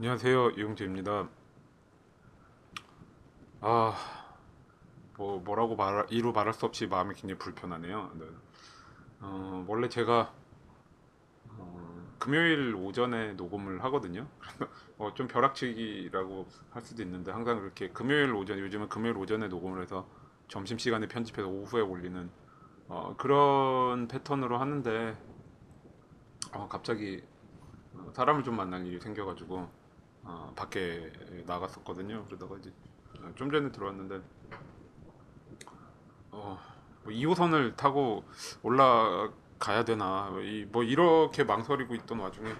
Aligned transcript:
안녕하세요 0.00 0.50
이용재입니다. 0.50 1.28
아, 3.60 3.94
뭐 5.16 5.40
뭐라고 5.40 5.74
말 5.74 6.06
이루 6.08 6.30
말할 6.30 6.54
수 6.54 6.66
없이 6.66 6.86
마음이 6.86 7.14
굉장히 7.14 7.36
불편하네요. 7.36 8.12
네. 8.14 8.26
어, 9.18 9.64
원래 9.66 9.88
제가 9.88 10.32
어, 11.48 12.14
금요일 12.20 12.76
오전에 12.76 13.32
녹음을 13.32 13.82
하거든요. 13.86 14.28
어, 14.98 15.12
좀 15.14 15.26
벼락치기라고 15.26 16.46
할 16.70 16.82
수도 16.82 17.02
있는데 17.02 17.32
항상 17.32 17.58
그렇게 17.58 17.88
금요일 17.88 18.32
오전 18.34 18.60
요즘은 18.60 18.88
금요일 18.88 19.16
오전에 19.16 19.48
녹음을 19.48 19.82
해서 19.82 20.08
점심 20.46 20.78
시간에 20.78 21.08
편집해서 21.08 21.48
오후에 21.48 21.80
올리는 21.80 22.30
어, 22.86 23.16
그런 23.18 24.06
패턴으로 24.06 24.58
하는데 24.58 25.18
어, 26.52 26.68
갑자기 26.68 27.24
어, 27.94 28.12
사람을 28.12 28.44
좀 28.44 28.54
만날 28.54 28.86
일이 28.86 29.00
생겨가지고 29.00 29.77
어, 30.28 30.52
밖에 30.54 31.10
나갔었거든요. 31.46 32.26
그러다가 32.26 32.56
이제 32.58 32.70
어, 33.22 33.32
좀 33.34 33.50
전에 33.50 33.72
들어왔는데 33.72 34.20
어, 36.30 36.58
뭐 37.02 37.12
2호선을 37.12 37.76
타고 37.76 38.24
올라가야 38.62 39.84
되나 39.86 40.30
이, 40.42 40.66
뭐 40.70 40.82
이렇게 40.82 41.44
망설이고 41.44 41.94
있던 41.94 42.18
와중에 42.20 42.52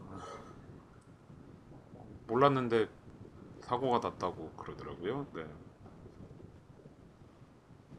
어, 0.00 0.18
몰랐는데 2.26 2.88
사고가 3.60 4.00
났다고 4.08 4.50
그러더라고요. 4.56 5.26
네. 5.34 5.46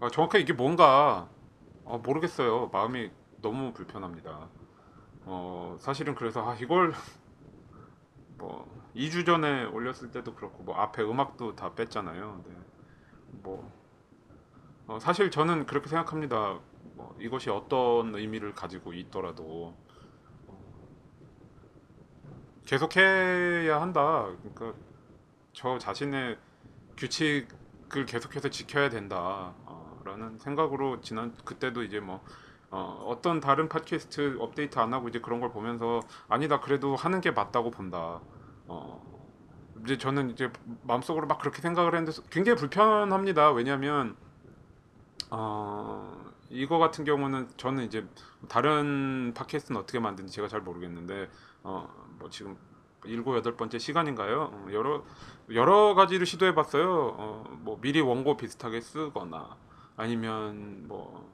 아, 0.02 0.10
정확하게 0.10 0.42
이게 0.42 0.52
뭔가 0.52 1.30
어, 1.86 1.98
모르겠어요. 2.00 2.68
마음이 2.74 3.12
너무 3.42 3.72
불편합니다. 3.72 4.50
어, 5.26 5.78
사실은 5.80 6.16
그래서 6.16 6.46
아, 6.46 6.56
이걸 6.56 6.94
뭐 8.44 8.92
2주 8.94 9.26
전에 9.26 9.64
올렸을 9.64 10.12
때도 10.12 10.36
그렇고 10.36 10.64
뭐 10.64 10.76
앞에 10.76 11.02
음악도 11.02 11.56
다 11.56 11.74
뺐잖아요. 11.74 12.44
네. 12.46 12.56
뭐 13.42 13.72
어, 14.86 15.00
사실 15.00 15.32
저는 15.32 15.66
그렇게 15.66 15.88
생각합니다. 15.88 16.60
뭐 16.96 17.16
이것이 17.20 17.50
어떤 17.50 18.14
의미를 18.16 18.54
가지고 18.54 18.94
있더라도 18.94 19.74
계속해야 22.66 23.82
한다. 23.82 24.28
그러니까 24.42 24.74
저 25.54 25.78
자신의 25.78 26.38
규칙을 26.98 28.06
계속해서 28.06 28.50
지켜야 28.50 28.90
된다. 28.90 29.54
어, 29.66 30.02
라는 30.04 30.38
생각으로 30.38 31.00
지난 31.00 31.34
그때도 31.46 31.84
이제 31.84 32.02
뭐 32.02 32.22
어, 32.76 33.06
어떤 33.08 33.40
다른 33.40 33.70
팟캐스트 33.70 34.38
업데이트 34.40 34.80
안 34.80 34.96
하고 34.96 35.08
이제 35.08 35.20
그런 35.20 35.40
걸 35.40 35.52
보면서 35.52 36.02
아니다 36.28 36.60
그래도 36.60 36.96
하는 36.96 37.22
게 37.22 37.30
맞다고 37.30 37.70
본다. 37.70 38.20
어, 38.66 39.22
이제 39.84 40.00
저는 40.00 40.32
이제 40.32 40.52
마음속으로 40.82 41.28
막 41.28 41.38
그렇게 41.38 41.62
생각을 41.62 41.94
했는데 41.94 42.20
굉장히 42.32 42.58
불편합니다. 42.58 43.52
왜냐하면 43.52 44.16
어, 45.30 46.34
이거 46.50 46.80
같은 46.80 47.06
경우는 47.06 47.50
저는 47.58 47.84
이제 47.84 48.08
다른 48.50 49.36
팟캐스트는 49.36 49.80
어떻게 49.80 50.00
만드는지 50.00 50.34
제가 50.34 50.48
잘 50.48 50.62
모르겠는데 50.62 51.30
어, 51.62 51.88
뭐 52.18 52.32
지금 52.32 52.58
일곱 53.06 53.36
여덟 53.36 53.56
번째 53.56 53.78
시간인가요? 53.78 54.50
어, 54.52 54.68
여러 54.72 55.04
여러 55.52 55.94
가지를 55.94 56.26
시도해봤어요. 56.26 57.16
어, 57.20 57.44
뭐 57.60 57.78
미리 57.80 58.02
원고 58.02 58.36
비슷하게 58.36 58.82
쓰거나 58.82 59.58
아니면 59.96 60.88
뭐 60.88 61.20
어, 61.20 61.33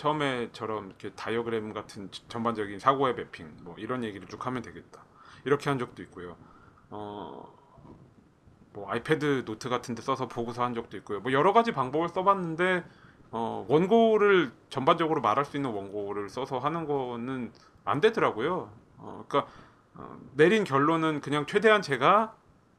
처음에처럼 0.00 0.86
이렇게 0.86 1.10
다이어그램 1.10 1.74
같은 1.74 2.08
전반적인 2.28 2.78
사고의 2.78 3.14
mapping 3.14 3.54
뭐 3.62 3.74
이런 3.76 4.02
얘기를 4.02 4.26
쭉 4.28 4.46
하면 4.46 4.62
되겠다. 4.62 5.04
이렇게 5.44 5.68
한 5.68 5.78
적도 5.78 6.02
있고요. 6.04 6.36
어, 6.88 7.52
뭐 8.72 8.90
아이패드 8.90 9.44
노트 9.44 9.68
같은 9.68 9.94
데 9.94 10.00
써서 10.00 10.26
보고서 10.26 10.64
한 10.64 10.74
적도 10.74 10.96
있고요. 10.96 11.20
뭐 11.20 11.32
여러 11.32 11.52
가지 11.52 11.72
방법을 11.72 12.08
써봤는데 12.08 12.82
어, 13.30 13.66
원고를 13.68 14.52
전반적으로 14.70 15.20
말할 15.20 15.44
수 15.44 15.58
있는 15.58 15.70
원고를 15.70 16.30
써서 16.30 16.58
하는 16.58 16.86
거는 16.86 17.52
안 17.84 18.00
되더라고요. 18.00 18.70
어, 18.96 19.24
그러니까 19.28 19.52
어, 19.94 20.18
내린 20.34 20.64
결론은 20.64 21.20
그냥 21.20 21.44
최대한 21.46 21.82
제가 21.82 22.34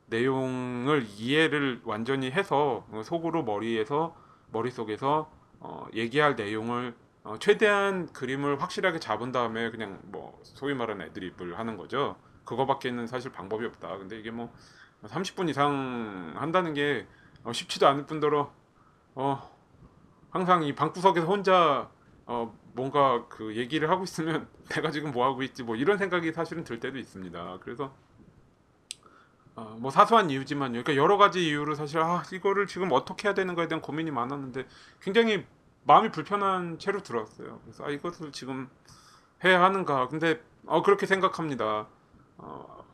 내용을 0.08 1.06
이해를 1.18 1.82
완전히 1.84 2.32
해서 2.32 2.84
어, 2.90 3.03
속으로 3.03 3.44
머리에서 3.44 4.16
머릿속에서 4.52 5.30
어, 5.59 5.86
얘기할 5.94 6.36
내용을 6.36 6.96
어, 7.24 7.38
최대한 7.40 8.12
그림을 8.12 8.62
확실하게 8.62 9.00
잡은 9.00 9.32
다음에 9.32 9.70
그냥 9.70 10.00
뭐 10.04 10.40
소위 10.44 10.74
말하는 10.74 11.08
애드립을 11.08 11.59
하는 11.59 11.78
거죠. 11.78 12.16
그거밖에는 12.46 13.06
사실 13.08 13.32
방법이 13.32 13.66
없다. 13.66 13.98
근데 13.98 14.20
이게 14.20 14.32
뭐 14.32 14.52
30분 15.04 15.50
이상 15.50 16.34
한다는 16.36 16.74
게 16.74 17.08
어, 17.44 17.54
쉽지도 17.54 17.88
않을 17.88 18.06
뿐더러 18.06 18.52
어, 19.16 19.52
항상 20.32 20.64
이 20.64 20.74
방구석에서 20.74 21.28
혼자 21.28 21.90
어, 22.26 22.58
뭔가 22.74 23.28
그 23.28 23.56
얘기를 23.56 23.90
하고 23.90 24.03
있으면 24.03 24.48
내가 24.70 24.90
지금 24.92 25.12
뭐 25.12 25.26
하고 25.26 25.44
있지 25.44 25.64
뭐 25.64 25.76
이런 25.76 25.98
생각이 25.98 26.32
사실은 26.32 26.64
들 26.64 26.80
때도 26.80 26.98
있습니다. 26.98 27.59
그래서 27.62 27.94
어, 29.56 29.78
뭐 29.80 29.92
사소한 29.92 30.30
이유지만요. 30.30 30.84
그러니까 30.84 30.96
여러 30.96 31.18
가지 31.18 31.46
이유로 31.46 31.76
사실 31.76 32.00
아 32.00 32.24
이거를 32.32 32.66
지금 32.66 32.92
어떻게 32.92 33.28
해야 33.28 33.36
되는 33.36 33.53
거에 33.53 33.68
대한 33.68 33.82
고민이 33.82 34.09
많았는데 34.09 34.66
굉장히 35.02 35.46
마음이 35.84 36.12
불편한 36.12 36.80
채로 36.80 37.02
들어왔어요. 37.03 37.59
그래서 37.64 37.86
아 37.86 37.90
이것을 37.90 38.31
지금 38.31 38.69
해야 39.44 39.62
하는가? 39.64 40.08
근데 40.09 40.42
어 40.66 40.81
그렇게 40.84 41.06
생각합니다. 41.06 41.88
어, 42.38 42.86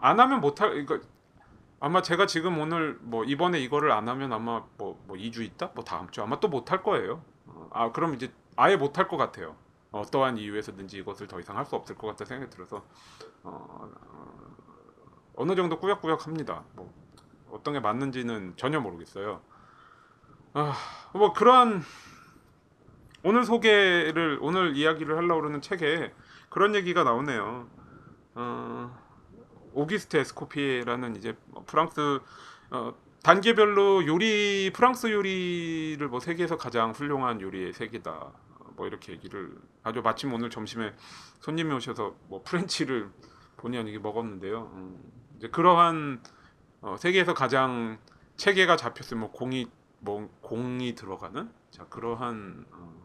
안 0.00 0.20
하면 0.20 0.40
못할 0.40 0.76
이거 0.76 1.00
아마 1.80 2.02
제가 2.02 2.26
지금 2.26 2.58
오늘 2.58 2.98
뭐 3.02 3.24
이번에 3.24 3.60
이거를 3.60 3.92
안 3.92 4.08
하면 4.08 4.32
아마 4.32 4.64
뭐, 4.78 5.02
뭐 5.06 5.16
2주 5.16 5.42
있다? 5.42 5.68
뭐 5.74 5.84
다음 5.84 6.10
주 6.10 6.22
아마 6.22 6.40
또 6.40 6.48
못할 6.48 6.82
거예요. 6.82 7.22
어, 7.46 7.68
아 7.72 7.92
그럼 7.92 8.14
이제 8.14 8.32
아예 8.56 8.76
못할 8.76 9.08
것 9.08 9.16
같아요. 9.16 9.56
어떠한 9.92 10.38
이유에서든지 10.38 10.98
이것을 10.98 11.28
더 11.28 11.38
이상 11.40 11.56
할 11.56 11.66
수 11.66 11.76
없을 11.76 11.96
것 11.96 12.08
같다 12.08 12.24
생각이 12.24 12.50
들어서 12.50 12.84
어, 13.42 13.90
어, 14.12 14.56
어느 15.36 15.54
정도 15.56 15.78
꾸역꾸역 15.78 16.26
합니다. 16.26 16.64
뭐 16.74 16.92
어떤 17.50 17.74
게 17.74 17.80
맞는지는 17.80 18.54
전혀 18.56 18.80
모르겠어요. 18.80 19.40
아, 20.54 20.74
뭐 21.12 21.32
그러한 21.32 21.82
오늘 23.26 23.44
소개를 23.44 24.38
오늘 24.42 24.76
이야기를 24.76 25.16
하려고 25.16 25.40
그러는 25.40 25.62
책에 25.62 26.12
그런 26.50 26.74
얘기가 26.74 27.04
나오네요. 27.04 27.66
어, 28.34 29.00
오기스트 29.72 30.18
에스코피에라는 30.18 31.16
이제 31.16 31.34
프랑스 31.64 32.20
어, 32.70 32.94
단계별로 33.22 34.06
요리 34.06 34.70
프랑스 34.74 35.10
요리를 35.10 36.06
뭐 36.08 36.20
세계에서 36.20 36.58
가장 36.58 36.90
훌륭한 36.90 37.40
요리의 37.40 37.72
세계다. 37.72 38.30
뭐 38.76 38.86
이렇게 38.86 39.12
얘기를 39.12 39.56
아주 39.82 40.02
마침 40.02 40.34
오늘 40.34 40.50
점심에 40.50 40.92
손님이 41.40 41.72
오셔서 41.72 42.14
뭐 42.28 42.42
프렌치를 42.44 43.08
본의 43.56 43.80
아니게 43.80 44.00
먹었는데요. 44.00 44.70
음, 44.74 45.12
이제 45.38 45.48
그러한 45.48 46.20
어, 46.82 46.96
세계에서 46.98 47.32
가장 47.32 47.98
체계가 48.36 48.76
잡혔으면 48.76 49.20
뭐 49.22 49.30
공이 49.30 49.66
뭐 50.00 50.28
공이 50.42 50.94
들어가는 50.94 51.50
자 51.70 51.86
그러한 51.86 52.66
어, 52.70 52.76
뭐, 52.76 52.88
어, 53.00 53.04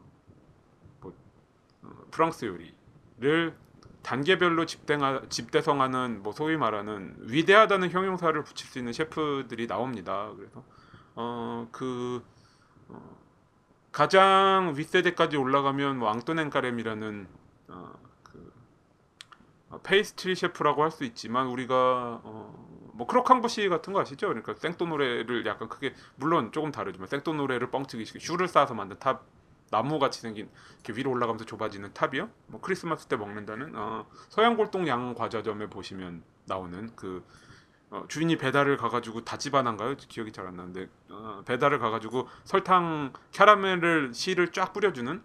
프랑스 2.11 2.45
요리를 2.45 3.55
단계별로 4.01 4.65
집대하, 4.65 5.21
집대성하는 5.29 6.23
뭐 6.23 6.31
소위 6.33 6.57
말하는 6.57 7.15
위대하다는 7.19 7.91
형용사를 7.91 8.41
붙일 8.43 8.67
수 8.67 8.79
있는 8.79 8.93
셰프들이 8.93 9.67
나옵니다. 9.67 10.31
그래서 10.35 10.63
어그 11.15 12.23
어, 12.87 13.17
가장 13.91 14.73
윗세대까지 14.75 15.37
올라가면 15.37 15.97
뭐 15.99 16.09
앙토냉 16.09 16.49
카렘이라는 16.49 17.27
어, 17.69 17.93
그 18.23 18.53
어, 19.69 19.79
pastry 19.83 20.35
chef라고 20.35 20.83
할 20.83 20.91
수 20.91 21.03
있지만 21.03 21.47
우리가 21.47 22.21
어, 22.23 22.91
뭐 22.93 23.05
croquembouche 23.07 23.69
같은 23.69 23.93
거 23.93 24.01
아시죠? 24.01 24.27
그러니까 24.27 24.53
saint-honoré를 24.55 25.45
약간 25.45 25.69
크게 25.69 25.93
물론 26.15 26.51
조금 26.51 26.71
다르지만 26.71 27.07
saint-honoré를 27.07 27.69
뻥튀기 27.69 28.05
슈를 28.05 28.47
쌓아서 28.47 28.73
만든 28.73 28.97
탑 28.99 29.25
나무 29.71 29.99
같이 29.99 30.21
생긴 30.21 30.49
이렇게 30.83 30.93
위로 30.99 31.11
올라가면서 31.11 31.45
좁아지는 31.45 31.93
탑이요. 31.93 32.29
뭐 32.47 32.61
크리스마스 32.61 33.07
때 33.07 33.15
먹는다는 33.17 33.75
어, 33.75 34.05
서양골동 34.29 34.87
양 34.87 35.13
과자점에 35.13 35.67
보시면 35.69 36.23
나오는 36.45 36.95
그 36.95 37.23
어, 37.91 38.05
주인이 38.07 38.37
배달을 38.37 38.77
가가지고 38.77 39.25
다집안한가요? 39.25 39.95
기억이 39.97 40.31
잘 40.31 40.47
안 40.47 40.55
나는데 40.55 40.89
어, 41.09 41.43
배달을 41.45 41.79
가가지고 41.79 42.27
설탕 42.43 43.13
캐러멜을 43.31 44.13
씨를 44.13 44.51
쫙 44.51 44.73
뿌려주는 44.73 45.21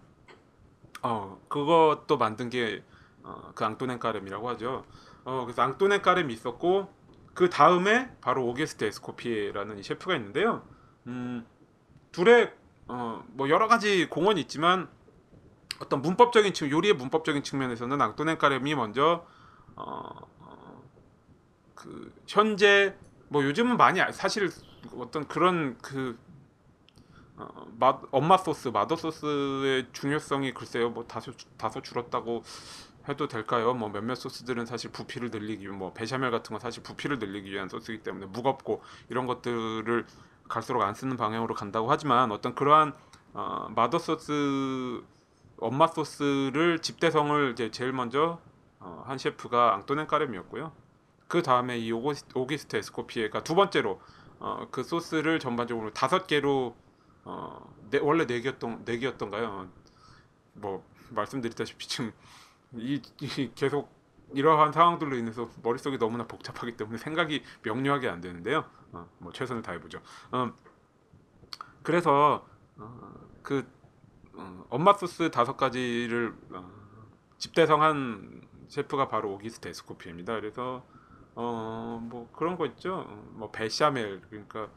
어 1.02 1.38
그것도 1.49 2.17
만든 2.19 2.49
게그 2.50 2.82
어, 3.25 3.52
그 3.55 3.64
앙토넨 3.64 3.99
까렘이라고 3.99 4.49
하죠. 4.50 4.85
어 5.25 5.44
그래서 5.44 5.62
앙토넨 5.62 6.00
까렘이 6.02 6.32
있었고 6.32 6.93
그 7.35 7.50
다음에 7.50 8.11
바로 8.20 8.46
오게스트 8.46 8.85
에스코피에라는 8.85 9.79
이 9.79 9.82
셰프가 9.82 10.14
있는데요. 10.17 10.67
음 11.06 11.46
둘의 12.12 12.55
어뭐 12.87 13.49
여러 13.49 13.69
가지 13.69 14.07
공헌이 14.09 14.41
있지만 14.43 14.89
어떤 15.81 16.03
문법적인 16.03 16.55
측 16.55 16.71
요리의 16.71 16.95
문법적인 16.95 17.43
측면에서는 17.43 18.01
앙토넨 18.01 18.39
까렘이 18.39 18.75
먼저 18.75 19.27
어, 19.77 19.85
어, 20.41 20.83
그 21.75 22.13
현재 22.29 22.95
뭐 23.29 23.45
요즘은 23.45 23.77
많이 23.77 24.01
알- 24.01 24.13
사실 24.13 24.51
어떤 24.99 25.27
그런 25.27 25.79
그 25.79 26.19
어, 27.37 27.67
맛 27.79 28.01
엄마 28.13 28.37
소스 28.37 28.69
마더 28.69 28.97
소스의 28.97 29.87
중요성이 29.93 30.55
글쎄요 30.55 30.91
뭐 30.91 31.05
다소 31.05 31.33
주- 31.37 31.47
다소 31.57 31.83
줄었다고 31.83 32.43
해도 33.09 33.29
될까요? 33.29 33.75
뭐 33.75 33.89
몇몇 33.91 34.15
소스들은 34.15 34.67
사실 34.67 34.91
부피를 34.91 35.31
늘리기 35.31 35.67
뭐 35.69 35.93
베샤멜 35.93 36.31
같은 36.31 36.51
건 36.55 36.61
사실 36.61 36.83
부피를 36.83 37.19
늘리기 37.19 37.51
위한 37.51 37.69
소스이기 37.69 38.03
때문에 38.03 38.27
무겁고 38.27 38.83
이런 39.11 39.27
것들을 39.27 40.07
갈수록 40.49 40.82
안 40.82 40.94
쓰는 40.94 41.17
방향으로 41.17 41.55
간다고 41.55 41.91
하지만 41.91 42.31
어떤 42.32 42.55
그러한 42.55 42.94
어, 43.32 43.69
마더 43.75 43.99
소스 43.99 45.02
엄마 45.58 45.87
소스를 45.87 46.81
집대성을 46.81 47.52
이제 47.52 47.70
제일 47.70 47.93
먼저 47.93 48.41
어, 48.81 49.02
한 49.06 49.19
셰프가 49.19 49.75
앙토넨 49.75 50.06
까렘이었고요. 50.06 50.73
그 51.26 51.43
다음에 51.43 51.79
이 51.79 51.91
오고스, 51.91 52.26
오기스트 52.35 52.76
에스코피에가 52.76 53.43
두 53.43 53.55
번째로 53.55 54.00
어, 54.38 54.69
그 54.70 54.82
소스를 54.82 55.38
전반적으로 55.38 55.93
다섯 55.93 56.26
개로 56.26 56.76
어, 57.25 57.75
네, 57.91 57.99
원래 57.99 58.26
네 58.26 58.41
개였던 58.41 58.85
네 58.85 58.99
개였던가요? 58.99 59.69
뭐 60.55 60.85
말씀드렸다시피 61.11 61.88
지금 61.88 62.12
이, 62.73 63.00
이 63.20 63.50
계속 63.55 63.91
이러한 64.35 64.73
상황들로 64.73 65.17
인해서 65.17 65.49
머릿속이 65.63 65.99
너무나 65.99 66.27
복잡하기 66.27 66.77
때문에 66.77 66.99
생각이 66.99 67.43
명료하게 67.63 68.09
안 68.09 68.21
되는데요. 68.21 68.65
어, 68.93 69.09
뭐 69.19 69.33
최선을 69.33 69.63
다해 69.63 69.81
보죠. 69.81 70.01
어, 70.31 70.53
그래서 71.83 72.47
어, 72.77 73.13
그 73.43 73.67
어, 74.35 74.67
엄마 74.71 74.93
소스 74.95 75.31
다섯 75.31 75.57
가지를 75.57 76.35
어, 76.53 76.71
집대성한 77.39 78.43
셰프가 78.69 79.09
바로 79.09 79.33
오귀스트 79.35 79.69
에스코피에입니다. 79.69 80.35
그래서 80.35 80.85
어뭐 81.35 82.31
그런 82.33 82.57
거 82.57 82.67
있죠. 82.67 83.05
어, 83.07 83.31
뭐 83.33 83.51
béchamel 83.51 84.21
그러니까 84.31 84.69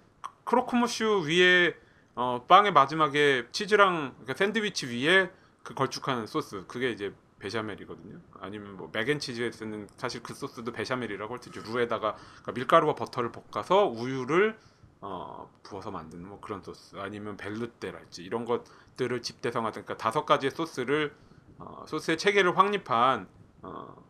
croque-monsieur 0.44 1.26
위에 1.28 1.76
어 2.16 2.46
빵의 2.48 2.74
마지막에 2.74 3.48
치즈랑 3.52 4.14
그러니까 4.14 4.34
샌드위치 4.34 4.88
위에 4.88 5.32
그 5.64 5.74
걸쭉한 5.74 6.28
소스 6.28 6.66
그게 6.68 6.92
이제 6.92 7.14
béchamel이거든요. 7.40 8.20
아니면 8.40 8.78
뭐 8.78 8.90
mac 8.92 9.06
and 9.06 9.19
cheese에 9.19 9.52
쓰는 9.52 9.88
사실 9.98 10.24
그 10.24 10.34
소스도 10.34 10.72
béchamel이라고 10.72 11.34
할수 11.34 11.50
있죠. 11.50 11.62
roux에다가 11.62 12.16
그러니까 12.16 12.52
밀가루와 12.54 12.96
버터를 12.96 13.32
볶아서 13.32 13.86
우유를 13.86 14.58
어 15.02 15.52
부어서 15.64 15.92
만드는 15.92 16.28
뭐 16.28 16.40
그런 16.40 16.62
소스 16.64 16.96
아니면 16.98 17.38
벨루테랄지 17.38 18.24
이런 18.24 18.46
것들을 18.46 19.22
집대성하다 19.22 19.84
그러니까 19.84 19.98
다섯 19.98 20.26
가지의 20.26 20.52
소스를 20.52 21.14
어, 21.60 21.86
소스의 21.88 22.18
체계를 22.18 22.58
확립한 22.58 23.28
어, 23.62 24.04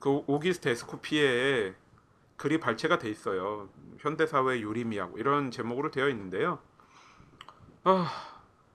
그 0.00 0.22
오기스트 0.26 0.68
에스코피에의 0.68 1.74
글이 2.36 2.60
발췌가 2.60 2.98
돼 2.98 3.10
있어요. 3.10 3.68
현대사회 3.98 4.60
요리미하고 4.60 5.18
이런 5.18 5.50
제목으로 5.50 5.90
되어 5.90 6.08
있는데요. 6.08 6.58
아, 7.84 8.10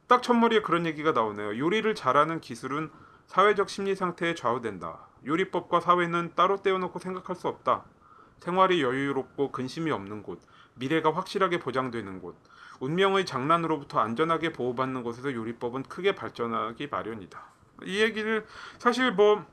딱 0.07 0.23
첫머리에 0.23 0.61
그런 0.61 0.85
얘기가 0.85 1.11
나오네요. 1.11 1.57
요리를 1.57 1.93
잘하는 1.95 2.41
기술은 2.41 2.89
사회적 3.29 3.69
심리 3.69 3.95
상태에 3.95 4.33
좌우된다. 4.33 5.07
요리법과 5.23 5.81
사회는 5.81 6.31
따로 6.35 6.63
떼어놓고 6.63 6.97
생각할 6.97 7.35
수 7.35 7.47
없다. 7.47 7.85
생활이 8.39 8.81
여유롭고 8.81 9.51
근심이 9.51 9.91
없는 9.91 10.23
곳, 10.23 10.41
미래가 10.73 11.13
확실하게 11.13 11.59
보장되는 11.59 12.21
곳, 12.21 12.35
운명의 12.79 13.27
장난으로부터 13.27 13.99
안전하게 13.99 14.51
보호받는 14.51 15.03
곳에서 15.03 15.31
요리법은 15.31 15.83
크게 15.83 16.15
발전하기 16.15 16.87
마련이다. 16.87 17.43
이 17.83 18.01
얘기를 18.01 18.47
사실 18.79 19.11
뭐 19.11 19.45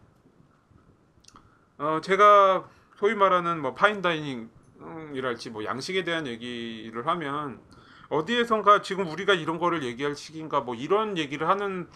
어, 1.77 2.01
제가 2.03 2.67
소위 2.95 3.15
말하는 3.15 3.61
뭐 3.61 3.75
파인다이닝이랄지 3.75 5.51
뭐 5.51 5.65
양식에 5.65 6.03
대한 6.03 6.27
얘기를 6.27 7.07
하면 7.07 7.61
어디에선가 8.09 8.81
지금 8.81 9.07
우리가 9.09 9.35
이런 9.35 9.59
거를 9.59 9.83
얘기할 9.83 10.15
시기인가 10.15 10.61
뭐 10.61 10.75
이런 10.75 11.19
얘기를 11.19 11.47
하는 11.47 11.89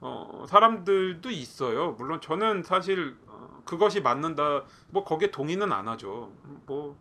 어, 0.00 0.44
사람들도 0.48 1.30
있어요. 1.30 1.92
물론 1.92 2.20
저는 2.20 2.62
사실 2.62 3.16
어, 3.26 3.62
그것이 3.64 4.00
맞는다 4.00 4.64
뭐 4.90 5.04
거기에 5.04 5.30
동의는 5.30 5.72
안 5.72 5.88
하죠. 5.88 6.32
뭐 6.66 6.98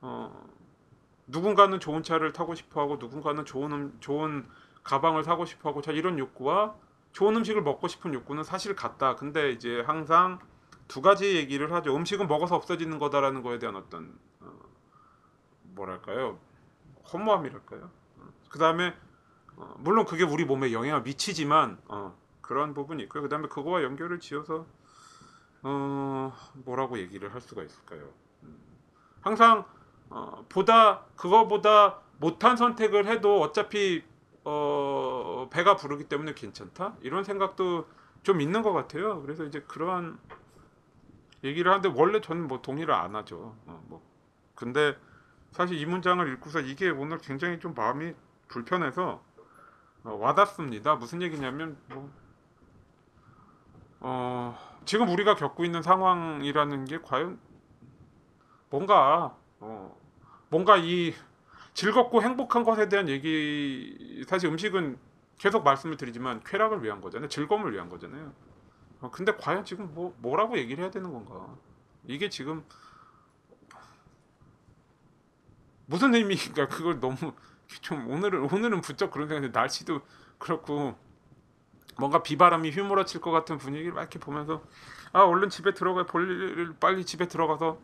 어, 0.00 0.46
누군가는 1.26 1.78
좋은 1.80 2.02
차를 2.02 2.32
타고 2.32 2.54
싶어하고 2.54 2.96
누군가는 2.96 3.44
좋은 3.44 3.72
음, 3.72 3.96
좋은 4.00 4.46
가방을 4.82 5.24
사고 5.24 5.44
싶어하고 5.46 5.80
자 5.80 5.92
이런 5.92 6.18
욕구와 6.18 6.74
좋은 7.12 7.36
음식을 7.36 7.62
먹고 7.62 7.88
싶은 7.88 8.12
욕구는 8.12 8.44
사실 8.44 8.76
같다. 8.76 9.16
근데 9.16 9.50
이제 9.50 9.80
항상 9.80 10.38
두 10.86 11.00
가지 11.00 11.36
얘기를 11.36 11.72
하죠. 11.72 11.96
음식은 11.96 12.28
먹어서 12.28 12.56
없어지는 12.56 12.98
거다라는 12.98 13.42
거에 13.42 13.58
대한 13.58 13.76
어떤 13.76 14.18
어, 14.40 14.52
뭐랄까요 15.62 16.38
허무함이랄까요. 17.12 17.90
그 18.50 18.58
다음에 18.58 18.94
어, 19.56 19.74
물론 19.78 20.04
그게 20.04 20.24
우리 20.24 20.44
몸에 20.44 20.72
영향을 20.72 21.02
미치지만 21.02 21.78
어, 21.88 22.14
그런 22.44 22.74
부분이 22.74 23.02
있고요. 23.04 23.22
그 23.22 23.28
다음에 23.28 23.48
그거와 23.48 23.82
연결을 23.82 24.20
지어서 24.20 24.66
어, 25.62 26.32
뭐라고 26.64 26.98
얘기를 26.98 27.32
할 27.32 27.40
수가 27.40 27.62
있을까요? 27.62 28.10
음, 28.42 28.58
항상 29.22 29.64
어, 30.10 30.44
보다 30.50 31.06
그거보다 31.16 32.00
못한 32.18 32.56
선택을 32.56 33.06
해도 33.06 33.40
어차피 33.40 34.04
어, 34.44 35.48
배가 35.50 35.76
부르기 35.76 36.04
때문에 36.04 36.34
괜찮다 36.34 36.96
이런 37.00 37.24
생각도 37.24 37.88
좀 38.22 38.42
있는 38.42 38.62
것 38.62 38.72
같아요. 38.72 39.22
그래서 39.22 39.44
이제 39.44 39.60
그러한 39.62 40.18
얘기를 41.44 41.70
하는데 41.70 41.88
원래 41.98 42.20
저는 42.20 42.46
뭐 42.46 42.60
동의를 42.60 42.92
안 42.92 43.16
하죠. 43.16 43.56
어, 43.66 43.82
뭐 43.88 44.02
근데 44.54 44.98
사실 45.50 45.78
이 45.78 45.86
문장을 45.86 46.30
읽고서 46.34 46.60
이게 46.60 46.90
오늘 46.90 47.16
굉장히 47.18 47.58
좀 47.58 47.72
마음이 47.74 48.12
불편해서 48.48 49.24
어, 50.04 50.12
와닿습니다. 50.12 50.96
무슨 50.96 51.22
얘기냐면 51.22 51.78
뭐 51.88 52.12
어, 54.06 54.54
지금 54.84 55.08
우리가 55.08 55.34
겪고 55.34 55.64
있는 55.64 55.80
상황이라는 55.80 56.84
게 56.84 56.98
과연 57.00 57.38
뭔가 58.68 59.34
어, 59.60 59.96
뭔가 60.50 60.76
이 60.76 61.14
즐겁고 61.72 62.22
행복한 62.22 62.64
것에 62.64 62.90
대한 62.90 63.08
얘기 63.08 64.22
사실 64.28 64.50
음식은 64.50 64.98
계속 65.38 65.64
말씀을 65.64 65.96
드리지만 65.96 66.42
쾌락을 66.44 66.84
위한 66.84 67.00
거잖아요. 67.00 67.30
즐거움을 67.30 67.72
위한 67.72 67.88
거잖아요. 67.88 68.30
어, 69.00 69.10
근데 69.10 69.34
과연 69.36 69.64
지금 69.64 69.94
뭐 69.94 70.14
뭐라고 70.18 70.58
얘기를 70.58 70.84
해야 70.84 70.90
되는 70.90 71.10
건가? 71.10 71.56
이게 72.06 72.28
지금 72.28 72.62
무슨 75.86 76.14
의미인가? 76.14 76.68
그걸 76.68 77.00
너무 77.00 77.16
좀 77.80 78.06
오늘은 78.10 78.52
오늘은 78.52 78.82
부쩍 78.82 79.10
그런 79.10 79.28
생각이 79.28 79.50
날씨도 79.50 80.02
그렇고 80.36 80.94
뭔가 81.96 82.22
비바람이 82.22 82.70
휘몰아칠 82.70 83.20
것 83.20 83.30
같은 83.30 83.58
분위기를 83.58 83.92
막 83.92 84.00
이렇게 84.00 84.18
보면서 84.18 84.62
아 85.12 85.20
얼른 85.22 85.48
집에 85.48 85.74
들어가 85.74 86.04
볼일 86.04 86.74
빨리 86.80 87.04
집에 87.04 87.28
들어가서 87.28 87.78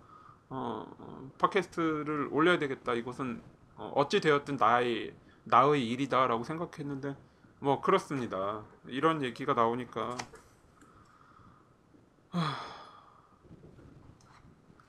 어, 0.49 0.85
어, 0.99 1.31
팟캐스트를 1.39 2.29
올려야 2.33 2.59
되겠다. 2.59 2.95
이것은 2.95 3.41
어, 3.77 3.93
어찌 3.95 4.21
되었든 4.21 4.57
나의 4.57 5.15
나의 5.45 5.89
일이다라고 5.89 6.45
생각했는데 6.45 7.17
뭐 7.61 7.81
그렇습니다. 7.81 8.63
이런 8.87 9.23
얘기가 9.23 9.55
나오니까 9.55 10.17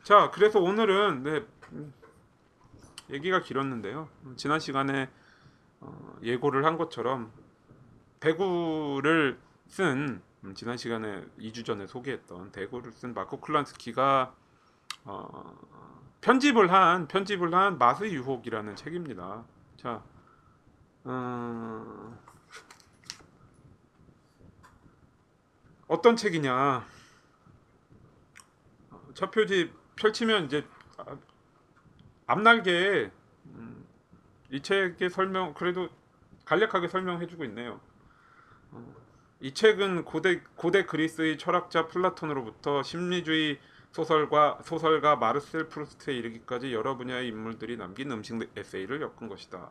자, 0.04 0.32
그래서 0.32 0.60
오늘은 0.60 1.24
네, 1.24 1.46
음, 1.72 1.94
얘기가 3.10 3.42
길었는데요. 3.42 4.10
음, 4.25 4.36
지난 4.36 4.60
시간에 4.60 5.10
어, 5.80 6.16
예고를 6.24 6.66
한 6.66 6.78
것처럼 6.78 7.32
대구를 8.22 9.40
쓴 9.68 10.22
음, 10.44 10.56
지난 10.56 10.78
시간에 10.78 11.24
2주 11.40 11.66
전에 11.66 11.88
소개했던 11.88 12.51
대구를 12.51 12.94
쓴 12.94 13.13
마코 13.13 13.42
클란스키가 13.42 14.34
어, 15.06 15.58
편집을 16.22 16.72
한 16.72 17.08
편집을 17.08 17.54
한 17.54 17.78
맛의 17.78 18.13
유혹이라는 18.13 18.75
책입니다. 18.75 19.44
자, 19.78 20.04
어, 21.04 22.18
어떤 25.88 26.16
책이냐? 26.16 26.86
첫 29.16 29.32
표지 29.32 29.74
펼치면 29.96 30.46
이제 30.46 30.66
아, 30.98 31.18
앞날개에 32.28 33.12
음, 33.48 33.86
이 34.51 34.62
책의 34.62 35.10
설명 35.10 35.56
그래도 35.56 35.90
간략하게 36.46 36.88
설명해주고 36.88 37.46
있네요. 37.46 37.80
어, 38.72 38.96
이 39.40 39.54
책은 39.54 40.06
고대 40.06 40.42
고대 40.56 40.86
그리스의 40.86 41.38
철학자 41.38 41.88
플라톤으로부터 41.88 42.84
심리주의 42.84 43.60
소설과 43.92 44.60
소설가 44.63 45.18
마르셀 45.18 45.68
프루스트에 45.68 46.16
이르기까지 46.16 46.74
여러 46.74 46.96
분야의 46.96 47.28
인물들이 47.28 47.78
남긴 47.78 48.12
음식 48.12 48.40
에세이를 48.56 49.01
엮은 49.01 49.28
것이다. 49.28 49.70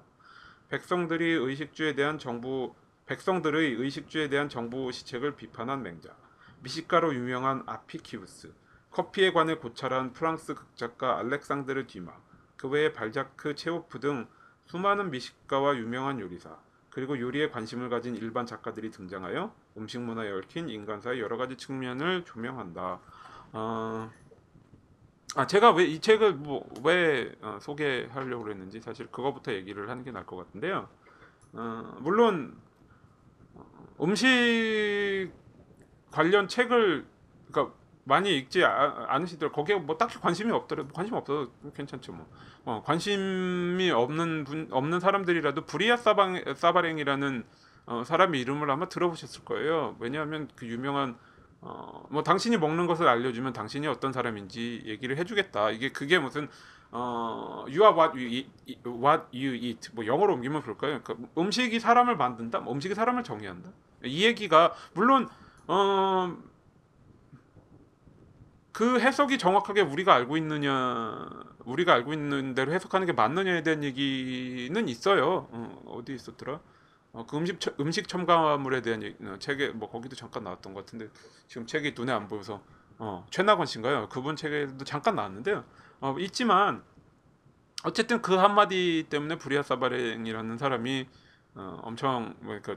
백성들이 0.68 1.24
의식주에 1.24 1.94
대한 1.94 2.18
정부 2.18 2.74
백성들의 3.06 3.74
의식주에 3.74 4.28
대한 4.28 4.48
정부 4.48 4.92
시책을 4.92 5.34
비판한 5.34 5.82
맹자. 5.82 6.14
미식가로 6.60 7.14
유명한 7.14 7.62
아피키우스, 7.66 8.52
커피에 8.90 9.32
관해 9.32 9.56
고찰한 9.56 10.12
프랑스 10.12 10.54
극작가 10.54 11.18
알렉상드르 11.18 11.86
듀마, 11.86 12.12
그 12.56 12.68
외에 12.68 12.92
발자크, 12.92 13.54
체오프 13.54 13.98
등 14.00 14.28
수많은 14.66 15.10
미식가와 15.10 15.76
유명한 15.78 16.20
요리사, 16.20 16.58
그리고 16.90 17.18
요리에 17.18 17.50
관심을 17.50 17.88
가진 17.88 18.16
일반 18.16 18.46
작가들이 18.46 18.90
등장하여 18.90 19.54
음식 19.76 20.00
문화에 20.00 20.30
얽힌 20.32 20.68
인간사의 20.68 21.20
여러 21.20 21.36
가지 21.36 21.56
측면을 21.56 22.24
조명한다. 22.24 23.00
어, 23.52 24.10
아 25.36 25.46
제가 25.46 25.72
왜 25.72 25.84
이 25.86 26.00
책을 26.00 26.34
뭐왜 26.34 27.36
어, 27.42 27.58
소개하려고 27.60 28.50
했는지 28.50 28.80
사실 28.80 29.06
그거부터 29.06 29.52
얘기를 29.52 29.88
하는 29.88 30.02
게 30.04 30.10
나을 30.10 30.26
것 30.26 30.36
같은데요. 30.36 30.88
어, 31.52 31.96
물론 32.00 32.56
음식 34.00 35.30
관련 36.10 36.48
책을 36.48 37.06
그러니까 37.50 37.74
많이 38.10 38.36
읽지 38.36 38.64
아- 38.64 39.06
않으시더라도 39.08 39.54
거기에 39.54 39.76
뭐 39.76 39.96
딱히 39.96 40.18
관심이 40.18 40.50
없더라도 40.50 40.92
관심 40.92 41.14
없어도 41.14 41.52
괜찮죠 41.74 42.12
뭐. 42.12 42.28
어, 42.64 42.82
관심이 42.84 43.90
없는 43.90 44.44
분 44.44 44.68
없는 44.70 45.00
사람들이라도 45.00 45.64
브리아 45.64 45.96
사방 45.96 46.42
사바랭이라는 46.54 47.44
어, 47.86 48.04
사람의 48.04 48.40
이름을 48.40 48.70
아마 48.70 48.88
들어보셨을 48.88 49.44
거예요. 49.44 49.96
왜냐하면 50.00 50.48
그 50.56 50.66
유명한 50.66 51.16
어, 51.60 52.04
뭐 52.10 52.22
당신이 52.22 52.56
먹는 52.56 52.86
것을 52.86 53.06
알려주면 53.06 53.52
당신이 53.52 53.86
어떤 53.86 54.12
사람인지 54.12 54.82
얘기를 54.86 55.16
해주겠다. 55.16 55.70
이게 55.70 55.92
그게 55.92 56.18
무슨 56.18 56.48
어, 56.90 57.64
you 57.68 57.82
are 57.82 57.94
what 57.94 58.18
you 58.18 58.26
eat, 58.26 58.50
what 58.86 59.22
you 59.32 59.54
eat. 59.54 59.90
뭐 59.94 60.04
영어로 60.04 60.34
옮기면 60.34 60.62
그럴까요? 60.62 61.00
그러니까 61.02 61.28
음식이 61.38 61.78
사람을 61.78 62.16
만든다? 62.16 62.60
뭐 62.60 62.72
음식이 62.74 62.94
사람을 62.94 63.22
정의한다? 63.22 63.70
이 64.02 64.24
얘기가 64.24 64.74
물론 64.94 65.28
어, 65.68 66.36
그 68.80 68.98
해석이 68.98 69.36
정확하게 69.36 69.82
우리가 69.82 70.14
알고 70.14 70.38
있느냐 70.38 71.28
우리가 71.66 71.92
알고 71.92 72.14
있는 72.14 72.54
대로 72.54 72.72
해석하는 72.72 73.06
게 73.06 73.12
맞느냐에 73.12 73.62
대한 73.62 73.84
얘기는 73.84 74.88
있어요. 74.88 75.48
어, 75.50 75.82
어디 75.84 76.14
있었더라? 76.14 76.60
어, 77.12 77.26
그 77.26 77.36
음식 77.36 77.60
첨- 77.60 77.74
음식 77.78 78.08
첨가물에 78.08 78.80
대한 78.80 79.02
얘기, 79.02 79.22
어, 79.22 79.36
책에 79.38 79.68
뭐 79.68 79.90
거기도 79.90 80.16
잠깐 80.16 80.44
나왔던 80.44 80.72
것 80.72 80.86
같은데 80.86 81.10
지금 81.46 81.66
책이 81.66 81.92
눈에 81.94 82.10
안 82.10 82.26
보여서 82.26 82.62
어, 82.96 83.26
최나건 83.28 83.66
씨인가요? 83.66 84.08
그분 84.08 84.34
책에도 84.34 84.82
잠깐 84.86 85.14
나왔는데요. 85.14 85.62
어, 86.00 86.16
있지만 86.18 86.82
어쨌든 87.84 88.22
그 88.22 88.36
한마디 88.36 89.04
때문에 89.10 89.36
브리아 89.36 89.62
사바랭이라는 89.62 90.56
사람이 90.56 91.06
어, 91.54 91.80
엄청 91.82 92.34
뭐 92.40 92.58
그러니까 92.58 92.76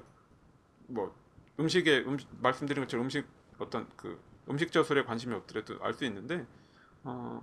뭐 0.87 1.15
음식에 1.57 1.99
음, 1.99 2.17
말씀드린 2.41 2.83
것처럼 2.83 3.05
음식 3.05 3.25
어떤 3.57 3.87
그 3.95 4.19
음식 4.49 4.71
저술에 4.71 5.03
관심이 5.03 5.33
없더라도 5.35 5.83
알 5.83 5.93
수 5.93 6.05
있는데 6.05 6.45
어 7.03 7.41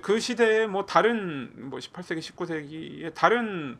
그 0.00 0.20
시대에 0.20 0.66
뭐 0.66 0.86
다른 0.86 1.68
뭐 1.68 1.78
18세기 1.78 2.20
19세기에 2.20 3.14
다른 3.14 3.78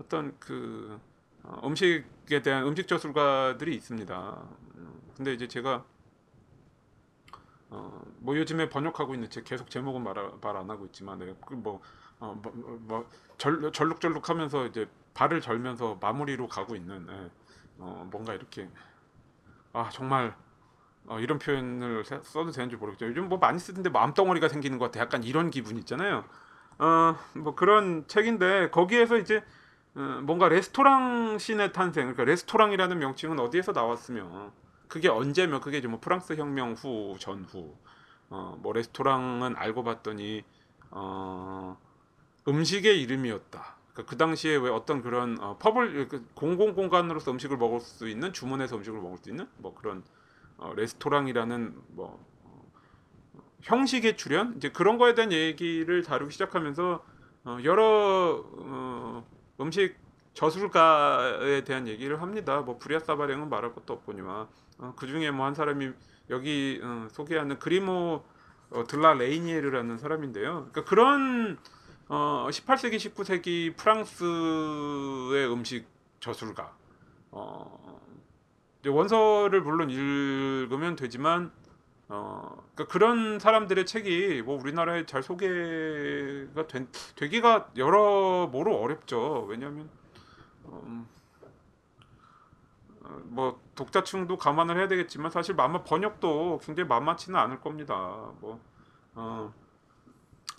어떤 0.00 0.38
그 0.38 1.00
어, 1.42 1.60
음식에 1.66 2.42
대한 2.42 2.66
음식 2.66 2.86
저술가들이 2.86 3.74
있습니다. 3.74 4.48
음, 4.76 5.00
근데 5.16 5.32
이제 5.34 5.48
제가 5.48 5.84
어, 7.70 8.02
뭐 8.18 8.36
요즘에 8.36 8.68
번역하고 8.68 9.14
있는 9.14 9.28
책 9.30 9.44
계속 9.44 9.70
제목은 9.70 10.02
말 10.02 10.16
안 10.56 10.70
하고 10.70 10.86
있지만 10.86 11.18
네, 11.18 11.34
그뭐 11.46 11.80
어, 12.20 12.34
뭐, 12.42 12.52
뭐, 12.54 12.78
뭐 12.82 13.10
절, 13.36 13.70
절룩절룩하면서 13.72 14.66
이제 14.66 14.88
발을 15.14 15.40
절면서 15.40 15.98
마무리로 16.00 16.48
가고 16.48 16.74
있는 16.76 17.06
예, 17.10 17.30
어, 17.78 18.08
뭔가 18.10 18.34
이렇게 18.34 18.68
아 19.72 19.88
정말 19.90 20.34
어, 21.08 21.18
이런 21.20 21.38
표현을 21.38 22.04
세- 22.04 22.20
써도 22.22 22.50
되는지 22.50 22.76
모르겠죠. 22.76 23.06
요즘 23.06 23.28
뭐 23.28 23.38
많이 23.38 23.58
쓰던데 23.58 23.90
마음덩어리가 23.90 24.48
생기는 24.48 24.78
것 24.78 24.86
같아. 24.86 25.00
약간 25.00 25.24
이런 25.24 25.50
기분 25.50 25.78
있잖아요. 25.78 26.24
어, 26.78 27.16
뭐 27.34 27.54
그런 27.54 28.06
책인데 28.06 28.70
거기에서 28.70 29.16
이제 29.16 29.42
어, 29.94 30.20
뭔가 30.22 30.48
레스토랑 30.48 31.38
신의 31.38 31.72
탄생, 31.72 32.04
그러니까 32.04 32.24
레스토랑이라는 32.24 32.98
명칭은 32.98 33.40
어디에서 33.40 33.72
나왔으며 33.72 34.52
그게 34.86 35.08
언제며 35.08 35.60
그게 35.60 35.78
이제 35.78 35.88
뭐 35.88 35.98
프랑스 36.00 36.34
혁명 36.34 36.72
후 36.74 37.16
전후 37.18 37.74
어, 38.30 38.58
뭐 38.62 38.72
레스토랑은 38.72 39.56
알고 39.56 39.84
봤더니 39.84 40.44
어, 40.90 41.76
음식의 42.46 43.00
이름이었다. 43.02 43.76
그러니까 43.92 44.10
그 44.10 44.16
당시에 44.16 44.56
왜 44.56 44.70
어떤 44.70 45.02
그런 45.02 45.38
어, 45.40 45.58
펍을 45.58 46.08
그 46.08 46.26
공공 46.34 46.74
공간으로서 46.74 47.30
음식을 47.32 47.56
먹을 47.56 47.80
수 47.80 48.08
있는 48.08 48.32
주문해서 48.32 48.76
음식을 48.76 49.00
먹을 49.00 49.18
수 49.18 49.30
있는 49.30 49.48
뭐 49.56 49.74
그런 49.74 50.02
어, 50.58 50.72
레스토랑이라는 50.76 51.74
뭐 51.88 52.24
어, 52.44 52.62
형식의 53.62 54.16
출현 54.16 54.54
이제 54.56 54.70
그런 54.70 54.98
거에 54.98 55.14
대한 55.14 55.32
얘기를 55.32 56.02
다루기 56.02 56.32
시작하면서 56.32 57.04
어, 57.44 57.58
여러 57.64 58.44
어, 58.58 59.26
음식 59.60 59.96
저술가에 60.34 61.64
대한 61.64 61.88
얘기를 61.88 62.20
합니다. 62.22 62.60
뭐 62.60 62.78
브리아 62.78 63.00
사바랭은 63.00 63.48
말할 63.48 63.72
것도 63.74 63.92
없거니와 63.94 64.48
어, 64.78 64.92
그 64.96 65.06
중에 65.06 65.30
뭐 65.30 65.46
한 65.46 65.54
사람이 65.54 65.90
여기 66.30 66.80
어, 66.82 67.08
소개하는 67.10 67.58
그리모 67.58 68.22
어, 68.70 68.84
들라 68.86 69.14
레이니에르라는 69.14 69.98
사람인데요. 69.98 70.68
그러니까 70.70 70.84
그런 70.84 71.58
어, 72.08 72.46
18세기 72.50 72.96
19세기 72.96 73.76
프랑스의 73.76 75.50
음식 75.52 75.86
저술가 76.20 76.74
어, 77.30 77.87
원서를 78.86 79.60
물론 79.62 79.90
읽으면 79.90 80.96
되지만 80.96 81.50
어, 82.10 82.64
그러니까 82.74 82.92
그런 82.92 83.38
사람들의 83.38 83.84
책이 83.84 84.42
뭐 84.42 84.58
우리나라에 84.58 85.04
잘 85.04 85.22
소개가 85.22 86.66
된, 86.66 86.88
되기가 87.16 87.70
여러모로 87.76 88.80
어렵죠. 88.80 89.44
왜냐하면 89.48 89.90
음, 90.66 91.06
어, 93.02 93.20
뭐 93.24 93.60
독자층도 93.74 94.38
감안을 94.38 94.78
해야 94.78 94.88
되겠지만 94.88 95.30
사실 95.30 95.60
아마 95.60 95.82
번역도 95.82 96.60
굉장히 96.62 96.88
만만치는 96.88 97.38
않을 97.38 97.60
겁니다. 97.60 98.30
뭐 98.40 98.58
어, 99.14 99.52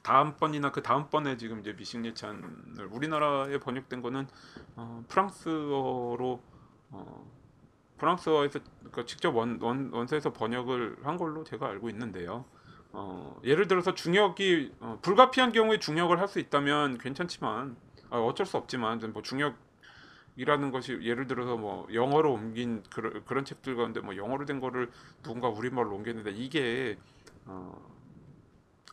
다음 0.03 0.35
번이나 0.35 0.71
그 0.71 0.83
다음 0.83 1.09
번에 1.09 1.35
지금 1.37 1.61
이제 1.61 1.73
미식예찬을 1.73 2.89
우리나라에 2.91 3.57
번역된 3.59 4.03
거는 4.03 4.27
어, 4.75 5.03
프랑스어로 5.07 6.43
어, 6.91 7.38
프랑스어에서 7.99 8.59
그러니까 8.79 9.05
직접 9.05 9.35
원, 9.35 9.59
원, 9.61 9.91
원서에서 9.93 10.33
번역을 10.33 10.99
한 11.03 11.17
걸로 11.17 11.43
제가 11.45 11.67
알고 11.69 11.89
있는데요. 11.91 12.45
어, 12.93 13.39
예를 13.43 13.67
들어서 13.67 13.93
중역이 13.95 14.73
어, 14.81 14.99
불가피한 15.03 15.51
경우에 15.53 15.79
중역을 15.79 16.19
할 16.19 16.27
수 16.27 16.39
있다면 16.39 16.97
괜찮지만 16.99 17.77
아, 18.11 18.19
어쩔 18.19 18.45
수 18.47 18.57
없지만 18.57 18.99
뭐 19.13 19.21
중역 19.23 19.55
이라는 20.37 20.71
것이 20.71 20.99
예를 21.03 21.27
들어서 21.27 21.57
뭐 21.57 21.87
영어로 21.93 22.33
옮긴 22.33 22.83
그런, 22.91 23.25
그런 23.25 23.45
책들 23.45 23.75
가운데 23.75 23.99
뭐 24.01 24.15
영어로 24.17 24.45
된 24.45 24.59
거를 24.61 24.91
누군가 25.23 25.49
우리말로 25.49 25.95
옮겼는데 25.95 26.31
이게 26.31 26.97
어, 27.45 27.75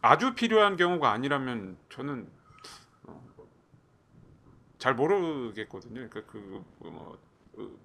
아주 0.03 0.35
필요한 0.35 0.77
경우가 0.77 1.11
아니라면 1.13 1.79
저는 1.91 2.29
어, 3.05 3.23
잘 4.79 4.95
모르겠거든요. 4.95 6.09
그러니까 6.09 6.23
그 6.27 6.65
뭐 6.81 7.19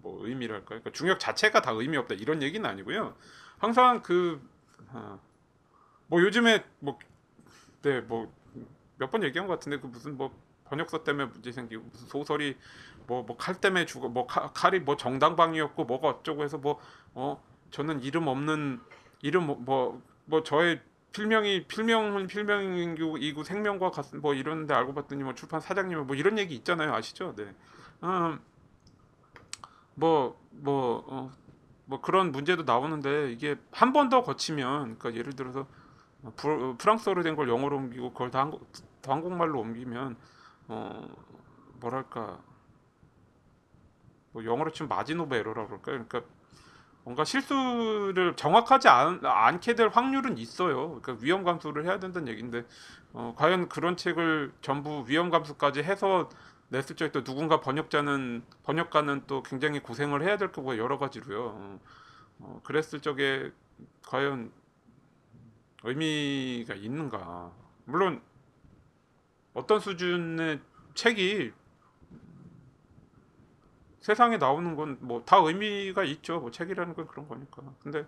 뭐 0.02 0.26
의미랄까요? 0.28 0.66
그러니까 0.82 0.92
중역 0.92 1.20
자체가 1.20 1.62
다 1.62 1.72
의미 1.72 1.98
없다 1.98 2.16
이런 2.16 2.42
얘기는 2.44 2.68
아니고요. 2.70 3.16
항상 3.60 4.02
그뭐 4.02 5.20
요즘에 6.12 6.64
뭐네뭐 6.80 8.34
몇 8.98 9.10
번 9.12 9.24
얘기한 9.24 9.48
것 9.48 9.54
같은데 9.56 9.80
그 9.80 9.88
무슨 9.88 10.16
뭐 10.18 10.32
번역서 10.66 11.04
때문에 11.04 11.26
문제 11.32 11.52
생기고 11.52 11.84
무슨 11.92 12.08
소설이 12.08 12.58
뭐 13.08 13.24
뭐 13.24 13.36
칼 13.38 13.60
때문에 13.60 13.86
죽어 13.86 14.10
뭐 14.10 14.28
칼, 14.28 14.50
칼이 14.54 14.80
뭐 14.80 14.96
정당방위였고 14.98 15.86
뭐가 15.86 16.08
어쩌고 16.10 16.44
해서 16.44 16.58
뭐 16.58 16.80
어 17.16 17.42
저는 17.72 18.02
이름 18.04 18.28
없는 18.28 18.80
이름 19.22 19.46
뭐뭐뭐 19.48 20.44
저의 20.46 20.82
필명이 21.14 21.66
필명은 21.68 22.28
필명이고 22.28 23.18
이고 23.18 23.44
생명과 23.44 23.92
같은 23.92 24.22
뭐 24.22 24.34
이런데 24.34 24.74
알고 24.74 24.94
봤더니 24.94 25.24
뭐 25.24 25.34
출판 25.36 25.60
사장님 25.62 26.06
뭐 26.08 26.16
이런 26.16 26.38
얘기 26.40 26.56
있잖아요 26.56 26.94
아시죠? 26.94 27.34
네. 27.36 27.54
음, 28.04 28.40
뭐, 29.96 30.40
뭐, 30.52 31.04
어, 31.08 31.32
뭐 31.86 32.02
그런 32.02 32.32
문제도 32.32 32.64
나오는데 32.64 33.32
이게 33.32 33.58
한 33.72 33.94
번 33.94 34.10
더 34.10 34.24
거치면, 34.24 34.98
그러니까 35.00 35.16
예를 35.20 35.36
들어서 35.36 35.68
프, 36.38 36.76
프랑스어로 36.80 37.24
된 37.24 37.36
걸 37.36 37.50
영어로 37.50 37.78
옮기고 37.78 38.14
그걸 38.14 38.32
다, 38.32 38.42
한국, 38.42 38.72
다 39.02 39.14
한국말로 39.14 39.60
옮기면, 39.62 40.18
어, 40.70 41.10
뭐랄까, 41.82 42.40
뭐 44.32 44.46
영어로 44.46 44.72
치면 44.72 44.90
마지노바 44.90 45.36
에러라고 45.36 45.68
그럴까요? 45.82 46.06
그러니까 46.08 46.22
뭔가 47.04 47.26
실수를 47.26 48.36
정확하지 48.38 48.88
않, 48.90 49.22
않게 49.26 49.76
될 49.76 49.90
확률은 49.90 50.38
있어요. 50.38 50.90
그러니까 51.02 51.18
위험 51.22 51.44
감수를 51.44 51.86
해야 51.86 52.00
된다는 52.00 52.30
얘기인데, 52.30 52.66
어, 53.14 53.36
과연 53.38 53.70
그런 53.70 53.98
책을 53.98 54.54
전부 54.62 55.06
위험 55.08 55.30
감수까지 55.32 55.84
해서 55.84 56.30
냈을 56.72 56.96
적에 56.96 57.12
또 57.12 57.24
누군가 57.24 57.60
번역자는 57.60 58.44
번역가는 58.64 59.24
또 59.28 59.44
굉장히 59.44 59.82
고생을 59.82 60.24
해야 60.24 60.38
될 60.38 60.54
거고 60.54 60.78
여러 60.78 60.98
가지로요. 60.98 61.46
어, 61.48 61.80
어, 62.40 62.62
그랬을 62.64 63.02
적에 63.02 63.52
과연 64.08 64.54
의미가 65.84 66.76
있는가? 66.76 67.52
물론 67.86 68.22
어떤 69.54 69.82
수준의 69.82 70.62
책이 70.96 71.52
세상에 74.00 74.38
나오는 74.38 74.76
건 74.76 74.98
뭐 75.02 75.24
다 75.26 75.38
의미가 75.38 76.06
있죠. 76.06 76.40
뭐 76.40 76.52
책이라는 76.52 76.96
건 76.96 77.06
그런 77.08 77.28
거니까. 77.28 77.64
근데 77.84 78.08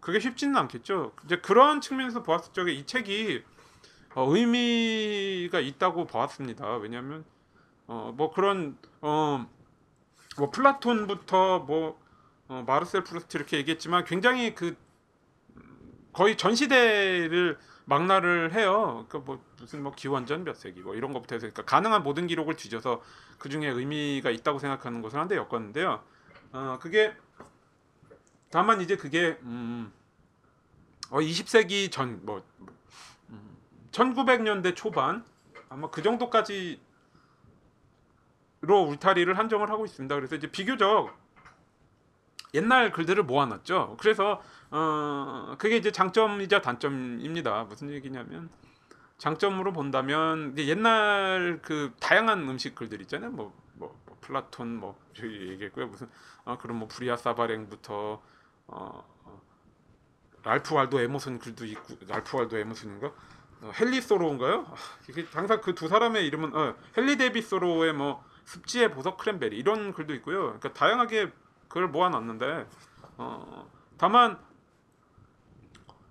그게 0.00 0.20
쉽지는 0.20 0.56
않겠죠. 0.56 1.14
이제 1.24 1.38
그런 1.40 1.80
측면에서 1.80 2.22
보았을 2.22 2.52
적에 2.52 2.72
이 2.72 2.84
책이 2.86 3.42
어, 4.16 4.34
의미가 4.34 5.60
있다고 5.60 6.06
보았습니다. 6.06 6.78
왜냐하면 6.78 7.22
어, 7.86 8.14
뭐 8.16 8.32
그런 8.32 8.78
어, 9.02 9.46
뭐 10.38 10.50
플라톤부터 10.50 11.58
뭐 11.60 12.00
어, 12.48 12.64
마르셀 12.66 13.04
프루스트 13.04 13.36
이렇게 13.36 13.58
얘기했지만 13.58 14.06
굉장히 14.06 14.54
그 14.54 14.74
거의 16.14 16.38
전 16.38 16.54
시대를 16.54 17.58
망라를 17.84 18.54
해요. 18.54 19.04
그러니까 19.06 19.18
뭐 19.18 19.44
무슨 19.60 19.82
뭐 19.82 19.92
기원전 19.94 20.44
몇 20.44 20.56
세기 20.56 20.80
뭐 20.80 20.94
이런 20.94 21.12
것부터 21.12 21.34
해서 21.34 21.42
그러니까 21.42 21.66
가능한 21.66 22.02
모든 22.02 22.26
기록을 22.26 22.56
뒤져서 22.56 23.02
그 23.36 23.50
중에 23.50 23.68
의미가 23.68 24.30
있다고 24.30 24.58
생각하는 24.58 25.02
것을 25.02 25.18
한데 25.18 25.36
엮었는데요. 25.36 26.02
어 26.52 26.78
그게 26.80 27.14
다만 28.48 28.80
이제 28.80 28.96
그게 28.96 29.36
음, 29.42 29.92
어 31.10 31.18
20세기 31.18 31.92
전뭐 31.92 32.42
음, 32.60 32.75
1900년대 33.96 34.76
초반 34.76 35.24
아마 35.70 35.88
그 35.90 36.02
정도까지로 36.02 36.78
울타리를 38.60 39.36
한정을 39.36 39.70
하고 39.70 39.86
있습니다. 39.86 40.14
그래서 40.14 40.36
이제 40.36 40.50
비교적 40.50 41.16
옛날 42.54 42.92
글들을 42.92 43.22
모아놨죠. 43.24 43.96
그래서 43.98 44.42
어 44.70 45.54
그게 45.58 45.76
이제 45.76 45.90
장점이자 45.90 46.60
단점입니다. 46.60 47.64
무슨 47.64 47.90
얘기냐면 47.90 48.50
장점으로 49.18 49.72
본다면 49.72 50.56
옛날 50.58 51.60
그 51.62 51.92
다양한 51.98 52.48
음식 52.48 52.74
글들 52.74 53.00
있잖아요. 53.02 53.30
뭐, 53.30 53.52
뭐, 53.74 53.98
뭐 54.04 54.16
플라톤 54.20 54.76
뭐 54.76 54.98
얘기했고요. 55.18 55.86
무슨 55.86 56.08
어 56.44 56.58
그런 56.58 56.78
뭐 56.78 56.86
브리아 56.86 57.16
사바랭부터 57.16 58.22
어, 58.68 59.04
어 59.24 59.42
랄프 60.44 60.74
왈도 60.74 61.00
에머슨 61.00 61.38
글도 61.38 61.64
있고 61.64 61.96
랄프 62.06 62.36
왈도 62.36 62.58
에머슨인가? 62.58 63.12
어, 63.62 63.72
헨리 63.80 64.00
소로인가요? 64.00 64.66
아, 64.68 64.74
항상 65.32 65.60
그 65.60 65.74
두 65.74 65.88
사람의 65.88 66.26
이름은 66.26 66.54
어, 66.54 66.74
헨리 66.96 67.16
데이비드 67.16 67.42
소로의 67.42 67.92
뭐 67.92 68.24
습지의 68.44 68.92
보석 68.92 69.18
크랜베리 69.18 69.56
이런 69.56 69.92
글도 69.92 70.14
있고요. 70.14 70.42
그러니까 70.44 70.72
다양하게 70.72 71.32
그걸 71.68 71.88
모아놨는데 71.88 72.66
어, 73.18 73.70
다만 73.98 74.38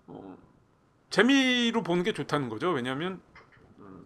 어, 0.08 0.38
재미로 1.10 1.82
보는 1.84 2.04
게 2.04 2.12
좋다는 2.14 2.50
거죠. 2.50 2.72
왜냐하면 2.72 3.22
음, 3.80 4.06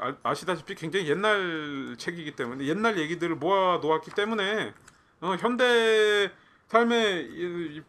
아, 0.00 0.16
아시다시피 0.22 0.74
굉장히 0.74 1.08
옛날 1.10 1.96
책이기 1.98 2.36
때문에 2.36 2.66
옛날 2.66 2.98
얘기들을 2.98 3.36
모아 3.36 3.78
놓았기 3.82 4.12
때문에 4.12 4.72
어, 5.20 5.36
현대 5.38 6.32
삶의 6.72 7.84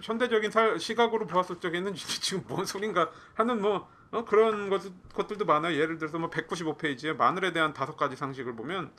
현대적인 0.00 0.52
살, 0.52 0.78
시각으로 0.78 1.26
보았을 1.26 1.58
적에는 1.58 1.92
지금 1.96 2.44
뭔 2.46 2.64
소린가 2.64 3.10
하는 3.34 3.60
뭐 3.60 3.88
어, 4.12 4.24
그런 4.24 4.70
것, 4.70 4.82
것들도 5.12 5.44
많아요. 5.44 5.76
예를 5.76 5.98
들어서 5.98 6.20
뭐 6.20 6.30
195페이지에 6.30 7.16
마늘에 7.16 7.52
대한 7.52 7.72
다섯 7.72 7.96
가지 7.96 8.14
상식을 8.14 8.54
보면 8.54 8.92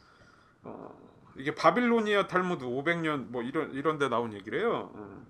어, 0.64 0.94
이게 1.38 1.56
바빌로니아 1.56 2.28
탈무드 2.28 2.66
500년 2.66 3.28
뭐 3.30 3.42
이런 3.44 3.72
이런 3.72 3.98
데 3.98 4.10
나온 4.10 4.34
얘기래요. 4.34 4.92
어, 4.94 5.26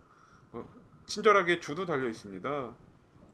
어, 0.54 0.70
친절하게 1.06 1.60
주도 1.60 1.86
달려 1.86 2.10
있습니다. 2.10 2.50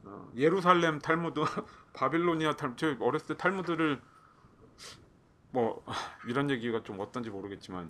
어, 0.03 0.31
예루살렘 0.35 0.99
탈무드, 0.99 1.39
바빌로니아 1.93 2.57
탈, 2.57 2.73
저 2.75 2.97
어렸을 2.99 3.27
때 3.27 3.37
탈무드를 3.37 4.01
뭐 5.51 5.85
이런 6.27 6.49
얘기가 6.49 6.83
좀 6.83 6.99
어떤지 6.99 7.29
모르겠지만 7.29 7.89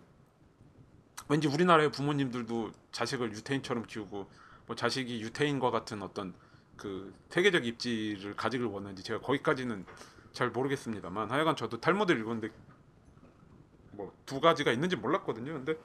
왠지 1.29 1.47
우리나라의 1.47 1.91
부모님들도 1.91 2.71
자식을 2.91 3.31
유태인처럼 3.33 3.85
키우고 3.85 4.29
뭐 4.65 4.75
자식이 4.75 5.21
유태인과 5.21 5.71
같은 5.71 6.01
어떤 6.01 6.33
그 6.75 7.13
세계적 7.29 7.65
입지를 7.65 8.35
가지길 8.35 8.67
원하는지 8.67 9.03
제가 9.03 9.21
거기까지는 9.21 9.85
잘 10.33 10.49
모르겠습니다만 10.49 11.31
하여간 11.31 11.55
저도 11.55 11.79
탈무드를 11.79 12.21
읽었는데 12.21 12.49
뭐 13.91 14.13
두 14.25 14.39
가지가 14.39 14.71
있는지 14.71 14.95
몰랐거든요. 14.95 15.53
근데 15.53 15.77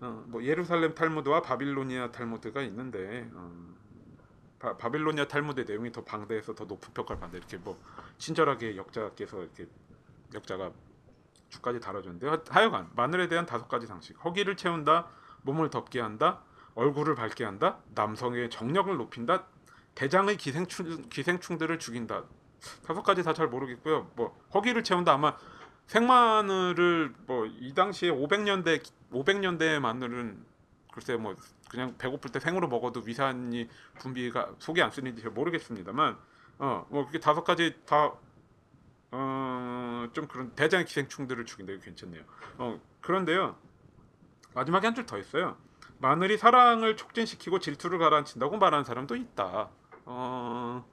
어, 0.00 0.24
뭐 0.28 0.42
예루살렘 0.44 0.94
탈무드와 0.94 1.42
바빌로니아 1.42 2.10
탈무드가 2.10 2.62
있는데 2.62 3.30
어, 3.34 3.74
바, 4.58 4.76
바빌로니아 4.76 5.28
탈무드의 5.28 5.66
내용이 5.66 5.92
더 5.92 6.02
방대해서 6.04 6.54
더 6.54 6.64
높은 6.64 6.92
평가를 6.94 7.20
받는다 7.20 7.38
이렇게 7.46 7.62
뭐 7.62 7.78
친절하게 8.18 8.76
역자께서 8.76 9.42
이렇게 9.42 9.66
역자가 10.34 10.72
주까지 11.48 11.80
달아줬는데 11.80 12.28
하- 12.28 12.40
하여간 12.48 12.90
마늘에 12.94 13.28
대한 13.28 13.46
다섯 13.46 13.68
가지 13.68 13.86
상식. 13.86 14.16
허기를 14.24 14.56
채운다 14.56 15.08
몸을 15.42 15.70
덮게 15.70 16.00
한다 16.00 16.40
얼굴을 16.74 17.14
밝게 17.14 17.44
한다 17.44 17.78
남성의 17.94 18.50
정력을 18.50 18.94
높인다 18.96 19.44
대장의 19.94 20.36
기생충 20.36 21.08
기생충들을 21.08 21.78
죽인다. 21.78 22.24
다섯 22.86 23.02
가지 23.02 23.22
다 23.22 23.32
잘 23.32 23.48
모르겠고요. 23.48 24.10
뭐 24.16 24.38
허기를 24.52 24.82
채운다. 24.84 25.12
아마 25.12 25.36
생마늘을 25.86 27.14
뭐 27.26 27.46
이 27.46 27.72
당시에 27.74 28.10
500년대 28.10 28.82
500년대 29.12 29.78
마늘은 29.78 30.44
글쎄 30.92 31.16
뭐 31.16 31.34
그냥 31.70 31.94
배고플 31.98 32.30
때 32.32 32.40
생으로 32.40 32.68
먹어도 32.68 33.02
위산이 33.04 33.68
분비가 34.00 34.50
속이 34.58 34.82
안 34.82 34.90
쓰는지 34.90 35.22
잘 35.22 35.30
모르겠습니다만 35.30 36.16
어뭐 36.58 37.06
그게 37.06 37.18
다섯 37.20 37.44
가지 37.44 37.74
다 37.86 38.12
어, 39.18 40.08
좀 40.12 40.26
그런 40.28 40.50
대장의 40.54 40.84
기생충들을 40.84 41.46
죽인다 41.46 41.72
이거 41.72 41.82
괜찮네요. 41.82 42.22
어, 42.58 42.80
그런데요. 43.00 43.56
마지막에 44.54 44.86
한 44.86 44.94
줄 44.94 45.06
더 45.06 45.16
있어요. 45.18 45.56
마늘이 45.98 46.36
사랑을 46.36 46.96
촉진시키고 46.96 47.58
질투를 47.60 47.98
가라앉힌다고 47.98 48.58
말하는 48.58 48.84
사람도 48.84 49.16
있다. 49.16 49.70
어, 50.04 50.84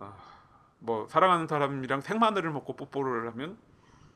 아, 0.00 0.14
뭐 0.80 1.06
사랑하는 1.08 1.46
사람이랑 1.46 2.00
생마늘을 2.00 2.50
먹고 2.50 2.74
뽀뽀를 2.74 3.28
하면 3.32 3.56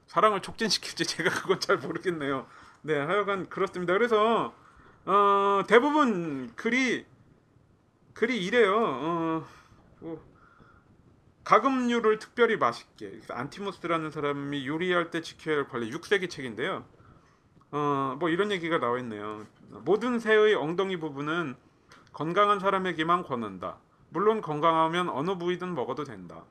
사랑을 0.09 0.43
촉진시킬지 0.43 1.05
제가 1.07 1.31
그건 1.31 1.61
잘 1.61 1.79
모르겠네요. 1.79 2.47
네, 2.83 2.99
하여간 2.99 3.49
그렇습니다. 3.49 3.93
그래서 3.93 4.53
어, 5.05 5.63
대부분 5.69 6.53
글이 6.57 7.07
글이 8.15 8.45
이래요. 8.45 8.75
어, 8.77 9.47
뭐, 10.01 10.25
가금류를 11.47 12.19
특별히 12.19 12.57
맛있게 12.57 13.21
안티모스라는 13.31 14.11
사람이 14.11 14.67
요리할 14.67 15.13
때 15.13 15.21
지켜야 15.21 15.59
할 15.59 15.69
관리 15.69 15.93
6세기 15.93 16.29
책인데요. 16.29 16.85
어, 17.71 18.17
뭐 18.19 18.29
이런 18.31 18.51
얘기가 18.51 18.79
나와 18.81 18.99
있네요. 18.99 19.47
모든 19.69 20.19
새의 20.19 20.57
엉덩이 20.57 20.97
부분은 20.99 21.55
건강한 22.13 22.59
사람에게만 22.59 23.23
권한다. 23.23 23.77
물론 24.09 24.41
건강하면 24.41 25.09
어느 25.09 25.39
부위든 25.39 25.77
먹어도 25.77 26.03
된다. 26.03 26.43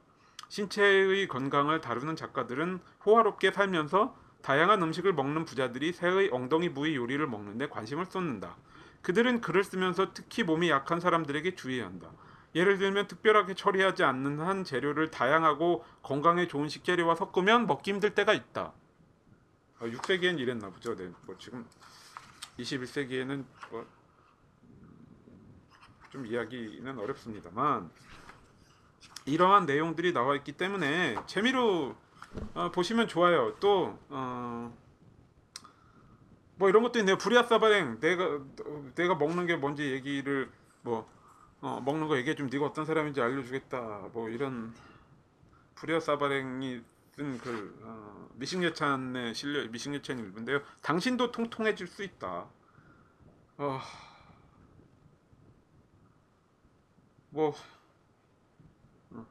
신체의 0.47 1.27
건강을 1.27 1.81
다루는 1.81 2.15
작가들은 2.15 2.79
호화롭게 3.05 3.51
살면서 3.51 4.15
다양한 4.43 4.81
음식을 4.81 5.11
먹는 5.11 5.43
부자들이 5.43 5.91
새의 5.91 6.29
엉덩이 6.31 6.73
부위 6.73 6.95
요리를 6.95 7.27
먹는데 7.27 7.67
관심을 7.67 8.05
쏟는다. 8.05 8.55
그들은 9.01 9.41
글을 9.41 9.65
쓰면서 9.65 10.13
특히 10.13 10.43
몸이 10.43 10.69
약한 10.69 11.01
사람들에게 11.01 11.55
주의해야 11.55 11.85
한다. 11.85 12.11
예를 12.55 12.77
들면 12.77 13.07
특별하게 13.07 13.53
처리하지 13.53 14.03
않는 14.03 14.39
한 14.39 14.63
재료를 14.63 15.11
다양하고 15.11 15.83
건강에 16.01 16.47
좋은 16.47 16.69
식재료와 16.69 17.15
섞으면 17.15 17.67
먹기 17.67 17.91
힘들 17.91 18.15
때가 18.15 18.33
있다. 18.33 18.71
아, 19.79 19.85
6세기엔 19.85 20.39
이랬나 20.39 20.69
보죠. 20.69 20.95
네, 20.95 21.11
뭐 21.25 21.35
지금 21.37 21.65
21세기에는 22.57 23.43
뭐, 23.69 23.85
좀 26.11 26.25
이야기는 26.25 26.97
어렵습니다만 26.97 27.91
이러한 29.25 29.65
내용들이 29.65 30.13
나와 30.13 30.35
있기 30.37 30.53
때문에 30.53 31.17
재미로 31.25 31.93
어, 32.53 32.71
보시면 32.71 33.09
좋아요. 33.09 33.57
또 33.59 33.99
어, 34.07 34.73
뭐 36.55 36.69
이런 36.69 36.83
것도 36.83 36.99
있네요. 36.99 37.17
부리아 37.17 37.43
사바랭 37.43 37.99
내가 37.99 38.39
내가 38.95 39.15
먹는 39.15 39.45
게 39.45 39.57
뭔지 39.57 39.91
얘기를 39.91 40.49
뭐 40.83 41.09
어, 41.61 41.81
먹는 41.81 42.07
거 42.07 42.17
얘기해 42.17 42.35
좀 42.35 42.47
네가 42.49 42.65
어떤 42.65 42.85
사람인지 42.85 43.21
알려주겠다. 43.21 44.09
뭐 44.13 44.29
이런 44.29 44.73
부리아 45.75 45.99
사바랭이 45.99 46.81
쓴 47.15 47.37
글 47.39 47.73
어, 47.83 48.29
미식예찬에 48.35 49.33
실려 49.33 49.67
미식예찬 49.69 50.19
일부인데요. 50.19 50.61
당신도 50.81 51.31
통통해질 51.31 51.87
수 51.87 52.03
있다. 52.03 52.47
어, 53.57 53.79
뭐 57.31 57.53
어, 59.11 59.25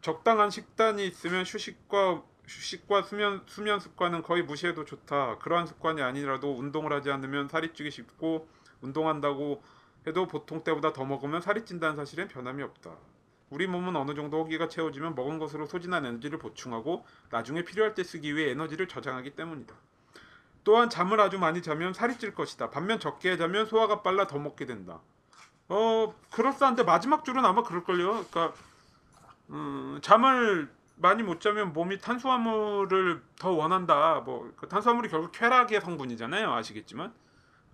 적당한 0.00 0.50
식단이 0.50 1.06
있으면 1.06 1.44
휴식과 1.44 2.22
휴식과 2.46 3.02
수면 3.02 3.42
수면 3.46 3.78
습관은 3.80 4.22
거의 4.22 4.42
무시해도 4.42 4.84
좋다. 4.84 5.38
그러한 5.38 5.66
습관이 5.66 6.02
아니라도 6.02 6.56
운동을 6.58 6.92
하지 6.92 7.10
않으면 7.10 7.48
살이 7.48 7.72
찌기 7.72 7.90
쉽고 7.90 8.48
운동한다고 8.80 9.62
해도 10.06 10.26
보통 10.26 10.64
때보다 10.64 10.92
더 10.92 11.04
먹으면 11.04 11.40
살이 11.40 11.64
찐다는 11.64 11.96
사실엔 11.96 12.28
변함이 12.28 12.62
없다. 12.62 12.96
우리 13.50 13.66
몸은 13.66 13.94
어느 13.96 14.14
정도 14.14 14.42
허기가 14.42 14.68
채워지면 14.68 15.14
먹은 15.14 15.38
것으로 15.38 15.66
소진한 15.66 16.06
에너지를 16.06 16.38
보충하고 16.38 17.04
나중에 17.30 17.64
필요할 17.64 17.94
때 17.94 18.02
쓰기 18.02 18.34
위해 18.34 18.50
에너지를 18.50 18.88
저장하기 18.88 19.36
때문이다. 19.36 19.74
또한 20.64 20.88
잠을 20.88 21.20
아주 21.20 21.38
많이 21.38 21.60
자면 21.60 21.92
살이 21.92 22.16
찔 22.16 22.34
것이다. 22.34 22.70
반면 22.70 22.98
적게 22.98 23.36
자면 23.36 23.66
소화가 23.66 24.02
빨라 24.02 24.26
더 24.26 24.38
먹게 24.38 24.64
된다. 24.64 25.00
어 25.68 26.14
그럴싸한데 26.30 26.84
마지막 26.84 27.24
줄은 27.24 27.44
아마 27.44 27.62
그럴걸요. 27.62 28.26
그러니까 28.30 28.54
음, 29.50 29.98
잠을 30.02 30.70
많이 30.96 31.22
못 31.22 31.40
자면 31.40 31.72
몸이 31.72 31.98
탄수화물을 31.98 33.22
더 33.38 33.50
원한다. 33.50 34.20
뭐그 34.20 34.68
탄수화물이 34.68 35.08
결국 35.08 35.32
쾌락의 35.32 35.80
성분이잖아요. 35.80 36.52
아시겠지만 36.52 37.12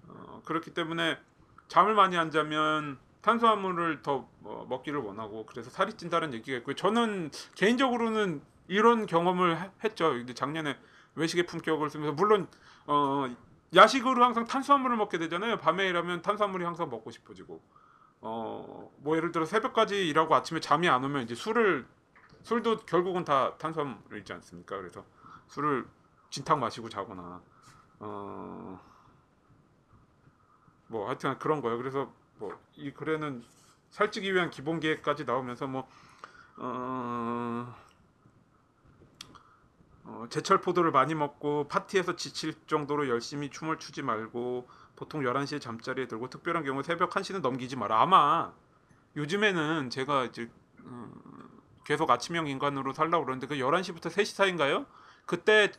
어, 0.09 0.43
그렇기 0.45 0.73
때문에 0.73 1.19
잠을 1.69 1.95
많이 1.95 2.17
안 2.17 2.31
자면 2.31 2.99
탄수화물을 3.21 4.03
더 4.03 4.29
어, 4.43 4.67
먹기를 4.69 5.01
원하고 5.01 5.45
그래서 5.47 5.71
살이 5.71 5.93
찐다는 5.93 6.33
얘기가 6.35 6.59
있고요. 6.59 6.75
저는 6.75 7.31
개인적으로는 7.55 8.41
이런 8.69 9.07
경험을 9.07 9.61
해- 9.61 9.71
했죠. 9.85 10.11
근데 10.11 10.35
작년에 10.35 10.79
외식의 11.15 11.47
품격을 11.47 11.91
쓰면서 11.91 12.13
물론 12.13 12.49
어, 12.87 13.27
야식으로 13.75 14.25
항상 14.25 14.47
탄수화물을 14.47 14.97
먹게 14.97 15.19
되잖아요. 15.19 15.59
밤에 15.59 15.87
일하면 15.89 16.23
탄수화물이 16.23 16.65
항상 16.65 16.89
먹고 16.89 17.11
싶어지고 17.11 17.61
어, 18.21 18.91
뭐 18.99 19.17
예를 19.17 19.31
들어 19.33 19.45
새벽까지 19.45 20.09
일하고 20.09 20.35
아침에 20.35 20.61
잠이 20.61 20.89
안 20.89 21.05
오면 21.05 21.23
이제 21.23 21.35
술을 21.35 21.87
술도 22.43 22.79
결국은 22.87 23.25
다 23.25 23.55
탄수화물이지 23.59 24.33
않습니까? 24.35 24.77
그래서 24.79 25.05
술을 25.49 25.87
진탕 26.31 26.61
마시고 26.61 26.89
자거나 26.89 27.43
어, 28.01 28.81
뭐 30.89 31.07
하여튼 31.07 31.39
그런 31.39 31.61
거예요. 31.61 31.79
그래서 31.79 32.13
뭐 32.39 32.59
이 32.79 32.93
글에는 32.93 33.43
살찌기 33.91 34.33
위한 34.33 34.51
기본 34.51 34.79
계획까지 34.81 35.25
나오면서 35.25 35.67
뭐 35.67 35.89
어, 36.57 37.75
어, 40.05 40.27
제철 40.31 40.61
포도를 40.61 40.91
많이 40.93 41.15
먹고 41.15 41.67
파티에서 41.69 42.17
지칠 42.17 42.55
정도로 42.67 43.09
열심히 43.09 43.51
춤을 43.51 43.79
추지 43.79 44.03
말고 44.03 44.69
보통 44.97 45.23
11시에 45.23 45.61
잠자리에 45.61 46.07
들고 46.07 46.31
특별한 46.31 46.65
경우 46.65 46.83
새벽 46.83 47.11
1시는 47.11 47.41
넘기지 47.41 47.77
마라. 47.77 48.01
아마 48.01 48.53
요즘에는 49.17 49.91
제가 49.91 50.25
이제 50.27 50.51
음, 50.81 51.13
계속 51.85 52.11
아침형 52.11 52.47
인간으로 52.47 52.93
살라고 52.93 53.25
그러는데 53.25 53.47
그 53.49 53.57
11시부터 53.57 54.11
3시 54.11 54.35
사이인가요? 54.35 54.87
그때 55.27 55.73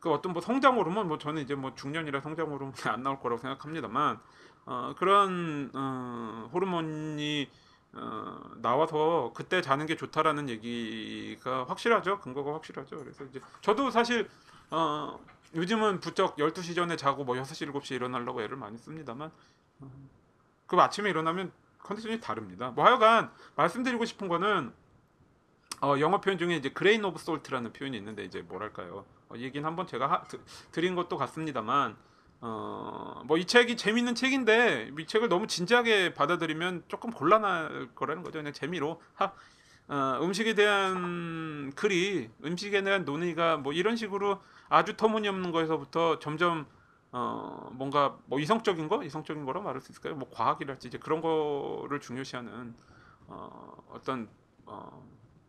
그 0.00 0.12
어떤 0.12 0.32
뭐 0.32 0.42
성장 0.42 0.76
호르몬 0.76 1.08
뭐 1.08 1.18
저는 1.18 1.42
이제 1.42 1.54
뭐 1.54 1.74
중년이라 1.74 2.20
성장 2.20 2.50
호르몬이 2.50 2.74
안 2.86 3.02
나올 3.02 3.18
거라고 3.20 3.40
생각합니다만 3.40 4.18
어, 4.66 4.94
그런 4.98 5.70
어, 5.74 6.50
호르몬이 6.52 7.48
어, 7.92 8.40
나와서 8.56 9.32
그때 9.34 9.62
자는 9.62 9.86
게 9.86 9.96
좋다라는 9.96 10.48
얘기가 10.48 11.64
확실하죠. 11.64 12.20
근거가 12.20 12.52
확실하죠. 12.54 12.98
그래서 12.98 13.24
이제 13.24 13.40
저도 13.62 13.90
사실 13.90 14.28
어, 14.70 15.18
요즘은 15.54 16.00
부쩍 16.00 16.36
12시 16.36 16.74
전에 16.74 16.96
자고 16.96 17.24
뭐 17.24 17.36
6시 17.36 17.72
7시에 17.72 17.92
일어나려고 17.92 18.42
애를 18.42 18.56
많이 18.56 18.76
씁니다만 18.76 19.30
어, 19.80 19.90
그 20.66 20.76
아침에 20.76 21.08
일어나면 21.10 21.52
컨디션이 21.82 22.20
다릅니다. 22.20 22.70
뭐 22.70 22.84
하여간 22.84 23.30
말씀드리고 23.54 24.04
싶은 24.04 24.28
거는 24.28 24.72
어, 25.82 25.96
영어 26.00 26.20
표현 26.20 26.38
중에 26.38 26.56
이제 26.56 26.70
grain 26.70 27.04
of 27.04 27.18
salt라는 27.18 27.72
표현이 27.72 27.96
있는데 27.98 28.24
이제 28.24 28.42
뭐랄까요? 28.42 29.04
어, 29.28 29.36
이 29.36 29.42
얘기는 29.42 29.66
한번 29.66 29.86
제가 29.86 30.10
하, 30.10 30.22
드, 30.24 30.38
드린 30.72 30.94
것도 30.94 31.16
같습니다만 31.18 31.96
어, 32.40 33.22
뭐 33.26 33.38
이 33.38 33.44
책이 33.46 33.76
재밌는 33.76 34.14
책인데 34.14 34.90
이 34.98 35.06
책을 35.06 35.28
너무 35.28 35.46
진지하게 35.46 36.14
받아들이면 36.14 36.84
조금 36.88 37.10
곤란할 37.10 37.90
거라는 37.94 38.22
거죠. 38.22 38.38
그냥 38.38 38.52
재미로 38.52 39.00
하, 39.14 39.32
어, 39.88 40.18
음식에 40.22 40.54
대한 40.54 41.72
글이 41.76 42.30
음식에 42.44 42.82
대한 42.82 43.04
논의가 43.04 43.58
뭐 43.58 43.72
이런 43.72 43.96
식으로 43.96 44.40
아주 44.68 44.96
터무니없는 44.96 45.52
거에서부터 45.52 46.18
점점 46.18 46.66
어 47.12 47.70
뭔가 47.72 48.18
뭐 48.26 48.40
이성적인 48.40 48.88
거 48.88 49.02
이성적인 49.04 49.44
거라 49.44 49.60
말할 49.60 49.80
수 49.80 49.92
있을까요? 49.92 50.16
뭐 50.16 50.28
과학이랄지 50.30 50.88
이제 50.88 50.98
그런 50.98 51.20
거를 51.20 52.00
중요시하는 52.00 52.74
어 53.28 53.84
어떤 53.92 54.28
어 54.66 55.06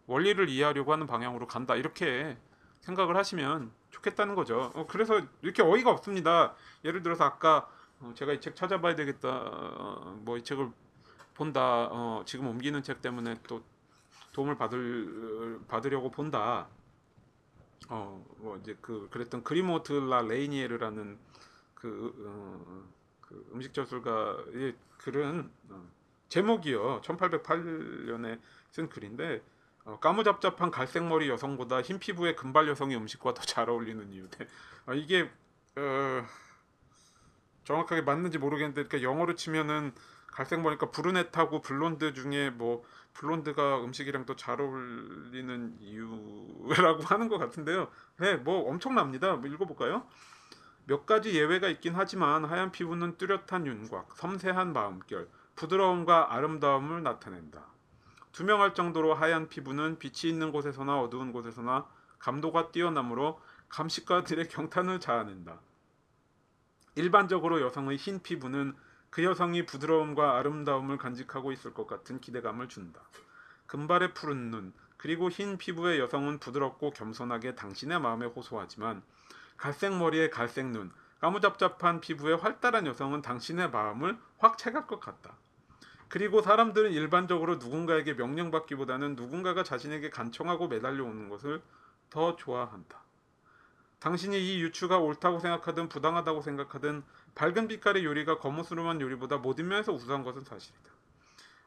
원리를 0.07 0.49
이해하려고 0.49 0.93
하는 0.93 1.05
방향으로 1.07 1.47
간다 1.47 1.75
이렇게 1.75 2.37
생각을 2.81 3.15
하시면 3.17 3.71
좋겠다는 3.91 4.35
거죠. 4.35 4.71
어, 4.75 4.87
그래서 4.87 5.21
이렇게 5.41 5.61
어이가 5.63 5.91
없습니다. 5.91 6.55
예를 6.85 7.03
들어서 7.03 7.25
아까 7.25 7.69
어, 7.99 8.13
제가 8.15 8.33
이 8.33 8.39
책 8.39 8.55
찾아봐야 8.55 8.95
되겠다. 8.95 9.29
어, 9.29 10.19
뭐이 10.23 10.43
책을 10.43 10.69
본다. 11.35 11.87
어, 11.91 12.23
지금 12.25 12.47
옮기는 12.47 12.81
책 12.83 13.01
때문에 13.01 13.35
또 13.47 13.63
도움을 14.33 14.55
받을 14.57 15.59
받으려고 15.67 16.09
본다. 16.11 16.67
어, 17.89 18.25
뭐 18.37 18.57
이제 18.57 18.77
그 18.81 19.07
그랬던 19.11 19.43
그리모트라 19.43 20.21
레이니에르라는 20.23 21.17
그, 21.73 22.13
어, 22.25 22.83
그 23.21 23.49
음식 23.53 23.73
저술가의 23.73 24.75
글은 24.97 25.49
어, 25.69 25.83
제목이요. 26.29 27.01
1808년에 27.01 28.39
쓴 28.71 28.89
글인데 28.89 29.41
어, 29.87 29.97
까무잡잡한 29.99 30.69
갈색 30.69 31.05
머리 31.05 31.29
여성보다 31.29 31.81
흰 31.81 31.97
피부의 31.97 32.35
금발 32.35 32.67
여성의 32.67 32.97
음식과 32.97 33.33
더 33.33 33.41
잘 33.43 33.69
어울리는 33.69 34.11
이유. 34.11 34.27
어, 34.85 34.93
이게 34.93 35.31
어, 35.77 36.25
정확하게 37.63 38.01
맞는지 38.01 38.37
모르겠는데 38.37 38.83
그러니까 38.83 39.09
영어로 39.09 39.35
치면은 39.35 39.93
갈색 40.27 40.59
머리니까 40.59 40.91
브루넷하고 40.91 41.61
블론드 41.61 42.13
중에 42.13 42.49
뭐 42.49 42.83
블론드가 43.13 43.81
음식이랑 43.85 44.25
더잘 44.25 44.59
어울리는 44.59 45.77
이유라고 45.79 47.03
하는 47.07 47.29
것 47.29 47.37
같은데요. 47.37 47.87
네, 48.19 48.35
뭐 48.35 48.69
엄청납니다. 48.69 49.37
뭐 49.37 49.49
읽어볼까요? 49.49 50.05
몇 50.85 51.05
가지 51.05 51.33
예외가 51.33 51.69
있긴 51.69 51.95
하지만 51.95 52.43
하얀 52.43 52.73
피부는 52.73 53.17
뚜렷한 53.17 53.65
윤곽, 53.65 54.17
섬세한 54.17 54.73
마음결, 54.73 55.29
부드러움과 55.55 56.33
아름다움을 56.33 57.03
나타낸다. 57.03 57.76
투명할 58.37 58.75
정도로 58.75 59.15
하얀 59.15 59.49
피부는 59.49 59.97
빛이 59.97 60.31
있는 60.31 60.51
곳에서나 60.51 61.01
어두운 61.01 61.31
곳에서나 61.31 61.87
감도가 62.19 62.71
뛰어나므로 62.71 63.41
감식가들의 63.69 64.49
경탄을 64.49 64.99
자아낸다. 64.99 65.59
일반적으로 66.93 67.61
여성의 67.61 67.97
흰 67.97 68.21
피부는 68.21 68.75
그 69.09 69.23
여성이 69.23 69.65
부드러움과 69.65 70.37
아름다움을 70.37 70.99
간직하고 70.99 71.51
있을 71.51 71.73
것 71.73 71.87
같은 71.87 72.21
기대감을 72.21 72.69
준다. 72.69 73.01
금발의 73.65 74.13
푸른 74.13 74.51
눈, 74.51 74.71
그리고 74.97 75.31
흰 75.31 75.57
피부의 75.57 75.99
여성은 75.99 76.37
부드럽고 76.37 76.91
겸손하게 76.91 77.55
당신의 77.55 77.99
마음에 77.99 78.27
호소하지만 78.27 79.01
갈색 79.57 79.97
머리의 79.97 80.29
갈색 80.29 80.67
눈, 80.67 80.91
까무잡잡한 81.21 82.01
피부의 82.01 82.37
활달한 82.37 82.85
여성은 82.85 83.23
당신의 83.23 83.71
마음을 83.71 84.15
확 84.37 84.59
채갈 84.59 84.85
것 84.85 84.99
같다. 84.99 85.35
그리고 86.09 86.41
사람들은 86.41 86.91
일반적으로 86.91 87.55
누군가에게 87.55 88.13
명령받기보다는 88.13 89.15
누군가가 89.15 89.63
자신에게 89.63 90.09
간청하고 90.09 90.67
매달려 90.67 91.03
오는 91.03 91.29
것을 91.29 91.61
더 92.09 92.35
좋아한다. 92.35 93.01
당신이 93.99 94.39
이 94.39 94.61
유추가 94.61 94.99
옳다고 94.99 95.39
생각하든 95.39 95.89
부당하다고 95.89 96.41
생각하든 96.41 97.03
밝은 97.35 97.67
빛깔의 97.67 98.05
요리가 98.05 98.37
거무스름한 98.37 99.01
요리보다 99.01 99.37
모든 99.37 99.67
면에서 99.67 99.91
우수한 99.91 100.23
것은 100.23 100.43
사실이다. 100.43 100.89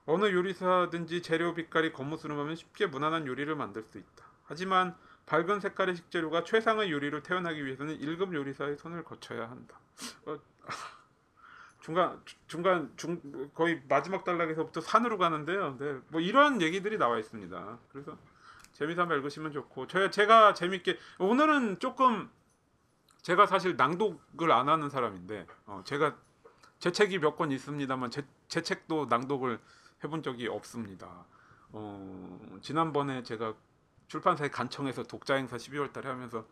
어느 0.06 0.32
요리사든지 0.32 1.22
재료 1.22 1.54
빛깔이 1.54 1.92
거무스름하면 1.92 2.56
쉽게 2.56 2.86
무난한 2.86 3.26
요리를 3.26 3.54
만들 3.54 3.82
수 3.84 3.98
있다. 3.98 4.24
하지만 4.44 4.96
밝은 5.26 5.60
색깔의 5.60 5.96
식재료가 5.96 6.44
최상의 6.44 6.90
요리를 6.90 7.22
태어나기 7.22 7.64
위해서는 7.64 7.98
1급 7.98 8.34
요리사의 8.34 8.76
손을 8.76 9.04
거쳐야 9.04 9.48
한다. 9.48 9.78
어, 10.26 10.38
중간 11.80 12.22
중간 12.46 12.92
중 12.96 13.50
거의 13.54 13.82
마지막 13.88 14.24
단락에서부터 14.24 14.80
산으로 14.80 15.18
가는데요. 15.18 15.76
네, 15.78 15.98
뭐 16.08 16.20
이런 16.20 16.60
얘기들이 16.62 16.98
나와 16.98 17.18
있습니다. 17.18 17.78
그래서 17.90 18.16
재미삼아 18.72 19.14
읽으시면 19.16 19.52
좋고 19.52 19.86
저 19.86 20.10
제가 20.10 20.54
재밌게 20.54 20.98
오늘은 21.18 21.78
조금 21.80 22.30
제가 23.22 23.46
사실 23.46 23.76
낭독을 23.76 24.50
안 24.52 24.68
하는 24.68 24.88
사람인데 24.90 25.46
어, 25.66 25.82
제가 25.84 26.16
제 26.78 26.90
책이 26.92 27.18
몇 27.18 27.36
권 27.36 27.50
있습니다만 27.52 28.10
제, 28.10 28.26
제 28.48 28.62
책도 28.62 29.06
낭독을 29.10 29.58
해본 30.04 30.22
적이 30.22 30.48
없습니다. 30.48 31.26
어, 31.72 32.58
지난번에 32.62 33.22
제가 33.22 33.54
출판사에 34.08 34.48
간청해서 34.48 35.04
독자 35.04 35.34
행사 35.34 35.56
12월 35.56 35.92
달에 35.92 36.08
하면서 36.08 36.46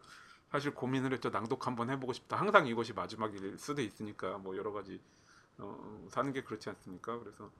사실 0.51 0.75
고민을 0.75 1.13
했죠. 1.13 1.31
낭독 1.31 1.67
한번 1.67 1.91
해보고 1.91 2.13
싶다. 2.13 2.37
항상 2.37 2.67
이것이 2.67 2.93
마지막일 2.95 3.59
수도 3.59 3.83
있으니까 3.83 4.39
뭐 4.39 4.57
여러 4.57 4.73
가지 4.73 5.01
어, 5.59 6.07
사는 6.11 6.33
게 6.33 6.43
그렇지 6.43 6.69
않습니까? 6.71 7.19
그래서 7.19 7.51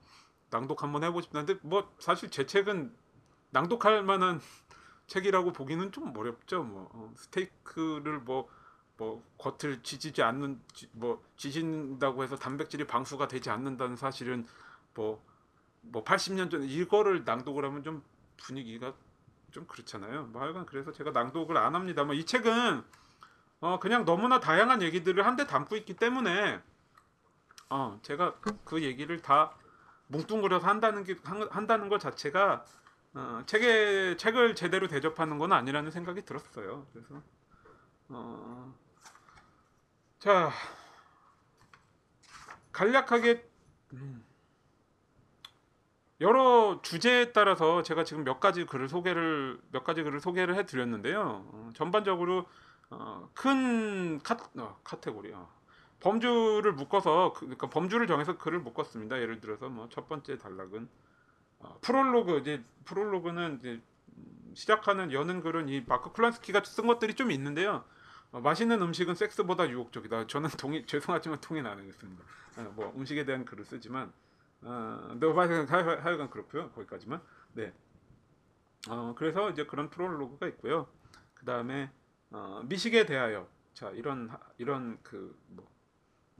낭독 0.49 0.81
한번 0.81 1.03
해보고 1.03 1.21
싶다는데 1.21 1.59
뭐 1.61 1.93
사실 1.99 2.29
제 2.31 2.45
책은 2.45 2.93
낭독할 3.51 4.03
만한 4.03 4.41
책이라고 5.07 5.53
보기는 5.53 5.91
좀 5.91 6.15
어렵죠. 6.15 6.63
뭐 6.63 6.89
어, 6.93 7.13
스테이크를 7.15 8.19
뭐뭐 8.21 9.23
겉을 9.37 9.81
지지지 9.83 10.23
않는 10.23 10.61
지- 10.73 10.89
뭐 10.93 11.23
지진다고 11.37 12.23
해서 12.23 12.35
단백질이 12.35 12.85
방수가 12.87 13.27
되지 13.27 13.49
않는다는 13.49 13.95
사실은 13.95 14.47
뭐뭐 14.95 16.03
80년 16.03 16.49
전 16.49 16.63
이거를 16.63 17.23
낭독을 17.23 17.65
하면 17.65 17.83
좀 17.83 18.03
분위기가 18.37 18.93
좀 19.51 19.65
그렇잖아요. 19.65 20.25
뭐 20.27 20.41
하여간 20.41 20.65
그래서 20.65 20.91
제가 20.91 21.11
낭독을 21.11 21.57
안 21.57 21.75
합니다. 21.75 22.03
뭐이 22.03 22.25
책은 22.25 22.83
어 23.61 23.79
그냥 23.79 24.05
너무나 24.05 24.39
다양한 24.39 24.81
얘기들을 24.81 25.25
한데 25.25 25.45
담고 25.45 25.75
있기 25.77 25.95
때문에 25.95 26.61
어 27.69 27.99
제가 28.01 28.35
그 28.63 28.83
얘기를 28.83 29.21
다 29.21 29.53
뭉뚱그려서 30.07 30.67
한다는 30.67 31.03
게 31.03 31.15
한- 31.23 31.47
한다는 31.51 31.89
것 31.89 31.99
자체가 31.99 32.65
어, 33.13 33.43
책에 33.47 34.17
책을 34.17 34.55
제대로 34.55 34.87
대접하는 34.87 35.39
건 35.39 35.51
아니라는 35.51 35.91
생각이 35.91 36.23
들었어요. 36.25 36.87
그래서 36.93 37.21
어, 38.09 38.73
자 40.19 40.51
간략하게 42.71 43.49
음, 43.93 44.23
여러 46.21 46.79
주제에 46.81 47.31
따라서 47.31 47.81
제가 47.81 48.03
지금 48.03 48.23
몇 48.23 48.39
가지 48.39 48.65
글을 48.65 48.89
소개를 48.89 49.59
몇 49.71 49.83
가지 49.83 50.03
글을 50.03 50.19
소개를 50.19 50.55
해드렸는데요. 50.55 51.45
어, 51.47 51.69
전반적으로 51.73 52.45
어, 52.89 53.29
큰 53.33 54.19
카, 54.19 54.37
어, 54.57 54.79
카테고리 54.83 55.31
어, 55.31 55.49
범주를 56.01 56.73
묶어서 56.73 57.33
그, 57.33 57.41
그러니까 57.41 57.69
범주를 57.69 58.07
정해서 58.07 58.37
글을 58.37 58.59
묶었습니다. 58.59 59.19
예를 59.21 59.39
들어서 59.39 59.69
뭐 59.69 59.87
첫 59.89 60.09
번째 60.09 60.37
단락은 60.37 60.89
어, 61.59 61.77
프롤로그 61.81 62.39
이제 62.39 62.61
프롤로그는 62.85 63.59
이제 63.59 63.81
음, 64.17 64.51
시작하는 64.55 65.13
여는 65.13 65.41
글은 65.41 65.69
이 65.69 65.83
마크 65.87 66.11
클란스키가 66.11 66.63
쓴 66.65 66.87
것들이 66.87 67.13
좀 67.13 67.31
있는데요. 67.31 67.85
어, 68.31 68.41
맛있는 68.41 68.81
음식은 68.81 69.15
섹스보다 69.15 69.69
유혹적이다. 69.69 70.27
저는 70.27 70.49
동의 70.57 70.83
죄송하지만 70.87 71.39
동의 71.39 71.65
안 71.65 71.77
하겠습니다. 71.79 72.23
어, 72.57 72.73
뭐 72.75 72.93
음식에 72.97 73.23
대한 73.23 73.45
글을 73.45 73.63
쓰지만 73.63 74.11
어, 74.61 75.15
네, 75.19 75.27
하여간, 75.27 75.99
하여간 75.99 76.29
그렇고요. 76.29 76.69
거기까지만. 76.71 77.21
네. 77.53 77.73
어, 78.89 79.13
그래서 79.17 79.49
이제 79.49 79.65
그런 79.65 79.89
프롤로그가 79.89 80.47
있고요. 80.47 80.87
그 81.33 81.45
다음에 81.45 81.91
어, 82.31 82.61
미식에 82.65 83.05
대하여 83.05 83.47
자 83.73 83.89
이런 83.91 84.29
하- 84.29 84.39
이런 84.57 84.99
그 85.03 85.35
뭐 85.55 85.63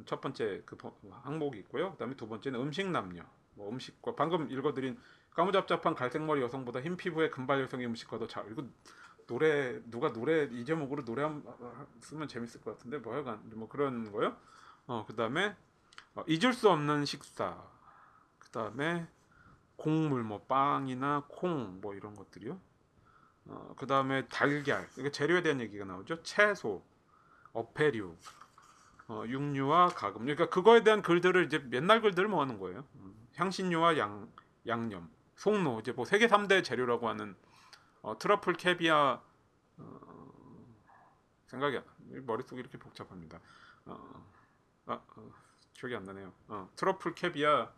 첫 0.06 0.22
번째 0.22 0.64
그 0.66 0.78
버- 0.78 0.96
항목이 1.24 1.60
있고요. 1.60 1.92
그다음에 1.94 2.16
두 2.16 2.28
번째는 2.28 2.60
음식 2.62 2.88
남녀. 2.90 3.24
뭐 3.56 3.70
음식과 3.72 4.16
방금 4.16 4.50
읽어드린 4.52 4.98
까무잡잡한 5.32 5.96
갈색머리 5.96 6.42
여성보다 6.42 6.82
흰 6.82 6.98
피부의 6.98 7.32
금발 7.32 7.62
여성의 7.62 7.86
음식과 7.88 8.20
더 8.20 8.28
잘. 8.28 8.52
이거 8.52 8.64
노래 9.28 9.82
누가 9.92 10.14
노래 10.14 10.46
이 10.52 10.66
제목으로 10.66 11.06
노래 11.06 11.24
한번 11.24 11.54
쓰면 12.02 12.28
재밌을 12.28 12.62
것 12.62 12.78
같은데 12.78 12.98
뭐 13.00 13.14
하여간 13.14 13.42
뭐 13.56 13.68
그런 13.70 14.12
거요. 14.12 14.38
어 14.88 15.06
그다음에 15.06 15.56
어, 16.16 16.24
잊을 16.28 16.54
수 16.54 16.70
없는 16.70 17.06
식사. 17.06 17.62
그 18.50 18.60
다음에 18.60 19.08
곡물 19.76 20.24
뭐 20.24 20.42
빵이나 20.46 21.26
콩 21.30 21.80
뭐 21.82 21.94
이런 21.96 22.16
것들이요. 22.16 22.60
어 23.48 23.74
그 23.78 23.88
다음에 23.88 24.28
달걀. 24.28 24.88
이게 24.98 25.12
재료에 25.12 25.42
대한 25.44 25.60
얘기가 25.62 25.86
나오죠. 25.86 26.22
채소, 26.24 26.84
어패류, 27.54 28.16
어, 29.08 29.24
육류와 29.28 29.90
가금. 29.90 30.22
그러니까 30.26 30.50
그거에 30.50 30.84
대한 30.84 31.02
글들을 31.02 31.46
이제 31.46 31.60
맨날 31.60 32.02
글들을 32.02 32.28
모아놓은 32.30 32.60
거예요. 32.60 32.86
음, 32.96 33.28
향신료와 33.36 33.98
양 33.98 34.32
양념, 34.68 35.10
송로 35.36 35.80
이제 35.80 35.92
뭐 35.94 36.06
세계 36.06 36.28
3대 36.28 36.64
재료라고 36.64 37.08
하는 37.10 37.36
어, 38.02 38.18
트러플 38.20 38.54
캐비아 38.54 39.22
어, 39.78 40.76
생각이. 41.48 41.80
머릿속이 42.26 42.60
이렇게 42.60 42.78
복잡합니다. 42.78 43.40
어, 43.86 44.26
아, 44.88 44.94
어, 45.16 45.32
기억이 45.74 45.96
안 45.96 46.04
나네요. 46.04 46.34
어, 46.50 46.70
트러플 46.76 47.16
캐비아 47.16 47.72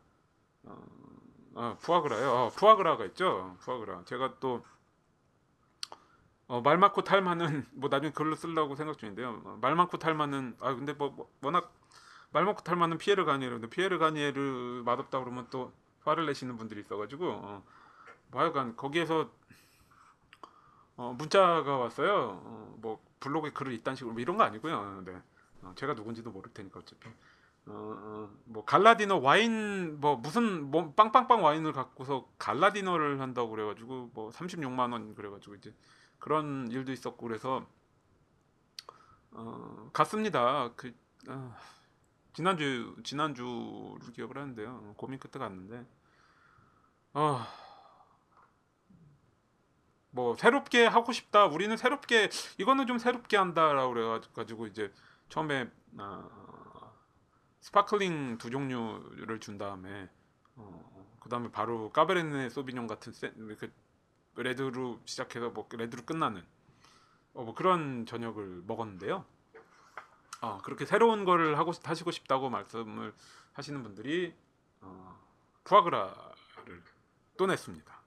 어, 0.63 0.85
아, 1.55 1.77
푸아그라요. 1.81 2.31
어, 2.31 2.49
푸아그라가 2.49 3.05
있죠. 3.05 3.55
푸아그라. 3.61 4.03
제가 4.05 4.35
또 4.39 4.63
어, 6.47 6.61
말 6.61 6.77
많고 6.77 7.03
탈 7.03 7.21
많은 7.21 7.65
뭐 7.71 7.89
나중에 7.89 8.11
글로 8.11 8.35
쓰려고 8.35 8.75
생각 8.75 8.97
중인데요. 8.97 9.41
어, 9.45 9.57
말 9.61 9.75
많고 9.75 9.97
탈 9.97 10.13
많은 10.13 10.55
아 10.59 10.73
근데 10.75 10.93
뭐, 10.93 11.09
뭐 11.09 11.31
워낙 11.41 11.73
말 12.31 12.45
많고 12.45 12.63
탈 12.63 12.75
많은 12.75 12.97
피에르 12.97 13.25
가니에르인데 13.25 13.69
피에르 13.69 13.97
가니에르 13.99 14.83
맛없다 14.85 15.19
그러면 15.19 15.47
또 15.49 15.71
화를 16.03 16.25
내시는 16.25 16.57
분들이 16.57 16.81
있어가지고 16.81 17.29
어, 17.29 17.63
뭐 18.31 18.41
하여간 18.41 18.75
거기에서 18.75 19.29
어, 20.97 21.15
문자가 21.17 21.77
왔어요. 21.77 22.41
어, 22.43 22.75
뭐 22.79 23.01
블로그에 23.19 23.51
글을 23.51 23.73
이딴 23.73 23.95
식으로 23.95 24.13
뭐 24.13 24.21
이런 24.21 24.37
거 24.37 24.43
아니고요. 24.43 24.77
어, 24.77 25.01
네. 25.05 25.21
어, 25.61 25.73
제가 25.75 25.93
누군지도 25.93 26.31
모를 26.31 26.51
테니까 26.53 26.79
어차피. 26.79 27.09
어, 27.67 27.73
어, 27.73 28.29
뭐 28.45 28.65
갈라디노 28.65 29.21
와인 29.21 29.99
뭐 29.99 30.15
무슨 30.15 30.71
뭐 30.71 30.93
빵빵빵 30.93 31.43
와인을 31.43 31.73
갖고서 31.73 32.27
갈라디노를 32.39 33.21
한다고 33.21 33.51
그래가지고 33.51 34.11
뭐 34.13 34.31
36만 34.31 34.91
원 34.91 35.13
그래가지고 35.13 35.55
이제 35.55 35.73
그런 36.19 36.69
일도 36.71 36.91
있었고 36.91 37.27
그래서 37.27 37.65
어, 39.31 39.89
갔습니다. 39.93 40.71
그 40.75 40.93
아, 41.27 41.55
지난주 42.33 42.95
지난주를 43.03 44.11
기억을 44.13 44.37
하는데요. 44.37 44.69
어, 44.69 44.93
고민 44.97 45.19
끝에 45.19 45.39
갔는데 45.39 45.85
아, 47.13 47.47
뭐 50.09 50.35
새롭게 50.35 50.87
하고 50.87 51.11
싶다. 51.11 51.45
우리는 51.45 51.75
새롭게 51.77 52.29
이거는 52.57 52.87
좀 52.87 52.97
새롭게 52.97 53.37
한다라고 53.37 53.93
그래가지고 53.93 54.67
이제 54.67 54.91
처음에 55.29 55.69
아, 55.97 56.27
sparkling 57.61 58.37
두 58.39 58.49
종류를 58.49 59.39
준 59.39 59.57
다음에 59.57 60.09
어, 60.55 61.17
그 61.19 61.29
다음에 61.29 61.51
바로 61.51 61.91
까베르네 61.91 62.49
소비뇽 62.49 62.87
같은 62.87 63.13
세, 63.13 63.31
그 63.31 63.71
레드로 64.35 64.99
시작해서 65.05 65.49
뭐 65.51 65.67
레드로 65.71 66.03
끝나는 66.03 66.43
어, 67.33 67.43
뭐 67.43 67.53
그런 67.53 68.05
저녁을 68.05 68.63
먹었는데요. 68.65 69.25
어, 70.41 70.57
그렇게 70.63 70.85
새로운 70.85 71.23
거를 71.23 71.57
하고 71.59 71.71
싶- 71.71 71.87
하시고 71.87 72.09
싶다고 72.11 72.49
말씀을 72.49 73.13
하시는 73.53 73.83
분들이 73.83 74.33
어, 74.81 75.19
푸아그라를 75.63 76.83
또 77.37 77.45
냈습니다. 77.45 78.01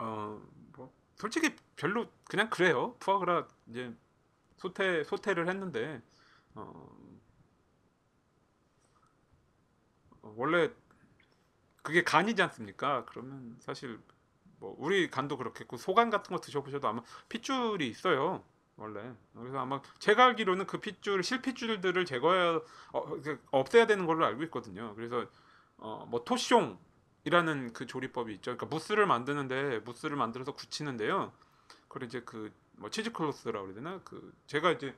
어, 0.00 0.42
뭐 0.76 0.92
솔직히 1.16 1.56
별로 1.76 2.06
그냥 2.24 2.50
그래요. 2.50 2.94
푸아그라 3.00 3.48
이제 3.68 3.94
소태 4.58 5.04
소태를 5.04 5.48
했는데 5.48 6.02
어, 6.54 6.90
어, 10.19 10.19
원래 10.36 10.70
그게 11.82 12.02
간이지 12.04 12.40
않습니까? 12.42 13.04
그러면 13.06 13.56
사실 13.60 13.98
뭐 14.58 14.74
우리 14.78 15.10
간도 15.10 15.36
그렇겠고 15.36 15.76
소간 15.76 16.10
같은 16.10 16.34
거 16.34 16.40
드셔보셔도 16.40 16.88
아마 16.88 17.02
핏줄이 17.28 17.88
있어요. 17.88 18.44
원래 18.76 19.12
그래서 19.34 19.58
아마 19.58 19.82
제가 19.98 20.26
알기로는 20.26 20.66
그 20.66 20.80
핏줄 20.80 21.22
실핏줄들을 21.22 22.04
제거해 22.06 22.60
어, 22.92 23.20
그 23.22 23.42
없애야 23.50 23.86
되는 23.86 24.06
걸로 24.06 24.24
알고 24.24 24.42
있거든요. 24.44 24.94
그래서 24.94 25.26
어, 25.76 26.06
뭐 26.08 26.24
토숑이라는 26.24 27.72
그 27.72 27.86
조리법이 27.86 28.32
있죠. 28.34 28.56
그러니까 28.56 28.66
무스를 28.66 29.06
만드는데 29.06 29.80
무스를 29.80 30.16
만들어서 30.16 30.52
굳히는데요. 30.52 31.32
그걸 31.88 32.04
이제 32.04 32.20
그 32.22 32.52
뭐 32.80 32.88
치즈 32.88 33.12
클로스라고 33.12 33.66
그래야 33.66 33.74
되나? 33.74 34.00
그 34.04 34.32
제가 34.46 34.72
이제 34.72 34.96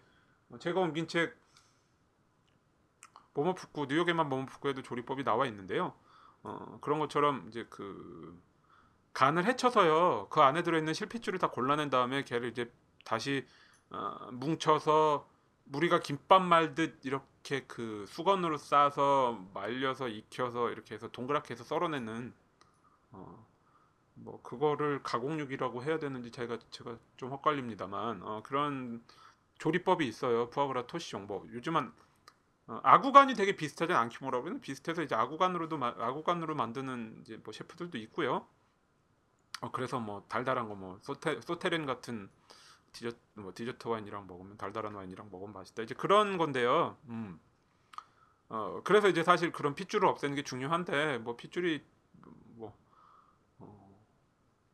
제가 0.61 0.81
옮긴 0.81 1.09
책 1.09 1.37
모모푸쿠 3.35 3.87
뉴욕에만 3.87 4.29
모모푸쿠에도 4.29 4.83
조리법이 4.83 5.25
나와 5.25 5.47
있는데요. 5.47 5.95
어, 6.43 6.79
그런 6.81 6.99
것처럼 6.99 7.47
이제 7.49 7.67
그 7.71 8.41
간을 9.13 9.45
헤쳐서요. 9.45 10.29
그 10.31 10.41
안에 10.41 10.63
들어있는 10.63 10.95
실핏줄을 10.95 11.39
다 11.39 11.51
골라낸 11.51 11.91
다음에 11.91 12.25
걔를 12.25 12.51
이제 12.51 12.73
다시 13.05 13.47
어, 13.91 14.31
뭉쳐서 14.33 15.29
우리가 15.73 16.01
김밥 16.01 16.43
말듯 16.43 17.01
이렇게 17.05 17.65
그 17.67 18.05
수건으로 18.09 18.57
싸서 18.57 19.47
말려서 19.55 20.09
익혀서 20.09 20.71
이렇게 20.71 20.95
해서 20.95 21.09
동그랗게 21.09 21.55
해서 21.55 21.65
썰어내는 21.65 22.35
어, 23.13 23.47
뭐 24.15 24.43
그거를 24.43 25.03
가공육이라고 25.03 25.83
해야 25.85 25.99
되는지 25.99 26.31
제가 26.31 26.59
제가 26.71 26.99
좀 27.17 27.31
헛갈립니다만 27.31 28.23
어, 28.23 28.43
그런 28.43 29.03
조리법이 29.59 30.07
있어요. 30.07 30.51
푸아그라 30.51 30.87
토시용 30.87 31.27
뭐 31.27 31.47
요즘은 31.53 31.93
어, 32.67 32.81
아구간이 32.83 33.35
되게 33.35 33.55
비슷하지 33.57 33.93
않기모라고 33.93 34.49
는 34.49 34.61
비슷해서 34.61 35.03
이제 35.03 35.15
아구간으로도 35.15 35.79
마- 35.79 35.95
아구간으로 35.99 36.55
만드는 36.57 37.19
이제 37.23 37.37
뭐 37.45 37.53
셰프들도 37.53 37.99
있고요. 37.99 38.47
어, 39.61 39.71
그래서 39.71 39.99
뭐 40.01 40.25
달달한 40.29 40.69
거 40.69 40.75
뭐 40.75 40.99
소테 41.03 41.41
소테렌 41.41 41.87
같은 41.87 42.29
디저트 42.93 43.19
뭐 43.37 43.53
디저트 43.55 43.89
와인이랑 43.89 44.27
먹으면 44.27 44.57
달달한 44.59 44.95
와인이랑 44.95 45.31
먹으면 45.31 45.53
맛있다. 45.55 45.83
이제 45.85 45.95
그런 45.95 46.39
건데요. 46.39 46.99
음. 47.09 47.41
어, 48.49 48.81
그래서 48.85 49.09
이제 49.09 49.23
사실 49.23 49.51
그런 49.53 49.75
핏줄을 49.75 50.07
없애는 50.09 50.37
게 50.37 50.43
중요한데 50.43 51.19
뭐 51.19 51.37
핏줄이 51.37 51.83
뭐 52.57 52.77
어, 53.59 54.01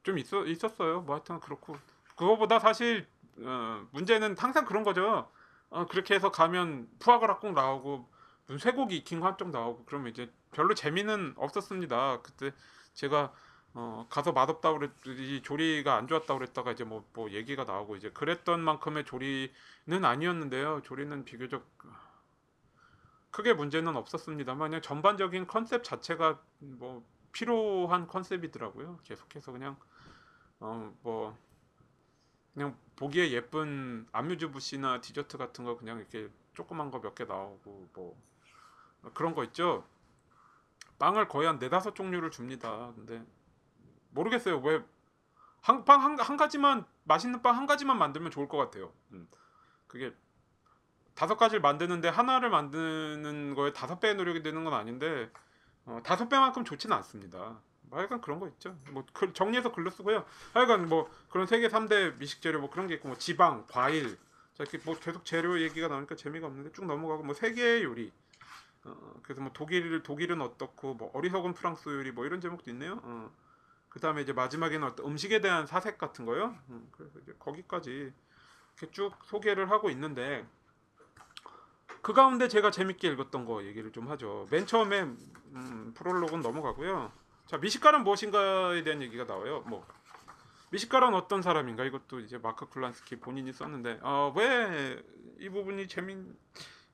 좀 0.03 0.19
있어 0.19 0.47
있었어요. 0.47 1.03
뭐 1.03 1.17
하여튼 1.17 1.41
그렇고 1.41 1.77
그거보다 2.17 2.59
사실 2.61 3.09
어, 3.39 3.87
문제는 3.93 4.37
항상 4.39 4.65
그런 4.67 4.85
거죠. 4.85 5.31
어, 5.71 5.87
그렇게 5.87 6.15
해서 6.15 6.31
가면 6.31 6.89
푸아그라 6.99 7.39
꼭 7.39 7.53
나오고 7.53 8.09
무슨 8.47 8.59
쇠고기 8.59 8.97
익힌 8.97 9.21
거 9.21 9.27
한쪽 9.27 9.51
나오고 9.51 9.85
그러면 9.85 10.11
이제 10.11 10.33
별로 10.53 10.75
재미는 10.75 11.35
없었습니다. 11.37 12.23
그때 12.23 12.53
제가 12.95 13.33
어, 13.75 14.07
가서 14.11 14.33
맛없다 14.33 14.73
그랬더니 14.73 15.43
조리가 15.43 15.95
안 15.95 16.09
좋았다 16.09 16.35
그랬다가 16.35 16.73
이제 16.73 16.85
뭐, 16.85 17.05
뭐 17.13 17.31
얘기가 17.31 17.65
나오고 17.65 17.97
이제 17.97 18.11
그랬던 18.11 18.61
만큼의 18.61 19.05
조리는 19.05 19.51
아니었는데요. 20.05 20.83
조리는 20.85 21.25
비교적 21.25 21.67
크게 23.31 23.53
문제는 23.53 23.95
없었습니다만 23.97 24.71
그냥 24.71 24.83
전반적인 24.83 25.47
컨셉 25.47 25.85
자체가 25.85 26.41
뭐 26.61 27.05
필요한 27.33 28.07
컨셉이더라고요. 28.07 29.01
계속해서 29.05 29.53
그냥 29.53 29.77
어 30.61 30.93
뭐 31.03 31.37
그냥 32.59 32.77
보기에 32.97 33.31
예쁜 33.31 34.09
안뮤즈 34.11 34.51
부시나 34.51 35.01
디저트 35.01 35.39
같은 35.39 35.65
거 35.65 35.77
그냥 35.77 35.99
이렇게 35.99 36.29
조그만 36.55 36.91
거 36.91 36.99
몇 37.01 37.15
개 37.15 37.25
나오고 37.25 37.89
뭐 37.95 38.21
그런 39.15 39.33
거 39.33 39.45
있죠. 39.45 39.87
빵을 40.99 41.29
거의 41.29 41.47
한 41.47 41.61
네다섯 41.61 41.95
종류를 41.95 42.33
줍니다. 42.33 42.93
근데 42.97 43.25
모르겠어요. 44.11 44.59
왜 44.59 44.83
한빵 45.61 46.03
한 46.03 46.19
한 46.19 46.37
가지만 46.37 46.85
맛있는 47.05 47.43
빵 47.43 47.57
한 47.57 47.67
가지만 47.67 47.97
만들면 47.97 48.33
좋을 48.33 48.49
것 48.49 48.57
같아요. 48.59 48.93
음. 49.13 49.29
그게 49.87 50.13
다섯 51.15 51.37
가지를 51.37 51.61
만드는데 51.61 52.09
하나를 52.09 52.51
만드는 52.51 53.55
거에 53.55 53.73
다섯 53.73 54.01
배의 54.01 54.17
노력이 54.17 54.43
드는 54.43 54.65
건 54.65 54.75
아닌데 54.75 55.31
어, 55.85 56.01
다섯 56.05 56.29
배만큼 56.29 56.65
좋지는 56.65 56.97
않습니다. 56.97 57.61
뭐 57.89 57.99
하여간 57.99 58.21
그런 58.21 58.39
거 58.41 58.49
있죠. 58.49 58.77
뭐 58.91 59.05
그- 59.13 59.33
정리해서 59.33 59.73
글로 59.73 59.91
쓰고요. 59.91 60.25
하여간 60.55 60.89
뭐 60.89 61.11
그런 61.31 61.47
세계 61.47 61.69
3대 61.69 62.19
미식 62.19 62.41
재료 62.43 62.61
뭐 62.61 62.71
그런 62.71 62.87
게 62.87 62.95
있고 62.95 63.09
뭐 63.09 63.19
지방, 63.19 63.65
과일 63.69 64.17
자 64.55 64.65
이렇게 64.65 64.79
뭐 64.85 64.99
계속 64.99 65.25
재료 65.25 65.61
얘기가 65.61 65.89
나오니까 65.89 66.17
재미가 66.17 66.47
없는데 66.47 66.73
쭉 66.73 66.87
넘어가고 66.87 67.23
뭐 67.23 67.35
세계의 67.35 67.85
요리 67.85 68.13
어, 68.85 69.15
그래서 69.23 69.41
뭐 69.41 69.51
독일 69.55 70.03
독일은 70.03 70.41
어떻고 70.41 70.95
뭐 70.95 71.11
어리석은 71.15 71.55
프랑스 71.55 71.89
요리 71.89 72.13
뭐 72.13 72.27
이런 72.27 72.41
제목도 72.41 72.71
있네요. 72.71 73.01
어. 73.03 73.31
그다음에 73.89 74.21
이제 74.23 74.33
마지막에는 74.33 74.87
어떤 74.87 75.07
음식에 75.07 75.41
대한 75.41 75.67
사색 75.67 75.97
같은 75.99 76.27
거요. 76.27 76.55
음, 76.69 76.89
그래서 76.93 77.19
이제 77.21 77.35
거기까지 77.39 78.13
이렇게 78.79 78.93
쭉 78.93 79.13
소개를 79.25 79.71
하고 79.71 79.89
있는데 79.91 80.47
그 82.03 82.13
가운데 82.13 82.49
제가 82.49 82.71
재밌게 82.71 83.09
읽었던 83.09 83.45
거 83.45 83.65
얘기를 83.65 83.91
좀 83.93 84.09
하죠. 84.09 84.47
맨 84.51 84.67
처음에 84.67 85.01
음, 85.03 85.93
프롤로그는 85.97 86.43
넘어가고요. 86.43 87.11
자 87.49 87.59
미식가는 87.59 88.05
무엇인가에 88.05 88.85
대한 88.85 89.03
얘기가 89.03 89.25
나와요. 89.25 89.65
뭐 89.67 89.85
미식가란 90.71 91.15
어떤 91.15 91.43
사람인가 91.43 91.85
이것도 91.85 92.21
이제 92.21 92.39
마크 92.39 92.69
클란스키 92.69 93.17
본인이 93.17 93.53
썼는데 93.53 93.99
어, 94.03 94.33
왜 94.37 95.19
이 95.39 95.49
부분이 95.49 95.89
재민 95.89 96.37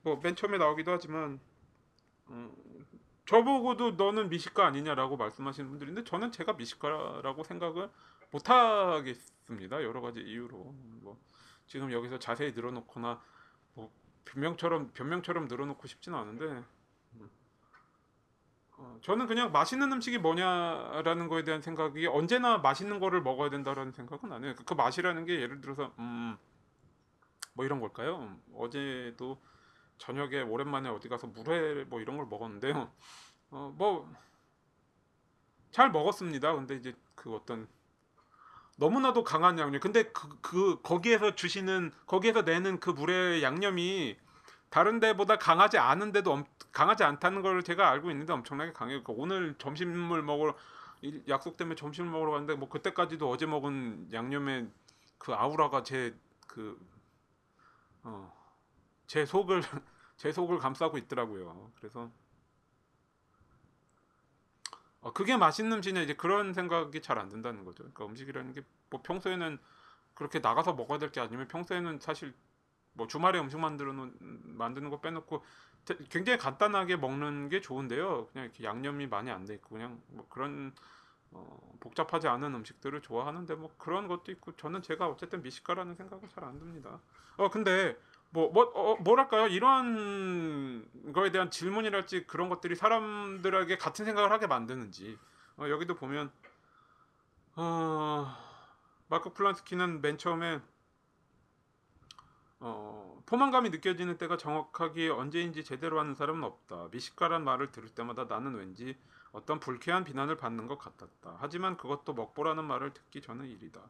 뭐맨 0.03 0.35
처음에 0.35 0.57
나오기도 0.57 0.91
하지만 0.91 1.39
어, 2.27 2.51
저보고도 3.25 3.91
너는 3.91 4.29
미식가 4.29 4.65
아니냐라고 4.65 5.17
말씀하시는 5.17 5.69
분들인데 5.69 6.03
저는 6.03 6.31
제가 6.31 6.53
미식가라고 6.53 7.43
생각을 7.43 7.89
못 8.31 8.49
하겠습니다. 8.49 9.83
여러 9.83 10.01
가지 10.01 10.19
이유로 10.19 10.57
뭐 11.01 11.19
지금 11.65 11.91
여기서 11.91 12.19
자세히 12.19 12.51
늘어놓거나 12.51 13.19
뭐 13.73 13.91
변명처럼 14.25 14.91
변명처럼 14.93 15.47
늘어놓고 15.47 15.87
싶지는 15.87 16.17
않은데 16.17 16.45
음. 16.45 16.65
어, 18.77 18.97
저는 19.01 19.27
그냥 19.27 19.51
맛있는 19.51 19.91
음식이 19.91 20.17
뭐냐라는 20.17 21.27
거에 21.27 21.43
대한 21.43 21.61
생각이 21.61 22.07
언제나 22.07 22.57
맛있는 22.57 22.99
거를 22.99 23.21
먹어야 23.21 23.49
된다라는 23.49 23.91
생각은 23.93 24.31
안 24.31 24.43
해요. 24.43 24.53
그, 24.57 24.63
그 24.65 24.73
맛이라는 24.73 25.25
게 25.25 25.39
예를 25.41 25.61
들어서 25.61 25.93
음, 25.99 26.37
뭐 27.53 27.65
이런 27.65 27.79
걸까요? 27.79 28.17
음, 28.17 28.41
어제도 28.55 29.41
저녁에 29.97 30.41
오랜만에 30.41 30.89
어디 30.89 31.07
가서 31.07 31.27
물회 31.27 31.85
뭐 31.85 32.01
이런 32.01 32.17
걸 32.17 32.25
먹었는데요. 32.27 32.91
어, 33.51 33.73
뭐 33.77 34.09
잘 35.75 35.91
먹었습니다. 35.91 36.55
근데 36.55 36.75
이제 36.75 36.95
그 37.15 37.35
어떤 37.35 37.67
너무나도 38.77 39.25
강한 39.25 39.59
양념. 39.59 39.81
근데 39.81 40.03
그, 40.03 40.39
그 40.39 40.81
거기에서 40.81 41.35
주시는 41.35 41.91
거기에서 42.07 42.43
내는 42.43 42.79
그 42.79 42.91
물의 42.91 43.43
양념이 43.43 44.15
다른 44.75 44.99
데보다 44.99 45.37
강하지 45.37 45.77
않은데도 45.77 46.31
엄, 46.33 46.43
강하지 46.73 47.03
않다는 47.05 47.41
걸 47.41 47.63
제가 47.63 47.89
알고 47.91 48.11
있는데 48.11 48.33
엄청나게 48.33 48.73
강해요. 48.73 49.03
그러니까 49.03 49.13
오늘 49.23 49.55
점심을 49.57 50.21
먹으러 50.23 50.53
일- 51.01 51.23
약속 51.29 51.55
때문에 51.57 51.75
점심을 51.75 52.09
먹으러 52.11 52.31
갔는데 52.31 52.55
뭐 52.55 52.67
그때까지도 52.69 53.29
어제 53.29 53.45
먹은 53.45 54.09
양념의 54.13 54.69
그 55.17 55.33
아우라가 55.33 55.83
제 55.83 56.13
그 56.47 56.77
어, 58.03 58.31
제 59.07 59.25
속을 59.25 59.61
제 60.17 60.31
속을 60.31 60.59
감싸고 60.59 60.97
있더라고요. 60.99 61.71
그래서 61.77 62.11
어, 65.01 65.13
그게 65.13 65.37
맛있는 65.37 65.77
음식이냐 65.77 66.01
이제 66.01 66.13
그런 66.15 66.53
생각이 66.53 67.01
잘 67.01 67.17
안 67.19 67.29
든다는 67.29 67.63
거죠. 67.65 67.77
그러니까 67.83 68.05
음식이라는 68.05 68.53
게 68.53 68.61
뭐 68.91 69.01
평소에는 69.03 69.57
그렇게 70.13 70.39
나가서 70.39 70.73
먹어야 70.73 70.99
될 70.99 71.11
게 71.11 71.19
아니면 71.21 71.47
평소에는 71.47 71.99
사실 72.01 72.33
뭐 72.95 73.07
주말에 73.07 73.39
음식 73.39 73.59
놓 73.59 74.13
만드는 74.19 74.89
거 74.89 75.01
빼놓고 75.01 75.43
되- 75.85 75.97
굉장히 76.09 76.39
간단하게 76.39 76.97
먹는 76.97 77.49
게 77.49 77.61
좋은데요. 77.61 78.27
그냥 78.33 78.45
이렇게 78.45 78.63
양념이 78.65 79.07
많이 79.07 79.31
안 79.31 79.45
돼 79.45 79.55
있고 79.55 79.71
그냥 79.75 80.01
뭐 80.09 80.27
그런 80.29 80.73
어, 81.31 81.73
복잡하지 81.81 82.27
않은 82.27 82.53
음식들을 82.55 83.01
좋아하는데 83.01 83.55
뭐 83.55 83.73
그런 83.77 84.07
것도 84.07 84.31
있고 84.31 84.55
저는 84.55 84.81
제가 84.81 85.07
어쨌든 85.07 85.41
미식가라는 85.41 85.95
생각은 85.95 86.29
잘 86.29 86.43
안 86.45 86.59
듭니다. 86.59 86.99
어 87.37 87.49
근데 87.49 87.97
뭐, 88.29 88.49
뭐, 88.51 88.63
어, 88.75 88.95
뭐랄까요? 88.97 89.47
이러한 89.47 90.85
거에 91.13 91.31
대한 91.31 91.49
질문이랄지 91.51 92.27
그런 92.27 92.49
것들이 92.49 92.75
사람들에게 92.75 93.77
같은 93.77 94.05
생각을 94.05 94.31
하게 94.31 94.47
만드는지. 94.47 95.17
어, 95.57 95.69
여기도 95.69 95.95
보면, 95.95 96.31
어, 97.55 98.27
마크 99.07 99.33
플란스키는 99.33 100.01
맨 100.01 100.17
처음에, 100.17 100.61
어, 102.59 103.21
포만감이 103.25 103.69
느껴지는 103.69 104.17
때가 104.17 104.37
정확하게 104.37 105.09
언제인지 105.09 105.63
제대로 105.63 105.99
하는 105.99 106.15
사람은 106.15 106.43
없다. 106.43 106.89
미식가란 106.91 107.43
말을 107.43 107.71
들을 107.71 107.89
때마다 107.89 108.25
나는 108.25 108.55
왠지 108.55 108.97
어떤 109.31 109.59
불쾌한 109.59 110.03
비난을 110.03 110.37
받는 110.37 110.67
것 110.67 110.77
같았다. 110.77 111.37
하지만 111.39 111.75
그것도 111.77 112.13
먹보라는 112.13 112.63
말을 112.63 112.93
듣기 112.93 113.21
전의 113.21 113.51
일이다. 113.51 113.81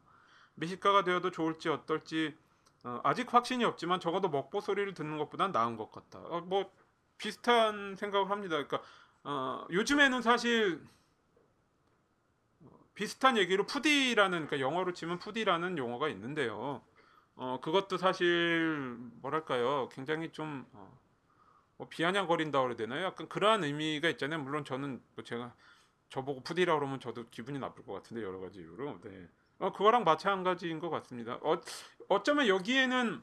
미식가가 0.55 1.03
되어도 1.03 1.31
좋을지 1.31 1.69
어떨지 1.69 2.35
어, 2.83 3.01
아직 3.03 3.33
확신이 3.33 3.63
없지만 3.63 3.99
적어도 3.99 4.29
먹보 4.29 4.61
소리를 4.61 4.93
듣는 4.93 5.17
것보단 5.17 5.51
나은 5.51 5.75
것 5.77 5.91
같다. 5.91 6.19
어, 6.19 6.41
뭐 6.41 6.71
비슷한 7.17 7.95
생각을 7.95 8.29
합니다. 8.29 8.55
그러니까 8.55 8.81
어, 9.23 9.67
요즘에는 9.71 10.21
사실 10.21 10.81
어, 12.61 12.69
비슷한 12.93 13.37
얘기로 13.37 13.65
푸디라는 13.65 14.47
그러니까 14.47 14.59
영어로 14.59 14.93
치면 14.93 15.19
푸디라는 15.19 15.77
용어가 15.77 16.09
있는데요. 16.09 16.81
어, 17.35 17.59
그것도 17.61 17.97
사실 17.97 18.95
뭐랄까요, 19.21 19.89
굉장히 19.91 20.31
좀 20.31 20.65
어, 20.73 20.97
뭐 21.77 21.87
비아냥거린다 21.89 22.61
그래야 22.61 22.75
되나요? 22.75 23.05
약간 23.05 23.27
그러한 23.27 23.63
의미가 23.63 24.09
있잖아요. 24.09 24.39
물론 24.41 24.63
저는 24.63 25.01
뭐 25.15 25.23
제가 25.23 25.53
저보고 26.09 26.41
푸디라 26.41 26.75
그러면 26.75 26.99
저도 26.99 27.25
기분이 27.29 27.59
나쁠 27.59 27.85
것 27.85 27.93
같은데 27.93 28.23
여러 28.23 28.39
가지 28.39 28.59
이유로. 28.59 29.01
네. 29.01 29.27
어, 29.59 29.71
그거랑 29.71 30.03
마찬가지인 30.03 30.79
것 30.79 30.89
같습니다. 30.89 31.39
어, 31.41 31.59
어쩌면 32.07 32.47
여기에는 32.47 33.21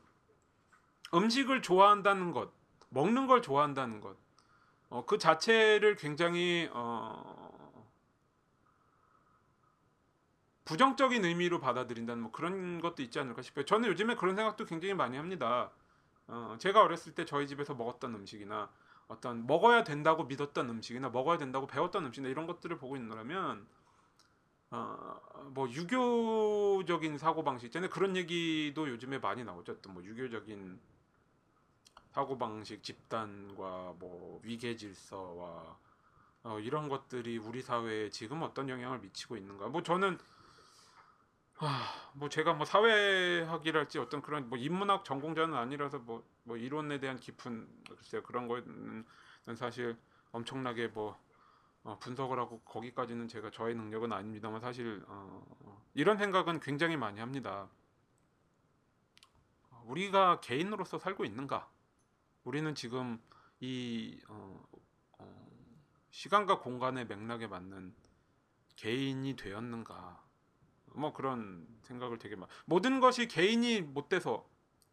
음식을 1.14 1.62
좋아한다는 1.62 2.32
것, 2.32 2.50
먹는 2.90 3.26
걸 3.26 3.42
좋아한다는 3.42 4.00
것, 4.00 4.16
어, 4.90 5.04
그 5.06 5.18
자체를 5.18 5.96
굉장히 5.96 6.68
어, 6.72 7.41
부정적인 10.64 11.24
의미로 11.24 11.60
받아들인다는 11.60 12.22
뭐 12.22 12.32
그런 12.32 12.80
것도 12.80 13.02
있지 13.02 13.18
않을까 13.18 13.42
싶어요. 13.42 13.64
저는 13.64 13.88
요즘에 13.88 14.14
그런 14.14 14.36
생각도 14.36 14.64
굉장히 14.64 14.94
많이 14.94 15.16
합니다. 15.16 15.70
어, 16.28 16.56
제가 16.58 16.82
어렸을 16.82 17.14
때 17.14 17.24
저희 17.24 17.46
집에서 17.46 17.74
먹었던 17.74 18.14
음식이나 18.14 18.70
어떤 19.08 19.46
먹어야 19.46 19.84
된다고 19.84 20.24
믿었던 20.24 20.70
음식이나 20.70 21.10
먹어야 21.10 21.36
된다고 21.36 21.66
배웠던 21.66 22.06
음식이나 22.06 22.30
이런 22.30 22.46
것들을 22.46 22.78
보고 22.78 22.96
있노라면 22.96 23.66
어, 24.70 25.20
뭐 25.50 25.68
유교적인 25.68 27.18
사고 27.18 27.44
방식 27.44 27.66
있잖아요. 27.66 27.90
그런 27.90 28.16
얘기도 28.16 28.88
요즘에 28.88 29.18
많이 29.18 29.44
나오죠. 29.44 29.72
어떤 29.72 29.92
뭐 29.94 30.02
유교적인 30.02 30.80
사고 32.12 32.38
방식, 32.38 32.82
집단과 32.82 33.94
뭐 33.98 34.40
위계 34.44 34.76
질서와 34.76 35.76
어, 36.44 36.58
이런 36.60 36.88
것들이 36.88 37.38
우리 37.38 37.62
사회에 37.62 38.10
지금 38.10 38.42
어떤 38.42 38.68
영향을 38.68 39.00
미치고 39.00 39.36
있는가? 39.36 39.68
뭐 39.68 39.82
저는 39.82 40.18
하, 41.66 42.10
뭐 42.14 42.28
제가 42.28 42.54
뭐 42.54 42.64
사회학이랄지 42.64 43.98
어떤 43.98 44.22
그런 44.22 44.48
뭐 44.48 44.58
인문학 44.58 45.04
전공자는 45.04 45.54
아니라서 45.54 45.98
뭐, 45.98 46.24
뭐 46.44 46.56
이론에 46.56 46.98
대한 47.00 47.18
깊은 47.18 47.68
글쎄요 47.88 48.22
그런 48.22 48.48
거는 48.48 49.04
사실 49.56 49.96
엄청나게 50.32 50.88
뭐 50.88 51.18
어, 51.84 51.98
분석을 51.98 52.38
하고 52.38 52.60
거기까지는 52.60 53.28
제가 53.28 53.50
저의 53.50 53.74
능력은 53.74 54.12
아닙니다만 54.12 54.60
사실 54.60 55.02
어, 55.08 55.82
이런 55.94 56.16
생각은 56.16 56.60
굉장히 56.60 56.96
많이 56.96 57.18
합니다. 57.20 57.68
어, 59.70 59.84
우리가 59.86 60.40
개인으로서 60.40 60.98
살고 60.98 61.24
있는가? 61.24 61.68
우리는 62.44 62.74
지금 62.74 63.20
이 63.60 64.20
어, 64.28 64.62
어, 65.18 65.46
시간과 66.10 66.60
공간의 66.60 67.06
맥락에 67.06 67.48
맞는 67.48 67.94
개인이 68.76 69.36
되었는가? 69.36 70.21
뭐 70.94 71.12
그런 71.12 71.66
생각을 71.82 72.18
되게 72.18 72.36
많. 72.36 72.48
모든 72.64 73.00
것이 73.00 73.28
개인이 73.28 73.80
못 73.82 74.08
돼서 74.08 74.46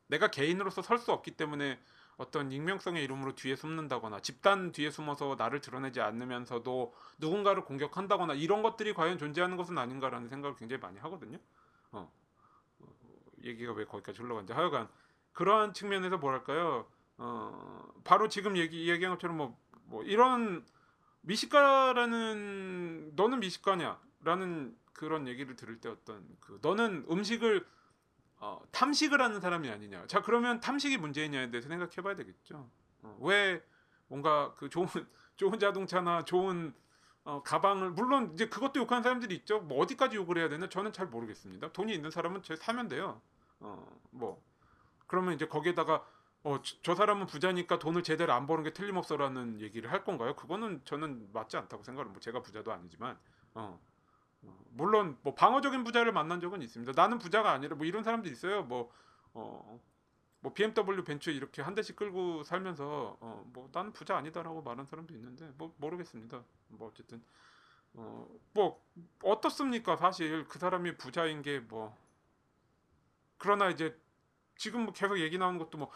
내가 0.08 0.30
개인으로서 0.30 0.82
설 0.82 0.98
수 0.98 1.12
없기 1.12 1.32
때문에 1.32 1.80
어떤 2.18 2.52
익명성의 2.52 3.02
이름으로 3.06 3.34
뒤에 3.36 3.56
숨는다거나 3.56 4.20
집단 4.20 4.74
뒤에 4.74 4.92
숨어서 4.92 5.36
나를 5.38 5.62
드러내지 5.62 6.02
않으면서도 6.02 6.94
누군가를 7.18 7.64
공격한다거나 7.64 8.34
이런 8.34 8.62
것들이 8.62 8.94
과연 8.94 9.18
존재하는 9.18 9.56
것은 9.56 9.78
아닌가라는 9.78 10.28
생각을 10.28 10.58
굉장히 10.58 10.82
많이 10.82 11.00
하거든요. 11.00 11.38
어, 11.92 12.12
어, 12.80 12.88
얘기가 13.44 13.72
왜 13.72 13.86
거기까지 13.86 14.22
흘러간지 14.22 14.52
하여간 14.52 14.90
그러한 15.32 15.74
측면에서 15.74 16.18
뭐랄까요? 16.18 16.88
어, 17.18 17.88
바로 18.04 18.28
지금 18.28 18.58
얘기 18.58 18.90
얘기한 18.90 19.14
것처럼 19.14 19.38
뭐, 19.38 19.58
뭐 19.86 20.04
이런 20.04 20.66
미식가라는 21.22 23.16
너는 23.16 23.40
미식가냐라는 23.40 24.78
그런 25.00 25.30
얘기를 25.30 25.56
들을 25.56 25.80
때 25.80 25.88
어떤 25.88 26.28
그 26.42 26.60
너는 26.62 27.06
음식을 27.10 27.66
어, 28.42 28.62
탐식을 28.72 29.22
하는 29.22 29.40
사람이 29.40 29.70
아니냐. 29.70 30.08
자 30.08 30.22
그러면 30.22 30.60
탐식이 30.60 30.98
문제냐에 30.98 31.52
대해서 31.52 31.70
생각해봐야 31.70 32.16
되겠죠. 32.16 32.70
어, 33.04 33.18
왜 33.22 33.64
뭔가 34.08 34.54
그 34.56 34.68
좋은 34.68 34.88
좋은 35.38 35.58
자동차나 35.58 36.26
좋은 36.26 36.74
어, 37.24 37.42
가방을 37.44 37.92
물론 37.92 38.32
이제 38.34 38.50
그것도 38.50 38.82
욕하는 38.82 39.02
사람들이 39.02 39.34
있죠. 39.36 39.62
뭐 39.62 39.80
어디까지 39.82 40.18
욕을 40.18 40.38
해야 40.38 40.50
되나 40.50 40.68
저는 40.68 40.92
잘 40.92 41.08
모르겠습니다. 41.08 41.72
돈이 41.72 41.94
있는 41.94 42.12
사람은 42.12 42.44
제 42.44 42.58
사면 42.58 42.90
돼요. 42.90 43.22
어 43.62 43.86
뭐 44.12 44.44
그러면 45.08 45.34
이제 45.34 45.48
거기에다가 45.48 46.06
어, 46.44 46.62
저, 46.62 46.76
저 46.82 46.96
사람은 46.96 47.26
부자니까 47.26 47.80
돈을 47.80 48.04
제대로 48.04 48.34
안 48.34 48.48
버는 48.48 48.64
게 48.66 48.74
틀림없어라는 48.74 49.62
얘기를 49.62 49.92
할 49.92 50.04
건가요? 50.04 50.36
그거는 50.36 50.82
저는 50.86 51.30
맞지 51.34 51.58
않다고 51.58 51.84
생각을. 51.84 52.12
뭐 52.12 52.20
제가 52.20 52.42
부자도 52.42 52.72
아니지만, 52.72 53.18
어, 53.54 53.80
어, 53.82 53.89
물론 54.72 55.18
뭐 55.24 55.36
방어적인 55.36 55.84
부자를 55.84 56.12
만난 56.14 56.40
적은 56.40 56.62
있습니다. 56.62 56.94
나는 56.96 57.18
부자가 57.20 57.52
아니라 57.52 57.76
뭐 57.76 57.86
이런 57.86 58.04
사람도 58.04 58.30
있어요. 58.30 58.64
뭐 58.64 58.92
어, 59.34 59.80
뭐 60.42 60.54
BMW 60.54 61.04
벤츠 61.04 61.30
이렇게 61.32 61.62
한 61.62 61.76
대씩 61.76 61.96
끌고 61.96 62.44
살면서 62.44 63.18
어, 63.20 63.50
뭐 63.54 63.70
나는 63.74 63.92
부자 63.94 64.18
아니다라고 64.18 64.62
말하는 64.62 64.86
사람도 64.86 65.14
있는데 65.16 65.52
뭐 65.58 65.74
모르겠습니다. 65.78 66.44
뭐 66.70 66.88
어쨌든 66.90 67.22
어, 67.94 68.28
뭐 68.54 68.82
어떻습니까? 69.24 69.98
사실 69.98 70.46
그 70.48 70.60
사람이 70.60 70.98
부자인 70.98 71.42
게 71.42 71.60
뭐 71.60 71.96
그러나 73.38 73.70
이제 73.70 73.98
지금 74.56 74.84
뭐 74.84 74.94
계속 74.94 75.20
얘기 75.20 75.38
나오는 75.38 75.58
것도 75.58 75.78
뭐 75.78 75.92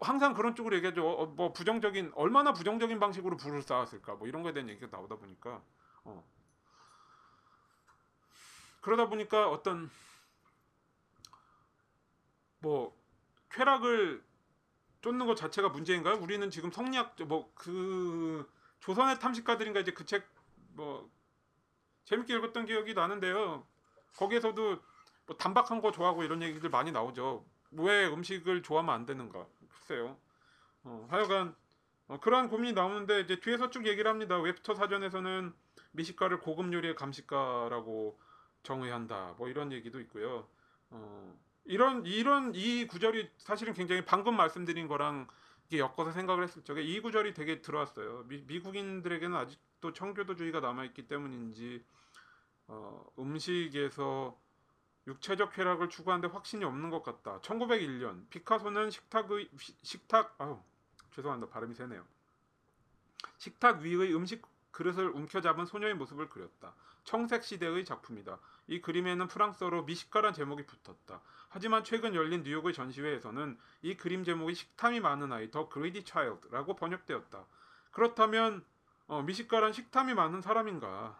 항상 0.00 0.34
그런 0.34 0.54
쪽으로 0.54 0.76
얘기하죠. 0.76 1.08
어, 1.08 1.26
뭐 1.26 1.52
부정적인 1.52 2.12
얼마나 2.14 2.52
부정적인 2.52 3.00
방식으로 3.00 3.36
부를 3.36 3.62
쌓았을까 3.62 4.16
뭐 4.16 4.28
이런 4.28 4.42
거에 4.42 4.52
대한 4.52 4.68
얘기가 4.68 4.88
나오다 4.96 5.16
보니까 5.16 5.62
어. 6.04 6.24
그러다 8.80 9.08
보니까 9.08 9.48
어떤 9.50 9.90
뭐 12.60 12.96
쾌락을 13.50 14.22
쫓는 15.00 15.26
것 15.26 15.36
자체가 15.36 15.68
문제인가요? 15.70 16.16
우리는 16.16 16.50
지금 16.50 16.70
성리학 16.70 17.16
뭐 17.26 17.52
그 17.54 18.50
조선의 18.80 19.18
탐식가들인가 19.20 19.80
이제 19.80 19.92
그 19.92 20.04
책 20.04 20.26
뭐 20.74 21.10
재밌게 22.04 22.34
읽었던 22.36 22.66
기억이 22.66 22.94
나는데요. 22.94 23.66
거기에서도 24.16 24.80
뭐 25.26 25.36
단박한 25.36 25.80
거 25.80 25.92
좋아하고 25.92 26.22
이런 26.22 26.42
얘기들 26.42 26.70
많이 26.70 26.92
나오죠. 26.92 27.44
왜 27.72 28.06
음식을 28.06 28.62
좋아하면 28.62 28.94
안 28.94 29.04
되는가? 29.06 29.46
글쎄요. 29.68 30.16
어, 30.84 31.06
하여간 31.10 31.54
어, 32.08 32.20
그러한 32.20 32.48
고민이 32.48 32.74
나오는데 32.74 33.20
이제 33.20 33.40
뒤에서 33.40 33.70
쭉 33.70 33.86
얘기를 33.86 34.10
합니다. 34.10 34.38
웹스터 34.38 34.74
사전에서는 34.76 35.52
미식가를 35.92 36.40
고급 36.40 36.72
요리의 36.72 36.94
감식가라고 36.94 38.18
정의한다. 38.62 39.34
뭐 39.38 39.48
이런 39.48 39.72
얘기도 39.72 40.00
있고요. 40.00 40.48
어, 40.90 41.38
이런 41.64 42.04
이런 42.06 42.54
이 42.54 42.86
구절이 42.86 43.30
사실은 43.38 43.74
굉장히 43.74 44.04
방금 44.04 44.36
말씀드린 44.36 44.88
거랑 44.88 45.28
이게 45.68 45.78
엮어서 45.78 46.12
생각을 46.12 46.42
했을 46.42 46.62
적에 46.64 46.82
이 46.82 47.00
구절이 47.00 47.34
되게 47.34 47.60
들어왔어요. 47.60 48.24
미, 48.28 48.42
미국인들에게는 48.46 49.36
아직도 49.36 49.92
청교도주의가 49.92 50.60
남아 50.60 50.84
있기 50.86 51.06
때문인지 51.06 51.84
어, 52.68 53.04
음식에서 53.18 54.38
육체적 55.06 55.52
쾌락을 55.54 55.88
추구하는데 55.88 56.28
확신이 56.28 56.64
없는 56.64 56.90
것 56.90 57.02
같다. 57.02 57.40
1901년 57.40 58.28
피카소는 58.30 58.90
식탁의 58.90 59.48
식탁 59.82 60.34
아우 60.38 60.62
죄송합니다 61.14 61.52
발음이 61.52 61.74
세네요. 61.74 62.04
식탁 63.38 63.80
위의 63.80 64.14
음식 64.14 64.42
그릇을 64.70 65.08
움켜잡은 65.10 65.66
소녀의 65.66 65.94
모습을 65.94 66.28
그렸다. 66.28 66.74
청색 67.04 67.42
시대의 67.42 67.84
작품이다. 67.84 68.38
이 68.66 68.80
그림에는 68.80 69.28
프랑스어로 69.28 69.84
미식가란 69.84 70.34
제목이 70.34 70.66
붙었다. 70.66 71.22
하지만 71.48 71.84
최근 71.84 72.14
열린 72.14 72.42
뉴욕의 72.42 72.74
전시회에서는 72.74 73.58
이 73.82 73.96
그림 73.96 74.24
제목이 74.24 74.54
식탐이 74.54 75.00
많은 75.00 75.32
아이, 75.32 75.50
더 75.50 75.68
그레이디 75.68 76.04
차일드라고 76.04 76.76
번역되었다. 76.76 77.46
그렇다면 77.90 78.64
어, 79.06 79.22
미식가란 79.22 79.72
식탐이 79.72 80.14
많은 80.14 80.42
사람인가? 80.42 81.18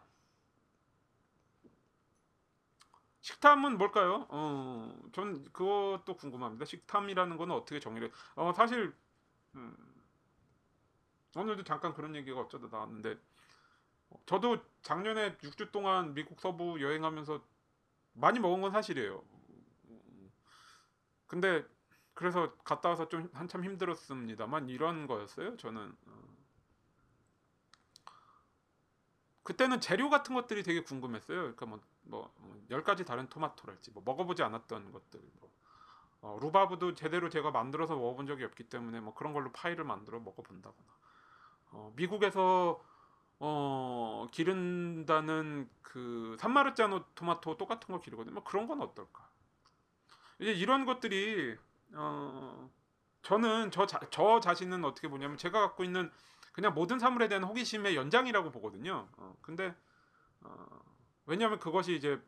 식탐은 3.21 3.79
뭘까요? 3.79 4.27
어, 4.29 4.95
전 5.13 5.43
그것도 5.53 6.17
궁금합니다. 6.17 6.65
식탐이라는 6.65 7.37
거는 7.37 7.55
어떻게 7.55 7.81
정의를? 7.81 8.13
어, 8.37 8.53
사실 8.55 8.95
음, 9.55 9.77
오늘도 11.39 11.65
잠깐 11.65 11.95
그런 11.95 12.15
얘기가 12.17 12.41
어쩌다 12.41 12.69
나왔는데 12.71 13.17
저도 14.27 14.59
작년에 14.83 15.37
6주 15.37 15.71
동안 15.71 16.15
미국 16.15 16.41
서부 16.41 16.81
여행하면서 16.81 17.43
많이 18.15 18.41
먹은 18.41 18.61
건 18.61 18.73
사실이에요. 18.73 19.23
근데 21.27 21.65
그래서 22.15 22.53
갔다 22.65 22.89
와서 22.89 23.09
좀 23.09 23.31
한참 23.33 23.65
힘들었습니다만 23.65 24.69
이런 24.69 25.07
거였어요. 25.07 25.57
저는 25.57 25.95
어. 26.07 26.39
그때는 29.45 29.81
재료 29.81 30.11
같은 30.11 30.35
것들이 30.35 30.63
되게 30.63 30.83
궁금했어요. 30.83 31.39
그러니까 31.39 31.67
뭐, 31.67 31.81
뭐, 32.03 32.35
뭐 32.39 32.61
10가지 32.71 33.07
다른 33.07 33.29
토마토랄지 33.29 33.93
뭐 33.93 34.03
먹어보지 34.05 34.43
않았던 34.43 34.93
것들 34.93 35.21
뭐. 35.41 35.51
어, 36.21 36.39
루바브도 36.43 36.97
제대로 36.97 37.31
제가 37.31 37.53
만들어서 37.53 37.95
먹어본 37.95 38.27
적이 38.27 38.45
없기 38.45 38.65
때문에 38.65 39.01
뭐 39.01 39.15
그런 39.15 39.33
걸로 39.33 39.53
파이를 39.53 39.85
만들어 39.85 40.19
먹어본다거나 40.19 40.98
어, 41.71 41.93
미국에서 41.97 42.83
어, 43.41 44.27
기른다는 44.33 45.69
그 45.83 46.37
산마르자노 46.41 47.05
토마토 47.15 47.57
똑같은 47.57 47.93
거 47.93 48.01
기르거든요. 48.01 48.35
뭐 48.35 48.45
그런 48.45 48.67
건 48.67 48.81
어떨까? 48.83 49.29
이제 50.41 50.53
이런 50.53 50.85
것들이 50.85 51.57
어, 51.95 52.71
저는 53.23 53.71
저, 53.71 53.87
자, 53.87 54.01
저 54.11 54.41
자신은 54.41 54.85
어떻게 54.85 55.09
보냐면 55.09 55.37
제가 55.37 55.61
갖고 55.61 55.85
있는 55.85 56.11
그냥 56.53 56.75
모든 56.75 56.99
사물에 56.99 57.29
대한 57.29 57.45
호기심의 57.45 57.97
연장이라고 57.97 58.51
보거든요. 58.51 59.09
어, 59.17 59.37
근데 59.41 59.75
어, 60.41 60.67
왜냐하면 61.27 61.59
그것이 61.59 61.95
이제 61.95 62.21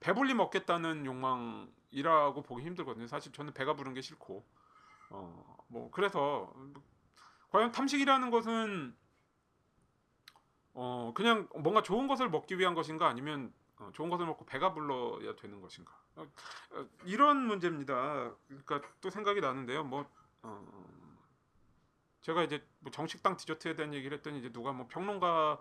배불리 0.00 0.34
먹겠다는 0.34 1.06
욕망이라고 1.06 2.42
보기 2.42 2.64
힘들거든요. 2.64 3.06
사실 3.06 3.32
저는 3.32 3.52
배가 3.52 3.74
부른 3.74 3.94
게 3.94 4.00
싫고, 4.00 4.44
어, 5.10 5.56
뭐 5.68 5.90
그래서 5.90 6.52
과연 7.54 7.70
탐식이라는 7.70 8.30
것은 8.30 8.96
어 10.72 11.12
그냥 11.14 11.48
뭔가 11.54 11.84
좋은 11.84 12.08
것을 12.08 12.28
먹기 12.28 12.58
위한 12.58 12.74
것인가 12.74 13.06
아니면 13.06 13.54
어, 13.76 13.90
좋은 13.92 14.10
것을 14.10 14.26
먹고 14.26 14.44
배가 14.44 14.74
불러야 14.74 15.36
되는 15.36 15.60
것인가 15.60 15.96
어, 16.16 16.26
어, 16.72 16.88
이런 17.04 17.46
문제입니다. 17.46 18.34
그러니까 18.48 18.82
또 19.00 19.08
생각이 19.08 19.40
나는데요. 19.40 19.84
뭐 19.84 20.04
어, 20.42 20.66
제가 22.22 22.42
이제 22.42 22.66
뭐 22.80 22.90
정식당 22.90 23.36
디저트에 23.36 23.76
대한 23.76 23.94
얘기를 23.94 24.16
했더니 24.16 24.40
이제 24.40 24.50
누가 24.50 24.72
뭐 24.72 24.88
평론가 24.88 25.60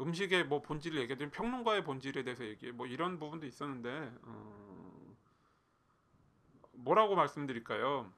음식의 0.00 0.44
뭐 0.44 0.62
본질을 0.62 1.02
얘기하더니 1.02 1.30
평론가의 1.32 1.84
본질에 1.84 2.24
대해서 2.24 2.46
얘기해 2.46 2.72
뭐 2.72 2.86
이런 2.86 3.18
부분도 3.18 3.44
있었는데 3.44 4.10
어, 4.22 5.16
뭐라고 6.72 7.14
말씀드릴까요? 7.14 8.10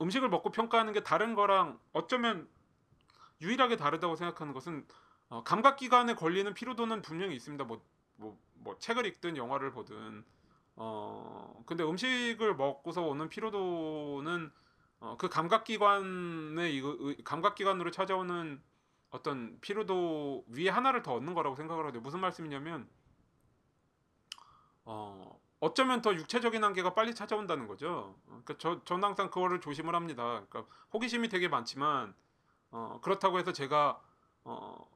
음식을 0.00 0.28
먹고 0.28 0.50
평가하는 0.50 0.92
게 0.92 1.02
다른 1.02 1.34
거랑 1.34 1.78
어쩌면 1.92 2.48
유일하게 3.40 3.76
다르다고 3.76 4.16
생각하는 4.16 4.52
것은 4.52 4.86
어, 5.28 5.42
감각 5.44 5.76
기관에 5.76 6.14
걸리는 6.14 6.52
피로도는 6.54 7.02
분명히 7.02 7.36
있습니다. 7.36 7.64
뭐, 7.64 7.82
뭐, 8.16 8.38
뭐 8.54 8.78
책을 8.78 9.06
읽든 9.06 9.36
영화를 9.36 9.72
보든 9.72 10.24
어 10.76 11.62
근데 11.66 11.84
음식을 11.84 12.56
먹고서 12.56 13.02
오는 13.02 13.28
피로도는 13.28 14.50
어, 15.00 15.16
그 15.18 15.28
감각 15.28 15.64
기관의 15.64 16.76
이거 16.76 17.14
감각 17.24 17.54
기관으로 17.54 17.90
찾아오는 17.90 18.62
어떤 19.10 19.58
피로도 19.60 20.44
위에 20.48 20.68
하나를 20.68 21.02
더 21.02 21.14
얻는 21.14 21.34
거라고 21.34 21.56
생각을 21.56 21.84
하는데 21.84 21.98
무슨 22.00 22.20
말씀이냐면 22.20 22.88
어 24.84 25.39
어쩌면 25.60 26.00
더 26.00 26.14
육체적인 26.14 26.64
한계가 26.64 26.94
빨리 26.94 27.14
찾아온다는 27.14 27.68
거죠. 27.68 28.16
어, 28.26 28.42
그러니까 28.44 28.54
저 28.58 28.82
저는 28.84 29.04
항상 29.04 29.30
그거를 29.30 29.60
조심을 29.60 29.94
합니다. 29.94 30.44
그러니까 30.48 30.64
호기심이 30.92 31.28
되게 31.28 31.48
많지만 31.48 32.14
어, 32.70 32.98
그렇다고 33.02 33.38
해서 33.38 33.52
제가 33.52 34.00
어, 34.44 34.90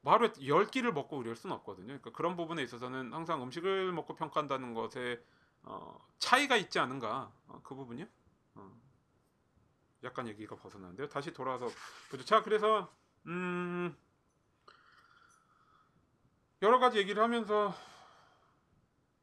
뭐 0.00 0.12
하루에 0.12 0.32
열 0.46 0.66
끼를 0.66 0.92
먹고 0.92 1.22
이럴 1.22 1.36
수는 1.36 1.54
없거든요. 1.56 1.86
그러니까 1.86 2.10
그런 2.10 2.36
부분에 2.36 2.62
있어서는 2.62 3.12
항상 3.12 3.42
음식을 3.42 3.92
먹고 3.92 4.16
평가한다는 4.16 4.74
것에 4.74 5.24
어, 5.62 6.04
차이가 6.18 6.56
있지 6.56 6.78
않은가 6.80 7.32
어, 7.46 7.60
그 7.62 7.74
부분이요. 7.76 8.06
어, 8.56 8.72
약간 10.02 10.26
얘기가 10.26 10.56
벗어나는데요. 10.56 11.08
다시 11.08 11.32
돌아와서 11.32 11.68
보죠. 12.10 12.24
자, 12.24 12.42
그래서 12.42 12.92
음, 13.26 13.96
여러 16.60 16.78
가지 16.78 16.98
얘기를 16.98 17.22
하면서 17.22 17.72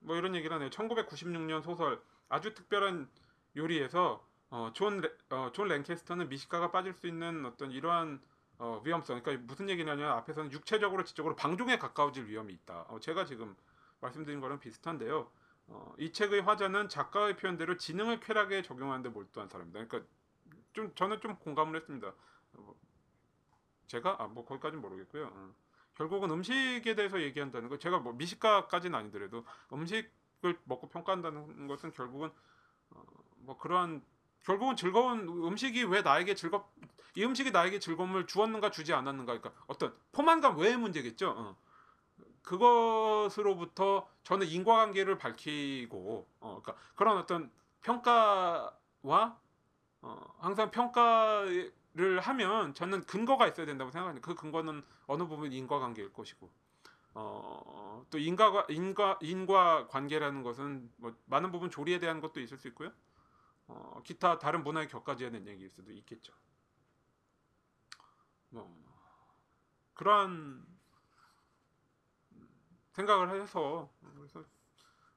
뭐 0.01 0.15
이런 0.15 0.35
얘기를 0.35 0.53
하네요. 0.55 0.69
1996년 0.69 1.61
소설 1.63 2.01
아주 2.29 2.53
특별한 2.53 3.09
요리에서 3.55 4.25
어, 4.49 4.71
존, 4.73 5.01
레, 5.01 5.09
어, 5.29 5.51
존 5.53 5.67
랭캐스터는 5.69 6.29
미식가가 6.29 6.71
빠질 6.71 6.93
수 6.93 7.07
있는 7.07 7.45
어떤 7.45 7.71
이러한 7.71 8.21
어, 8.57 8.81
위험성. 8.83 9.21
그러니까 9.23 9.45
무슨 9.47 9.69
얘기냐면 9.69 10.11
앞에서는 10.11 10.51
육체적으로 10.51 11.03
지적으로 11.03 11.35
방종에 11.35 11.77
가까워질 11.77 12.27
위험이 12.27 12.53
있다. 12.53 12.85
어, 12.89 12.99
제가 12.99 13.25
지금 13.25 13.55
말씀드린 14.01 14.39
거랑 14.39 14.59
비슷한데요. 14.59 15.31
어, 15.67 15.95
이 15.97 16.11
책의 16.11 16.41
화자는 16.41 16.89
작가의 16.89 17.37
표현대로 17.37 17.77
지능을 17.77 18.19
쾌락에 18.19 18.61
적용하는데 18.61 19.09
몰두한 19.09 19.47
사람입니다. 19.49 19.85
그러니까 19.87 20.11
좀 20.73 20.93
저는 20.95 21.21
좀 21.21 21.35
공감을 21.37 21.75
했습니다. 21.77 22.07
어, 22.09 22.13
뭐, 22.53 22.75
제가 23.87 24.17
아 24.19 24.27
뭐 24.27 24.45
거기까지는 24.45 24.81
모르겠고요. 24.81 25.53
어. 26.01 26.07
결국은 26.07 26.31
음식에 26.31 26.95
대해서 26.95 27.21
얘기한다는 27.21 27.69
거 27.69 27.77
제가 27.77 27.99
뭐 27.99 28.13
미식가까지는 28.13 28.97
아니더라도 28.97 29.45
음식을 29.71 30.57
먹고 30.63 30.89
평가한다는 30.89 31.67
것은 31.67 31.91
결국은 31.91 32.31
어, 32.89 33.03
뭐 33.37 33.57
그러한 33.57 34.03
결국은 34.43 34.75
즐거운 34.75 35.27
음식이 35.27 35.83
왜 35.83 36.01
나에게 36.01 36.33
즐겁 36.33 36.73
이 37.15 37.23
음식이 37.23 37.51
나에게 37.51 37.79
즐거움을 37.79 38.25
주었는가 38.25 38.71
주지 38.71 38.93
않았는가 38.93 39.37
그러니까 39.37 39.63
어떤 39.67 39.93
포만감 40.11 40.57
외의 40.57 40.77
문제겠죠. 40.77 41.29
어. 41.29 41.57
그것으로부터 42.41 44.07
저는 44.23 44.47
인과관계를 44.47 45.17
밝히고 45.17 46.27
어, 46.39 46.61
그러니까 46.63 46.83
그런 46.95 47.17
어떤 47.17 47.51
평가와 47.81 49.37
어, 50.01 50.35
항상 50.39 50.71
평가 50.71 51.43
를 51.93 52.21
하면 52.21 52.73
저는 52.73 53.03
근거가 53.03 53.47
있어야 53.47 53.65
된다고 53.65 53.91
생각합니다. 53.91 54.25
그 54.25 54.33
근거는 54.33 54.81
어느 55.07 55.27
부분 55.27 55.51
인과관계일 55.51 56.13
것이고 56.13 56.49
어, 57.15 58.05
또 58.09 58.17
인과 58.17 58.65
인과 58.69 59.19
인과 59.21 59.87
관계라는 59.87 60.41
것은 60.43 60.89
뭐 60.95 61.13
많은 61.25 61.51
부분 61.51 61.69
조리에 61.69 61.99
대한 61.99 62.21
것도 62.21 62.39
있을 62.39 62.57
수 62.57 62.69
있고요. 62.69 62.93
어, 63.67 64.01
기타 64.05 64.39
다른 64.39 64.63
문화에 64.63 64.87
격가지어낸 64.87 65.45
얘기일 65.47 65.69
수도 65.69 65.91
있겠죠. 65.91 66.33
뭐 68.49 68.73
그러한 69.93 70.65
생각을 72.93 73.41
해서 73.41 73.91
그래서 74.15 74.45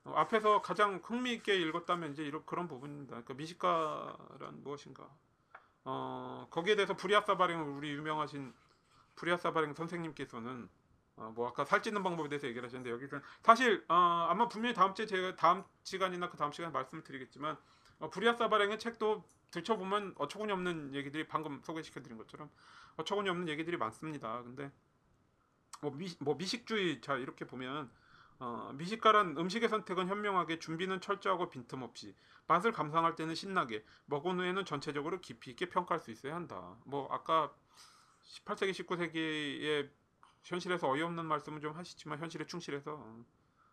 어, 0.03 0.13
앞에서 0.17 0.61
가장 0.61 1.01
흥미있게 1.05 1.55
읽었다면 1.55 2.13
이제 2.13 2.25
이런 2.25 2.45
그런 2.45 2.67
부분입니다. 2.67 3.11
그러니까 3.13 3.35
미식가란 3.35 4.65
무엇인가? 4.65 5.09
어, 5.85 6.47
거기에 6.51 6.77
대해서 6.77 6.97
브리아사바랭 6.97 7.77
우리 7.77 7.91
유명하신 7.91 8.55
브리아사바랭 9.17 9.75
선생님께서는 9.75 10.69
어, 11.17 11.33
뭐 11.35 11.49
아까 11.49 11.65
살찌는 11.65 12.03
방법에 12.03 12.29
대해서 12.29 12.47
얘기를 12.49 12.67
하셨는데 12.67 12.91
여기서 12.91 13.21
사실 13.43 13.85
어, 13.89 13.95
아마 14.29 14.49
분명히 14.49 14.75
다음 14.75 14.95
주에 14.95 15.07
제가 15.07 15.37
다음 15.37 15.65
시간이나 15.85 16.29
그 16.29 16.37
다음 16.37 16.53
시간에 16.53 16.73
말씀을 16.73 17.05
드리겠지만 17.05 17.57
어, 18.01 18.11
브리아사바랭의 18.11 18.79
책도 18.79 19.25
들춰보면 19.51 20.15
어처구니 20.19 20.53
없는 20.53 20.95
얘기들이 20.95 21.29
방금 21.29 21.61
소개시켜드린 21.63 22.19
것처럼 22.19 22.51
어처구니 22.97 23.29
없는 23.29 23.49
얘기들이 23.49 23.77
많습니다. 23.77 24.43
근데 24.43 24.73
뭐, 25.81 25.93
미, 25.93 26.09
뭐 26.19 26.35
미식주의 26.35 27.01
자 27.01 27.15
이렇게 27.15 27.45
보면 27.45 27.91
어, 28.45 28.73
미식가란 28.75 29.39
음식의 29.39 29.71
선택은 29.71 30.07
현명하게 30.09 30.59
준비는 30.59 31.01
철저하고 31.01 31.49
빈틈없이 31.49 32.15
맛을 32.47 32.73
감상할 32.73 33.17
때는 33.17 33.35
신나게 33.35 33.83
먹은 34.05 34.39
후에는 34.39 34.67
전체적으로 34.67 35.19
깊이 35.23 35.51
있게 35.53 35.71
평가할 35.71 35.99
수 35.99 36.11
있어야 36.11 36.35
한다. 36.35 36.77
뭐 36.85 37.09
아까 37.11 37.55
18세기 38.23 38.73
19세기의 38.73 39.89
현실에서 40.43 40.91
어이없는 40.91 41.25
말씀은 41.25 41.63
좀 41.63 41.75
하시지만 41.75 42.19
현실에 42.19 42.45
충실해서 42.45 43.17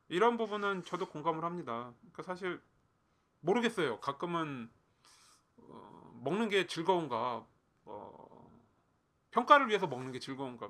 이런 0.08 0.38
부분은 0.38 0.86
저도 0.86 1.10
공감을 1.10 1.44
합니다. 1.44 1.94
그러니까 2.00 2.24
사실 2.24 2.62
모르겠어요. 3.42 4.00
가끔은 4.00 4.72
어, 5.58 6.22
먹는 6.24 6.48
게 6.48 6.66
즐거운가, 6.66 7.46
어, 7.84 8.62
평가를 9.32 9.68
위해서 9.68 9.86
먹는 9.86 10.14
게 10.14 10.20
즐거운가, 10.20 10.70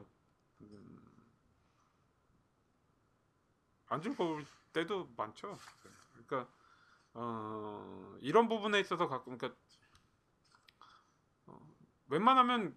안 3.91 4.01
즐거울 4.01 4.45
때도 4.71 5.09
많죠. 5.17 5.57
그러니까 6.13 6.49
어, 7.13 8.15
이런 8.21 8.47
부분에 8.47 8.79
있어서 8.79 9.09
가끔 9.09 9.37
그러니까 9.37 9.59
어, 11.45 11.59
웬만하면 12.07 12.73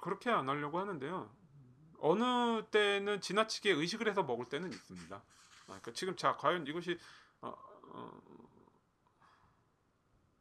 그렇게 0.00 0.30
안 0.30 0.48
하려고 0.48 0.78
하는데요. 0.78 1.34
어느 1.98 2.64
때는 2.70 3.20
지나치게 3.20 3.72
의식을 3.72 4.08
해서 4.08 4.22
먹을 4.22 4.48
때는 4.48 4.70
있습니다. 4.70 5.16
아, 5.16 5.22
그러니까 5.64 5.92
지금 5.92 6.14
자 6.14 6.36
과연 6.36 6.64
이것이 6.68 6.96
어, 7.40 7.52
어, 7.88 8.20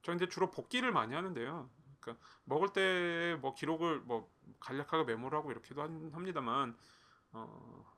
저 0.03 0.13
이제 0.13 0.29
주로 0.29 0.51
복기를 0.51 0.91
많이 0.91 1.15
하는데요. 1.15 1.67
그러니까 1.99 2.23
먹을 2.43 2.71
때 2.73 3.37
뭐 3.41 3.55
기록을 3.55 4.01
뭐 4.01 4.31
간략하게 4.59 5.05
메모를 5.05 5.35
하고 5.35 5.49
이렇게도 5.49 5.81
합니다만 5.81 6.77
어, 7.31 7.94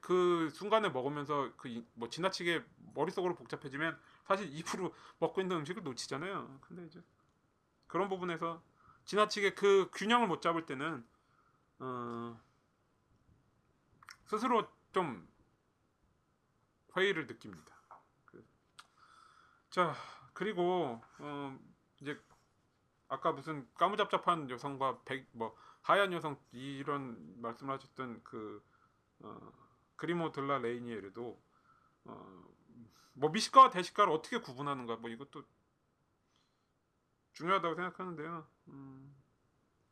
그 0.00 0.50
순간에 0.50 0.88
먹으면서 0.88 1.52
그 1.56 1.68
뭐 1.94 2.08
지나치게 2.08 2.64
머릿속으로 2.94 3.34
복잡해지면 3.34 3.98
사실 4.24 4.52
입으로 4.52 4.94
먹고 5.18 5.40
있는 5.40 5.56
음식을 5.58 5.82
놓치잖아요. 5.82 6.58
근데 6.60 6.84
이제 6.86 7.02
그런 7.86 8.08
부분에서 8.08 8.62
지나치게 9.04 9.54
그 9.54 9.90
균형을 9.94 10.26
못 10.26 10.42
잡을 10.42 10.66
때는 10.66 11.06
어, 11.78 12.40
스스로 14.26 14.68
좀 14.92 15.28
회의를 16.96 17.26
느낍니다. 17.26 17.76
그, 18.24 18.44
자 19.70 19.94
그리고 20.32 21.00
어, 21.18 21.58
이제 22.00 22.20
아까 23.08 23.32
무슨 23.32 23.68
까무잡잡한 23.74 24.50
여성과 24.50 25.02
백, 25.04 25.28
뭐 25.32 25.56
하얀 25.82 26.12
여성 26.12 26.40
이런 26.50 27.40
말씀을 27.40 27.74
하셨던 27.74 28.22
그 28.24 28.62
어, 29.20 29.65
그리모 29.96 30.32
들라 30.32 30.58
레이니에르도 30.58 31.42
어, 32.04 32.44
뭐 33.14 33.30
미식가와 33.30 33.70
대식가를 33.70 34.12
어떻게 34.12 34.38
구분하는가 34.40 34.96
뭐 34.96 35.10
이것도 35.10 35.44
중요하다고 37.32 37.74
생각하는데요. 37.74 38.46
음, 38.68 39.16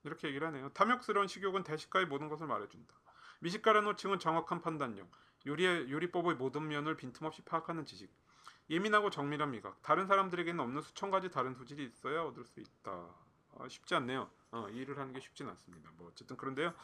이렇게 0.04 0.28
얘기를 0.28 0.46
하네요. 0.48 0.70
탐욕스러운 0.70 1.28
식욕은 1.28 1.64
대식가의 1.64 2.06
모든 2.06 2.28
것을 2.28 2.46
말해준다. 2.46 2.94
미식가라는 3.40 3.88
호칭은 3.90 4.18
정확한 4.18 4.62
판단력, 4.62 5.10
요리의 5.46 5.90
요리법의 5.90 6.36
모든 6.36 6.68
면을 6.68 6.96
빈틈없이 6.96 7.42
파악하는 7.42 7.84
지식, 7.84 8.10
예민하고 8.70 9.10
정밀한 9.10 9.50
미각, 9.50 9.82
다른 9.82 10.06
사람들에게는 10.06 10.60
없는 10.60 10.80
수천 10.82 11.10
가지 11.10 11.30
다른 11.30 11.54
소질이 11.54 11.84
있어야 11.84 12.22
얻을 12.22 12.44
수 12.44 12.60
있다. 12.60 13.14
아, 13.56 13.68
쉽지 13.68 13.94
않네요. 13.94 14.30
어, 14.50 14.68
일을 14.70 14.98
하는 14.98 15.12
게 15.12 15.20
쉽지는 15.20 15.50
않습니다. 15.52 15.90
뭐 15.96 16.08
어쨌든 16.08 16.36
그런데요. 16.36 16.74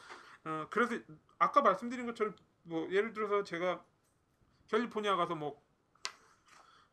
어, 0.45 0.67
그래서 0.69 0.95
아까 1.39 1.61
말씀드린 1.61 2.05
것처럼 2.05 2.35
뭐 2.63 2.89
예를 2.91 3.13
들어서 3.13 3.43
제가 3.43 3.83
캘리포니아 4.67 5.15
가서 5.15 5.35
뭐, 5.35 5.61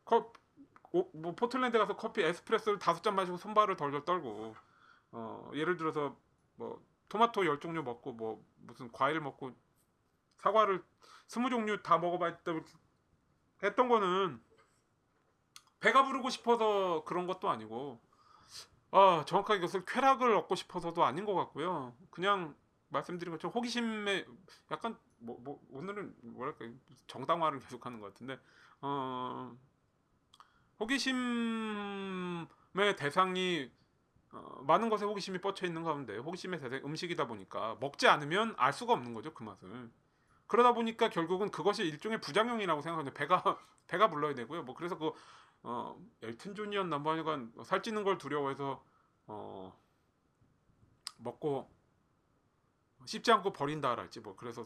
컵, 0.05 0.33
오, 0.93 1.11
뭐 1.13 1.35
포틀랜드 1.35 1.79
가서 1.79 1.97
커피 1.97 2.23
에스프레소를 2.23 2.79
다섯 2.79 3.03
잔 3.03 3.15
마시고 3.15 3.37
손발을 3.37 3.77
덜덜 3.77 4.05
떨고 4.05 4.55
어, 5.13 5.51
예를 5.55 5.77
들어서 5.77 6.17
뭐 6.57 6.83
토마토 7.09 7.47
열 7.47 7.61
종류 7.61 7.83
먹고 7.83 8.13
뭐 8.13 8.45
무슨 8.57 8.91
과일 8.91 9.21
먹고 9.21 9.55
사과를 10.39 10.83
스무 11.27 11.51
종류 11.51 11.83
다 11.83 11.99
먹어봤다 11.99 12.53
했던 13.63 13.89
거는 13.89 14.43
배가 15.81 16.05
부르고 16.05 16.31
싶어서 16.31 17.05
그런 17.05 17.27
것도 17.27 17.49
아니고 17.51 18.01
아 18.91 19.25
정확하게 19.27 19.59
이것을 19.59 19.85
쾌락을 19.85 20.35
얻고 20.37 20.55
싶어서도 20.55 21.05
아닌 21.05 21.25
것 21.25 21.35
같고요. 21.35 21.95
그냥 22.11 22.57
말씀드린 22.89 23.33
것처럼 23.33 23.53
호기심에 23.55 24.27
약간 24.71 24.99
뭐, 25.19 25.39
뭐 25.41 25.61
오늘은 25.71 26.15
뭐랄까 26.23 26.67
정당화를 27.07 27.61
계속하는 27.61 28.01
것 28.01 28.13
같은데 28.13 28.39
어 28.81 29.57
호기심의 30.81 32.47
대상이 32.97 33.71
어, 34.31 34.63
많은 34.67 34.91
것에 34.91 35.05
호기심이 35.05 35.41
뻗쳐 35.41 35.67
있는 35.67 35.83
가운데 35.85 36.17
호기심의 36.19 36.61
대상 36.61 36.81
음식이다 36.85 37.27
보니까 37.27 37.77
먹지 37.81 38.07
않으면 38.09 38.55
알 38.59 38.73
수가 38.73 38.93
없는 38.93 39.15
거죠 39.15 39.35
그 39.35 39.43
맛을 39.43 39.91
그러다 40.49 40.73
보니까 40.73 41.11
결국은 41.11 41.51
그것이 41.51 41.85
일종의 41.85 42.21
부작용이라고 42.21 42.81
생각하는데 42.83 43.17
배가 43.17 43.43
배가 43.87 44.11
불러야 44.11 44.35
되고요. 44.35 44.65
뭐 44.65 44.75
그래서 44.75 44.99
그 44.99 45.13
어, 45.63 45.97
엘튼 46.23 46.55
존이었나 46.55 46.99
뭐 46.99 47.13
하여간 47.13 47.53
살찌는 47.65 48.03
걸 48.03 48.19
두려워해서 48.19 48.83
어, 49.27 49.79
먹고 51.19 51.71
씹지 53.05 53.31
않고 53.31 53.53
버린다랄지 53.53 54.21
뭐 54.21 54.37
그래서 54.37 54.65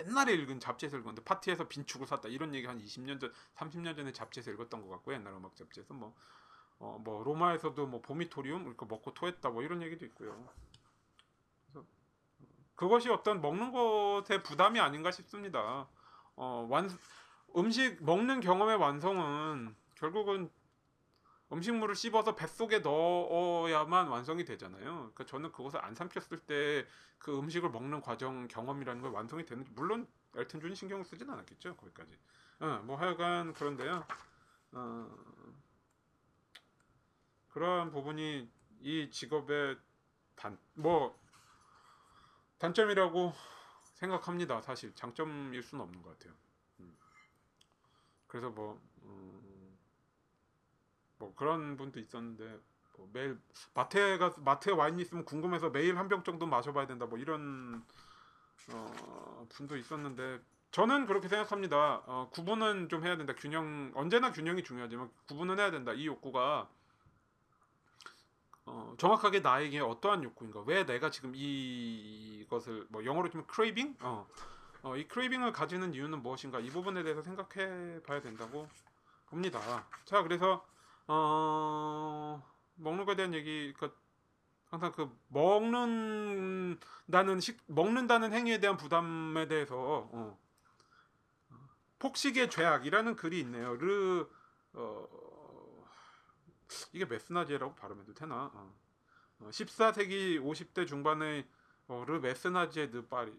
옛날에 0.00 0.32
읽은 0.34 0.60
잡지에서 0.60 0.96
읽었는데 0.96 1.24
파티에서 1.24 1.68
빈축을 1.68 2.06
샀다. 2.06 2.28
이런 2.28 2.54
얘기 2.54 2.66
한 2.66 2.78
20년 2.78 3.20
전, 3.20 3.32
30년 3.56 3.96
전에 3.96 4.12
잡지에서 4.12 4.50
읽었던 4.50 4.82
것 4.82 4.88
같고 4.88 5.12
옛날 5.12 5.32
음악 5.34 5.56
잡지에서. 5.56 5.94
뭐 5.94 6.14
어, 6.78 6.98
뭐 7.04 7.22
로마에서도 7.22 7.86
뭐 7.86 8.00
보미토리움? 8.00 8.66
이렇게 8.66 8.86
먹고 8.86 9.12
토했다. 9.12 9.50
뭐 9.50 9.62
이런 9.62 9.82
얘기도 9.82 10.06
있고요. 10.06 10.48
그래서 11.66 11.86
그것이 12.74 13.10
어떤 13.10 13.40
먹는 13.40 13.70
것의 13.72 14.42
부담이 14.42 14.80
아닌가 14.80 15.10
싶습니다. 15.10 15.86
어, 16.36 16.66
완 16.70 16.88
음식 17.56 18.02
먹는 18.02 18.40
경험의 18.40 18.76
완성은 18.76 19.74
결국은 19.96 20.50
음식물을 21.52 21.94
씹어서 21.94 22.36
뱃속에 22.36 22.78
넣어야만 22.80 24.08
완성이 24.08 24.44
되잖아요. 24.44 24.84
그러니까 24.84 25.26
저는 25.26 25.52
그것을 25.52 25.84
안 25.84 25.94
삼켰을 25.94 26.38
때 26.46 26.86
그 27.18 27.38
음식을 27.38 27.68
먹는 27.70 28.00
과정 28.00 28.48
경험이라는 28.48 29.02
걸 29.02 29.10
완성이 29.12 29.44
되는지 29.44 29.70
물론 29.74 30.08
엘튼 30.34 30.58
존이 30.60 30.74
신경 30.74 31.04
쓰진 31.04 31.28
않았겠죠 31.28 31.76
거기까지. 31.76 32.18
어, 32.60 32.80
뭐 32.84 32.96
하여간 32.96 33.52
그런데요. 33.52 34.06
어, 34.72 35.10
그러한 37.48 37.90
부분이 37.90 38.50
이 38.80 39.10
직업의 39.10 39.76
단 40.34 40.58
뭐 40.74 41.20
단점이라고 42.58 43.32
생각합니다. 43.94 44.60
사실 44.62 44.94
장점일 44.94 45.62
수는 45.62 45.82
없는 45.84 46.02
것 46.02 46.18
같아요. 46.18 46.34
음. 46.80 46.96
그래서 48.26 48.50
뭐, 48.50 48.80
음, 49.02 49.49
뭐 51.20 51.32
그런 51.36 51.76
분도 51.76 52.00
있었는데 52.00 52.58
뭐 52.96 53.08
매일 53.12 53.38
마트에 53.74 54.18
가 54.18 54.34
마트에 54.38 54.72
와인 54.72 54.98
있으면 54.98 55.24
궁금해서 55.24 55.70
매일 55.70 55.96
한 55.96 56.08
병 56.08 56.24
정도 56.24 56.46
마셔봐야 56.46 56.86
된다. 56.88 57.06
뭐 57.06 57.18
이런 57.18 57.84
어, 58.72 59.46
분도 59.50 59.76
있었는데 59.76 60.40
저는 60.72 61.06
그렇게 61.06 61.28
생각합니다. 61.28 62.02
어, 62.06 62.28
구분은 62.32 62.88
좀 62.88 63.04
해야 63.04 63.16
된다. 63.16 63.34
균형 63.36 63.92
언제나 63.94 64.32
균형이 64.32 64.64
중요하지만 64.64 65.10
구분은 65.28 65.58
해야 65.58 65.70
된다. 65.70 65.92
이 65.92 66.06
욕구가 66.06 66.68
어, 68.66 68.94
정확하게 68.98 69.40
나에게 69.40 69.80
어떠한 69.80 70.22
욕구인가? 70.22 70.62
왜 70.66 70.86
내가 70.86 71.10
지금 71.10 71.32
이, 71.34 72.40
이것을 72.44 72.86
뭐 72.88 73.04
영어로 73.04 73.28
치면 73.28 73.46
craving? 73.52 73.98
어, 74.02 74.26
어, 74.82 74.96
이 74.96 75.06
craving을 75.12 75.52
가지는 75.52 75.92
이유는 75.92 76.22
무엇인가? 76.22 76.60
이 76.60 76.70
부분에 76.70 77.02
대해서 77.02 77.22
생각해 77.22 78.02
봐야 78.04 78.20
된다고 78.22 78.68
봅니다. 79.26 79.60
자, 80.04 80.22
그래서 80.22 80.64
어, 81.12 82.40
먹는 82.76 83.04
거에 83.04 83.16
대한 83.16 83.34
얘기, 83.34 83.74
그 83.76 83.92
항상 84.66 84.92
그 84.92 85.10
먹는다는 85.26 86.78
식 87.40 87.58
먹는다는 87.66 88.32
행위에 88.32 88.60
대한 88.60 88.76
부담에 88.76 89.48
대해서 89.48 90.08
어, 90.12 90.38
폭식의 91.98 92.50
죄악이라는 92.50 93.16
글이 93.16 93.40
있네요. 93.40 93.74
르 93.74 94.28
어, 94.74 95.84
이게 96.92 97.04
메스나지에라고 97.06 97.74
발음해도 97.74 98.14
되나? 98.14 98.52
어. 98.54 98.72
어, 99.40 99.48
14세기 99.50 100.40
50대 100.40 100.86
중반의 100.86 101.44
어, 101.88 102.04
르 102.06 102.20
메스나지에 102.20 102.92
느 102.92 103.04
파리 103.08 103.32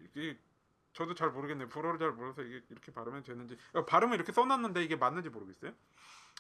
저도 0.92 1.16
잘 1.16 1.32
모르겠네요. 1.32 1.70
불어를 1.70 2.00
잘 2.00 2.12
몰라서 2.12 2.42
이게 2.42 2.66
이렇게 2.70 2.92
발음해도 2.92 3.28
되는지 3.28 3.58
어, 3.72 3.86
발음을 3.86 4.16
이렇게 4.16 4.34
써놨는데 4.34 4.84
이게 4.84 4.98
맞는지 4.98 5.30
모르겠어요. 5.30 5.72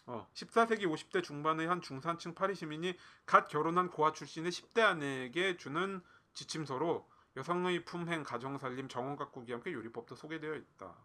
어, 0.07 0.27
14세기 0.33 0.83
50대 0.83 1.23
중반의 1.23 1.67
한 1.67 1.81
중산층 1.81 2.33
파리 2.33 2.55
시민이 2.55 2.95
갓 3.25 3.47
결혼한 3.47 3.89
고아 3.89 4.13
출신의 4.13 4.51
10대 4.51 4.81
아내에게 4.81 5.57
주는 5.57 6.01
지침서로 6.33 7.07
여성의 7.37 7.85
품행, 7.85 8.23
가정살림, 8.23 8.87
정원 8.87 9.15
가꾸기 9.15 9.51
함께 9.51 9.71
요리법도 9.71 10.15
소개되어 10.15 10.55
있다. 10.55 10.95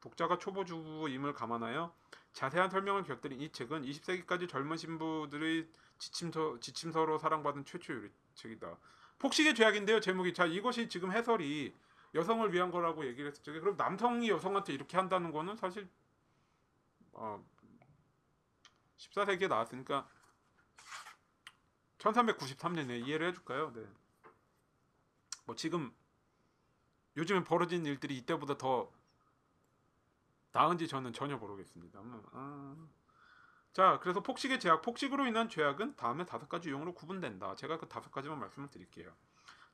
독자가 0.00 0.38
초보주부임을 0.38 1.32
감안하여 1.32 1.94
자세한 2.32 2.70
설명을 2.70 3.04
곁들인 3.04 3.40
이 3.40 3.50
책은 3.50 3.82
20세기까지 3.82 4.48
젊은 4.48 4.76
신부들의 4.76 5.68
지침서, 5.98 6.60
지침서로 6.60 7.18
사랑받은 7.18 7.64
최초 7.64 7.94
요리책이다. 7.94 8.76
폭식의 9.18 9.54
죄악인데요. 9.54 10.00
제목이 10.00 10.34
자 10.34 10.44
이것이 10.44 10.88
지금 10.88 11.12
해설이 11.12 11.74
여성을 12.14 12.52
위한 12.52 12.70
거라고 12.70 13.06
얘기를 13.06 13.30
했었죠. 13.30 13.52
그럼 13.52 13.76
남성이 13.76 14.28
여성한테 14.30 14.72
이렇게 14.72 14.96
한다는 14.96 15.30
거는 15.30 15.56
사실 15.56 15.88
어, 17.12 17.44
14세기에 19.10 19.48
나왔으니까 19.48 20.08
1393년에 21.98 23.06
이해를 23.06 23.28
해줄까요? 23.28 23.72
네. 23.72 23.86
뭐 25.44 25.54
지금 25.54 25.94
요즘에 27.16 27.44
벌어진 27.44 27.84
일들이 27.86 28.16
이때보다 28.18 28.58
더 28.58 28.90
나은지 30.52 30.86
저는 30.86 31.12
전혀 31.12 31.36
모르겠습니다만. 31.36 32.22
아. 32.32 32.76
자, 33.72 33.98
그래서 34.02 34.22
폭식의 34.22 34.60
죄악, 34.60 34.82
폭식으로 34.82 35.26
인한 35.26 35.48
죄악은 35.48 35.96
다음에 35.96 36.26
다섯 36.26 36.48
가지 36.48 36.68
유형으로 36.68 36.94
구분된다. 36.94 37.54
제가 37.54 37.78
그 37.78 37.88
다섯 37.88 38.10
가지만 38.10 38.38
말씀을 38.38 38.68
드릴게요. 38.68 39.10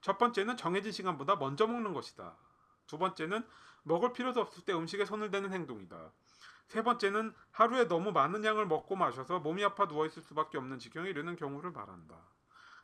첫 0.00 0.18
번째는 0.18 0.56
정해진 0.56 0.92
시간보다 0.92 1.36
먼저 1.36 1.66
먹는 1.66 1.92
것이다. 1.92 2.36
두 2.86 2.98
번째는 2.98 3.44
먹을 3.82 4.12
필요도 4.12 4.40
없을 4.40 4.64
때 4.64 4.72
음식에 4.72 5.04
손을 5.04 5.30
대는 5.30 5.52
행동이다. 5.52 6.12
세 6.68 6.82
번째는 6.82 7.34
하루에 7.50 7.88
너무 7.88 8.12
많은 8.12 8.44
양을 8.44 8.66
먹고 8.66 8.94
마셔서 8.94 9.40
몸이 9.40 9.64
아파 9.64 9.88
누워 9.88 10.06
있을 10.06 10.22
수밖에 10.22 10.58
없는 10.58 10.78
지경에 10.78 11.08
이르는 11.08 11.36
경우를 11.36 11.72
말한다. 11.72 12.16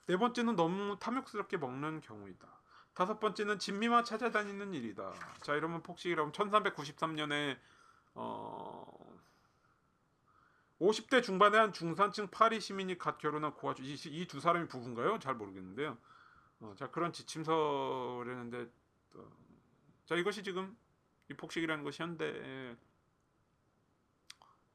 네 0.06 0.16
번째는 0.16 0.56
너무 0.56 0.98
탐욕스럽게 0.98 1.58
먹는 1.58 2.00
경우이다. 2.00 2.48
다섯 2.94 3.20
번째는 3.20 3.58
진미만 3.58 4.04
찾아다니는 4.04 4.72
일이다. 4.72 5.12
자, 5.42 5.54
이러면 5.54 5.82
폭식이라면 5.82 6.32
1393년에 6.32 7.58
어 8.14 8.86
50대 10.80 11.22
중반의 11.22 11.60
한 11.60 11.72
중산층 11.72 12.28
파리 12.28 12.60
시민이 12.60 12.98
갓 12.98 13.18
결혼한 13.18 13.54
고아주 13.54 13.82
이두 13.82 14.40
사람이 14.40 14.68
부부인가요? 14.68 15.18
잘 15.18 15.34
모르겠는데요. 15.34 15.98
어, 16.60 16.74
자 16.76 16.90
그런 16.90 17.12
지침서라는데 17.12 18.70
어, 19.14 19.32
자 20.06 20.14
이것이 20.14 20.42
지금 20.42 20.76
이 21.30 21.34
폭식이라는 21.34 21.84
것이 21.84 22.02
현대 22.02 22.76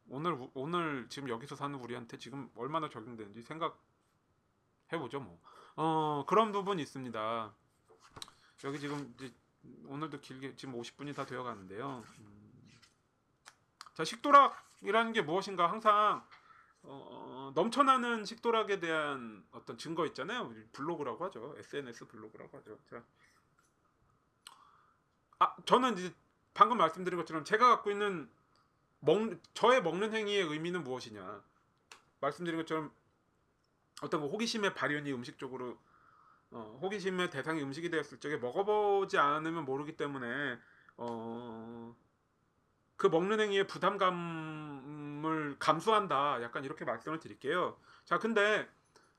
오늘 0.09 0.37
오늘 0.53 1.07
지금 1.09 1.29
여기서 1.29 1.55
사는 1.55 1.77
우리한테 1.79 2.17
지금 2.17 2.49
얼마나 2.55 2.89
적용되는지 2.89 3.41
생각해 3.43 3.73
보죠 4.97 5.19
뭐. 5.19 5.39
어 5.75 6.25
그런 6.27 6.51
부분이 6.51 6.81
있습니다. 6.81 7.53
여기 8.65 8.79
지금 8.79 9.13
이제 9.15 9.33
오늘도 9.85 10.19
길게 10.19 10.55
지금 10.55 10.79
50분이 10.79 11.15
다 11.15 11.25
되어 11.25 11.43
가는데요. 11.43 12.03
음, 12.19 12.79
자 13.93 14.03
식도락이라는 14.03 15.13
게 15.13 15.21
무엇인가 15.21 15.69
항상 15.69 16.25
어, 16.81 17.51
넘쳐나는 17.55 18.25
식도락에 18.25 18.79
대한 18.79 19.45
어떤 19.51 19.77
증거 19.77 20.05
있잖아요. 20.07 20.53
블로그라고 20.71 21.25
하죠. 21.25 21.55
SNS 21.57 22.07
블로그라고 22.07 22.57
하죠. 22.57 22.77
자, 22.89 23.03
아 25.39 25.55
저는 25.65 25.97
이제 25.97 26.13
방금 26.53 26.77
말씀드린 26.77 27.17
것처럼 27.17 27.43
제가 27.43 27.69
갖고 27.69 27.91
있는 27.91 28.29
먹 28.99 29.37
저의 29.53 29.81
먹는 29.81 30.13
행위의 30.13 30.43
의미는 30.43 30.83
무엇이냐 30.83 31.41
말씀드린 32.19 32.59
것처럼 32.59 32.91
어떤 34.01 34.21
그 34.21 34.27
호기심의 34.27 34.73
발현이 34.75 35.11
음식 35.13 35.37
쪽으로 35.37 35.77
어, 36.51 36.79
호기심의 36.81 37.29
대상이 37.29 37.61
음식이 37.61 37.89
되었을 37.89 38.19
적에 38.19 38.37
먹어보지 38.37 39.17
않으면 39.17 39.65
모르기 39.65 39.95
때문에 39.97 40.57
어, 40.97 41.95
그 42.95 43.07
먹는 43.07 43.39
행위의 43.39 43.67
부담감을 43.67 45.57
감수한다. 45.59 46.41
약간 46.41 46.65
이렇게 46.65 46.85
말씀을 46.85 47.19
드릴게요. 47.19 47.77
자, 48.03 48.19
근데 48.19 48.67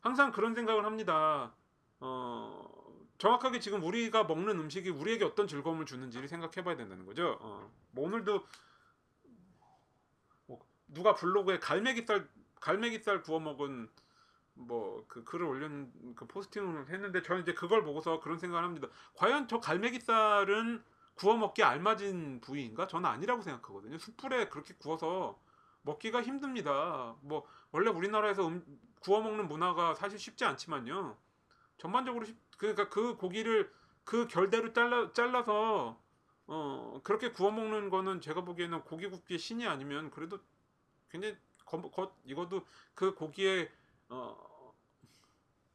항상 0.01 0.33
그런 0.33 0.55
생각을 0.55 0.85
합니다. 0.85 1.55
어, 2.01 2.69
정확하게 3.19 3.61
지금 3.61 3.83
우리가 3.83 4.25
먹는 4.25 4.59
음식이 4.59 4.91
우리에게 4.91 5.25
어떤 5.25 5.47
즐거움을 5.47 5.87
주는지를 5.87 6.29
생각해봐야 6.29 6.77
된다는 6.77 7.07
거죠. 7.07 7.39
어, 7.41 7.71
뭐 7.93 8.07
오늘도 8.07 8.33
뭐 8.33 8.49
누가 10.93 11.15
블로그에 11.15 11.59
갈매기살 11.59 12.29
갈매기살 12.61 13.23
구워 13.23 13.41
먹은 13.41 13.89
뭐 14.55 14.91
그 15.11 15.25
글을 15.25 15.45
올린 15.47 15.93
그 16.15 16.27
포스팅을 16.27 16.89
했는데 16.89 17.23
저는 17.23 17.43
이제 17.43 17.53
그걸 17.53 17.83
보고서 17.85 18.21
그런 18.21 18.39
생각을 18.39 18.65
합니다. 18.65 18.89
과연 19.15 19.49
저 19.49 19.61
갈매기살은 19.61 20.83
구워 21.15 21.37
먹기 21.37 21.63
알맞은 21.63 22.41
부위인가? 22.41 22.87
저는 22.87 23.09
아니라고 23.11 23.43
생각하거든요. 23.43 23.99
숯불에 23.99 24.49
그렇게 24.49 24.75
구워서 24.79 25.39
먹기가 25.83 26.23
힘듭니다. 26.23 27.17
뭐 27.23 27.47
원래 27.73 27.91
우리나라에서 27.91 28.47
음, 28.49 28.65
구워 29.01 29.21
먹는 29.21 29.49
문화가 29.49 29.95
사실 29.95 30.19
쉽지 30.19 30.45
않지만요. 30.45 31.17
전반적으로 31.79 32.25
쉽, 32.25 32.37
그러니까 32.59 32.89
그 32.89 33.17
고기를 33.17 33.73
그 34.05 34.29
결대로 34.29 34.73
잘라 34.73 35.13
잘라서 35.13 35.99
어 36.47 37.01
그렇게 37.03 37.33
구워 37.33 37.51
먹는 37.51 37.91
거는 37.91 38.21
제가 38.21 38.43
보기에는 38.45 38.83
고기 38.85 39.09
굽기 39.09 39.39
신이 39.39 39.67
아니면 39.67 40.11
그래도 40.11 40.39
굉장히 41.11 41.37
겉, 41.65 41.91
겉 41.91 42.15
이것도 42.25 42.67
그 42.95 43.15
고기의 43.15 43.71
어 44.09 44.75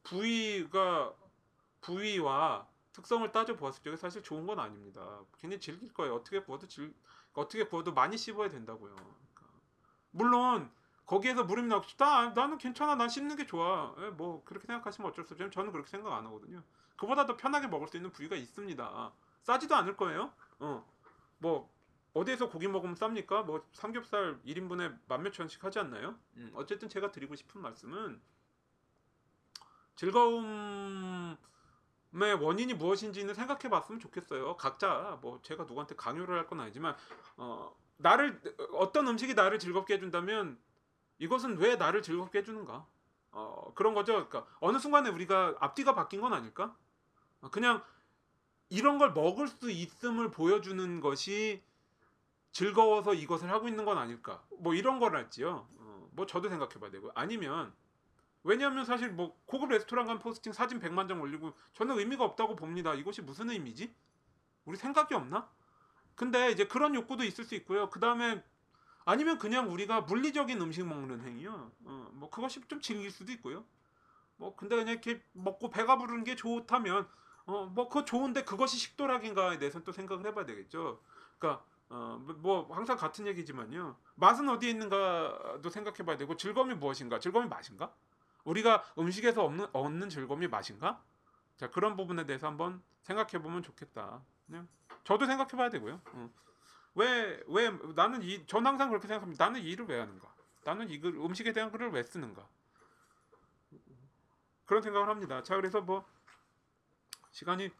부위가 0.02 1.14
부위와 1.80 2.66
특성을 2.92 3.30
따져 3.32 3.56
보았을 3.56 3.82
때 3.82 3.96
사실 3.96 4.22
좋은 4.22 4.46
건 4.46 4.58
아닙니다. 4.58 5.20
굉장히 5.40 5.60
질길 5.60 5.92
거예요. 5.92 6.14
어떻게 6.14 6.40
구워도 6.42 6.68
질 6.68 6.94
어떻게 7.34 7.64
구워도 7.64 7.92
많이 7.92 8.16
씹어야 8.16 8.48
된다고요. 8.48 8.94
그러니까. 8.94 9.42
물론 10.10 10.70
거기에서 11.04 11.44
물음이 11.44 11.68
나고 11.68 11.86
나 11.98 12.30
나는 12.30 12.58
괜찮아. 12.58 12.94
난 12.96 13.08
씹는 13.08 13.36
게 13.36 13.46
좋아. 13.46 13.94
예, 13.98 14.10
뭐 14.10 14.42
그렇게 14.44 14.66
생각하시면 14.66 15.10
어쩔 15.10 15.24
수 15.24 15.34
없지만 15.34 15.50
저는 15.50 15.72
그렇게 15.72 15.90
생각 15.90 16.12
안 16.12 16.26
하거든요. 16.26 16.62
그보다 16.96 17.26
더 17.26 17.36
편하게 17.36 17.68
먹을 17.68 17.88
수 17.88 17.96
있는 17.96 18.10
부위가 18.12 18.36
있습니다. 18.36 19.12
싸지도 19.42 19.74
않을 19.76 19.96
거예요. 19.96 20.32
어 20.60 20.96
뭐 21.38 21.70
어디에서 22.16 22.48
고기 22.48 22.66
먹으면 22.68 22.94
쌉니까 22.94 23.44
뭐 23.44 23.66
삼겹살 23.72 24.40
1인분에 24.46 24.98
만 25.06 25.22
몇천 25.22 25.44
원씩 25.44 25.62
하지 25.64 25.78
않나요 25.78 26.18
음, 26.36 26.50
어쨌든 26.54 26.88
제가 26.88 27.12
드리고 27.12 27.34
싶은 27.36 27.60
말씀은 27.60 28.20
즐거움의 29.96 31.36
원인이 32.40 32.74
무엇인지는 32.74 33.34
생각해 33.34 33.68
봤으면 33.68 34.00
좋겠어요 34.00 34.56
각자 34.56 35.18
뭐 35.20 35.40
제가 35.42 35.64
누구한테 35.64 35.94
강요를 35.96 36.38
할 36.38 36.46
건 36.46 36.60
아니지만 36.60 36.96
어 37.36 37.74
나를 37.98 38.40
어떤 38.74 39.08
음식이 39.08 39.34
나를 39.34 39.58
즐겁게 39.58 39.94
해준다면 39.94 40.58
이것은 41.18 41.56
왜 41.58 41.76
나를 41.76 42.02
즐겁게 42.02 42.38
해주는가? 42.40 42.86
어, 43.32 43.72
그런 43.74 43.94
거죠. 43.94 44.12
그러니까 44.14 44.46
어느 44.60 44.78
순간에 44.78 45.08
우리가 45.10 45.56
앞뒤가 45.60 45.94
바뀐 45.94 46.20
건 46.20 46.32
아닐까? 46.34 46.76
어, 47.40 47.50
그냥 47.50 47.82
이런 48.68 48.98
걸 48.98 49.12
먹을 49.12 49.48
수 49.48 49.70
있음을 49.70 50.30
보여주는 50.30 51.00
것이 51.00 51.62
즐거워서 52.56 53.12
이것을 53.12 53.50
하고 53.50 53.68
있는 53.68 53.84
건 53.84 53.98
아닐까? 53.98 54.42
뭐 54.60 54.72
이런 54.72 54.98
거랄지요. 54.98 55.68
어, 55.76 56.08
뭐 56.12 56.24
저도 56.24 56.48
생각해 56.48 56.76
봐야 56.80 56.90
되고 56.90 57.10
아니면 57.14 57.74
왜냐하면 58.44 58.86
사실 58.86 59.10
뭐 59.10 59.38
고급 59.44 59.68
레스토랑 59.68 60.06
간 60.06 60.18
포스팅 60.18 60.54
사진 60.54 60.80
100만 60.80 61.06
장 61.06 61.20
올리고 61.20 61.52
저는 61.74 61.98
의미가 61.98 62.24
없다고 62.24 62.56
봅니다. 62.56 62.94
이것이 62.94 63.20
무슨 63.20 63.50
의미지? 63.50 63.94
우리 64.64 64.78
생각이 64.78 65.12
없나? 65.12 65.50
근데 66.14 66.50
이제 66.50 66.66
그런 66.66 66.94
욕구도 66.94 67.24
있을 67.24 67.44
수 67.44 67.54
있고요. 67.56 67.90
그 67.90 68.00
다음에 68.00 68.42
아니면 69.04 69.36
그냥 69.36 69.70
우리가 69.70 70.00
물리적인 70.02 70.58
음식 70.62 70.86
먹는 70.86 71.26
행위요. 71.26 71.70
어, 71.84 72.10
뭐 72.14 72.30
그것이 72.30 72.66
좀 72.68 72.80
즐길 72.80 73.10
수도 73.10 73.32
있고요. 73.32 73.66
뭐 74.38 74.56
근데 74.56 74.76
그냥 74.76 74.92
이렇게 74.92 75.22
먹고 75.32 75.68
배가 75.68 75.98
부르는 75.98 76.24
게 76.24 76.36
좋다면 76.36 77.06
어뭐 77.44 77.90
그거 77.90 78.06
좋은데 78.06 78.44
그것이 78.44 78.78
식도락인가에 78.78 79.58
대해서는 79.58 79.84
또 79.84 79.92
생각을 79.92 80.24
해봐야 80.24 80.46
되겠죠. 80.46 81.02
그러니까 81.38 81.62
어뭐 81.88 82.74
항상 82.74 82.96
같은 82.96 83.26
얘기지만요. 83.26 83.96
맛은 84.16 84.48
어디에 84.48 84.70
있는가도 84.70 85.70
생각해 85.70 85.98
봐야 85.98 86.16
되고 86.16 86.36
즐거움이 86.36 86.74
무엇인가? 86.74 87.18
즐거움이 87.18 87.48
맛인가? 87.48 87.94
우리가 88.44 88.84
음식에서 88.98 89.44
얻는, 89.44 89.66
얻는 89.72 90.08
즐거움이 90.08 90.48
맛인가? 90.48 91.02
자 91.56 91.70
그런 91.70 91.96
부분에 91.96 92.26
대해서 92.26 92.46
한번 92.46 92.82
생각해 93.02 93.42
보면 93.42 93.62
좋겠다. 93.62 94.22
그냥 94.46 94.68
저도 95.04 95.26
생각해 95.26 95.50
봐야 95.50 95.70
되고요. 95.70 96.00
어. 96.12 96.30
왜, 96.96 97.42
왜, 97.46 97.70
나는 97.94 98.22
이, 98.22 98.46
전 98.46 98.66
항상 98.66 98.88
그렇게 98.88 99.06
생각합니다. 99.06 99.44
나는 99.44 99.60
이 99.60 99.70
일을 99.70 99.86
왜 99.86 100.00
하는가? 100.00 100.34
나는 100.64 100.88
이 100.88 100.98
글, 100.98 101.14
음식에 101.14 101.52
대한 101.52 101.70
글을 101.70 101.90
왜 101.90 102.02
쓰는가? 102.02 102.48
그런 104.64 104.82
생각을 104.82 105.08
합니다. 105.08 105.42
자, 105.42 105.56
그래서 105.56 105.82
뭐, 105.82 106.04
시간이, 107.30 107.70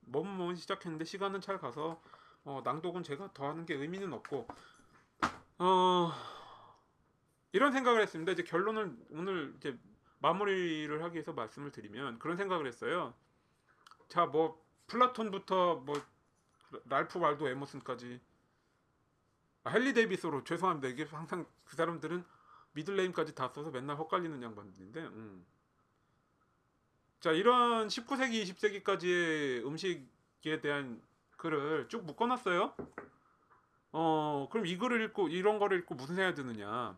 뭐뭐 0.00 0.54
시작했는데, 0.54 1.06
시간은 1.06 1.40
잘 1.40 1.58
가서, 1.58 2.00
어, 2.44 2.60
낭독은 2.64 3.02
제가 3.02 3.32
더 3.32 3.48
하는 3.48 3.66
게 3.66 3.74
의미는 3.74 4.12
없고, 4.12 4.46
어, 5.58 6.12
이런 7.52 7.72
생각을 7.72 8.00
했습니다. 8.00 8.32
이제 8.32 8.42
결론을 8.42 8.96
오늘 9.10 9.54
이제 9.56 9.78
마무리를 10.18 11.02
하기 11.02 11.14
위해서 11.14 11.32
말씀을 11.32 11.70
드리면, 11.70 12.18
그런 12.18 12.36
생각을 12.36 12.66
했어요. 12.66 13.14
자, 14.08 14.26
뭐, 14.26 14.64
플라톤부터 14.88 15.76
뭐, 15.76 16.00
랄프 16.86 17.18
왈도 17.18 17.48
에머슨까지 17.48 18.20
아, 19.64 19.70
헨리 19.70 19.92
데이비드 19.92 20.27
소로 20.27 20.44
죄송합니다. 20.44 20.88
이게 20.88 21.04
항상 21.04 21.46
그 21.64 21.76
사람들은 21.76 22.24
middle 22.72 22.97
name까지 22.97 23.34
다 23.34 23.48
써서 23.48 23.70
맨날 23.70 23.96
헛갈리는 23.96 24.42
양반들인데. 24.42 25.00
음. 25.00 25.46
자 27.20 27.30
이런 27.30 27.86
19세기 27.86 28.42
20세기까지의 28.42 29.64
음식에 29.64 30.60
대한 30.60 31.00
글을 31.42 31.88
쭉 31.88 32.04
묶어놨어요. 32.04 32.72
어 33.94 34.48
그럼 34.50 34.64
이 34.66 34.78
글을 34.78 35.02
읽고 35.06 35.28
이런 35.28 35.58
거를 35.58 35.80
읽고 35.80 35.96
무슨 35.96 36.14
생각이 36.14 36.36
드느냐? 36.36 36.96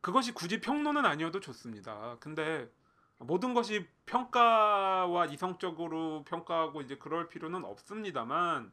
그것이 0.00 0.32
굳이 0.32 0.60
평론은 0.60 1.04
아니어도 1.04 1.40
좋습니다. 1.40 2.16
근데 2.20 2.70
모든 3.18 3.52
것이 3.52 3.88
평가와 4.06 5.26
이성적으로 5.26 6.24
평가하고 6.24 6.82
이제 6.82 6.96
그럴 6.96 7.28
필요는 7.28 7.64
없습니다만 7.64 8.70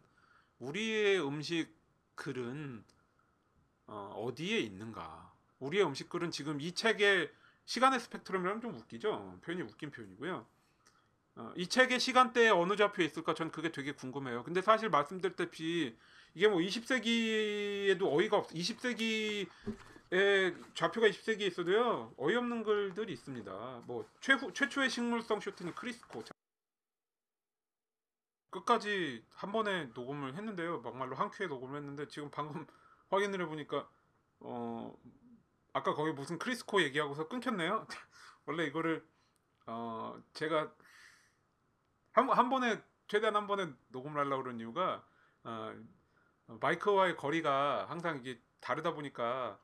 우리의 0.59 1.25
음식 1.25 1.73
글은 2.13 2.83
어, 3.87 4.31
디에 4.35 4.59
있는가? 4.59 5.33
우리의 5.59 5.83
음식 5.83 6.09
글은 6.09 6.29
지금 6.29 6.61
이 6.61 6.73
책의 6.73 7.31
시간의 7.65 7.99
스펙트럼이라면 7.99 8.61
좀 8.61 8.75
웃기죠. 8.75 9.39
표현이 9.41 9.63
웃긴 9.63 9.89
표현이고요. 9.89 10.45
어, 11.35 11.53
이 11.55 11.67
책의 11.67 11.99
시간대에 11.99 12.49
어느 12.49 12.75
좌표에 12.75 13.05
있을까? 13.05 13.33
전 13.33 13.51
그게 13.51 13.71
되게 13.71 13.93
궁금해요. 13.93 14.43
근데 14.43 14.61
사실 14.61 14.89
말씀드렸다시피 14.89 15.95
이게 16.33 16.47
뭐 16.47 16.59
20세기에도 16.59 18.13
어이가 18.13 18.37
없어. 18.37 18.53
20세기 18.53 19.47
예, 20.13 20.53
좌표가 20.73 21.07
20세기에 21.07 21.41
있어도요 21.43 22.13
어이없는 22.17 22.63
글들이 22.63 23.13
있습니다. 23.13 23.83
뭐 23.85 24.09
최후 24.19 24.51
최초의 24.53 24.89
식물성 24.89 25.39
쇼트는 25.39 25.73
크리스코 25.75 26.23
끝까지 28.49 29.23
한 29.33 29.53
번에 29.53 29.85
녹음을 29.93 30.35
했는데요. 30.35 30.81
막말로 30.81 31.15
한 31.15 31.29
큐에 31.29 31.47
녹음을 31.47 31.77
했는데 31.77 32.07
지금 32.09 32.29
방금 32.29 32.67
확인을 33.09 33.41
해보니까 33.41 33.89
어 34.41 34.93
아까 35.71 35.93
거기 35.93 36.11
무슨 36.11 36.37
크리스코 36.37 36.81
얘기하고서 36.81 37.29
끊겼네요. 37.29 37.87
원래 38.45 38.65
이거를 38.65 39.05
어 39.67 40.21
제가 40.33 40.73
한, 42.13 42.29
한 42.29 42.49
번에 42.49 42.81
최대한 43.07 43.35
한 43.35 43.47
번에 43.47 43.69
녹음을 43.89 44.19
하려고 44.19 44.43
그런 44.43 44.59
이유가 44.59 45.03
어, 45.43 45.73
마이크와의 46.47 47.15
거리가 47.17 47.85
항상 47.89 48.17
이게 48.17 48.41
다르다 48.59 48.93
보니까 48.93 49.59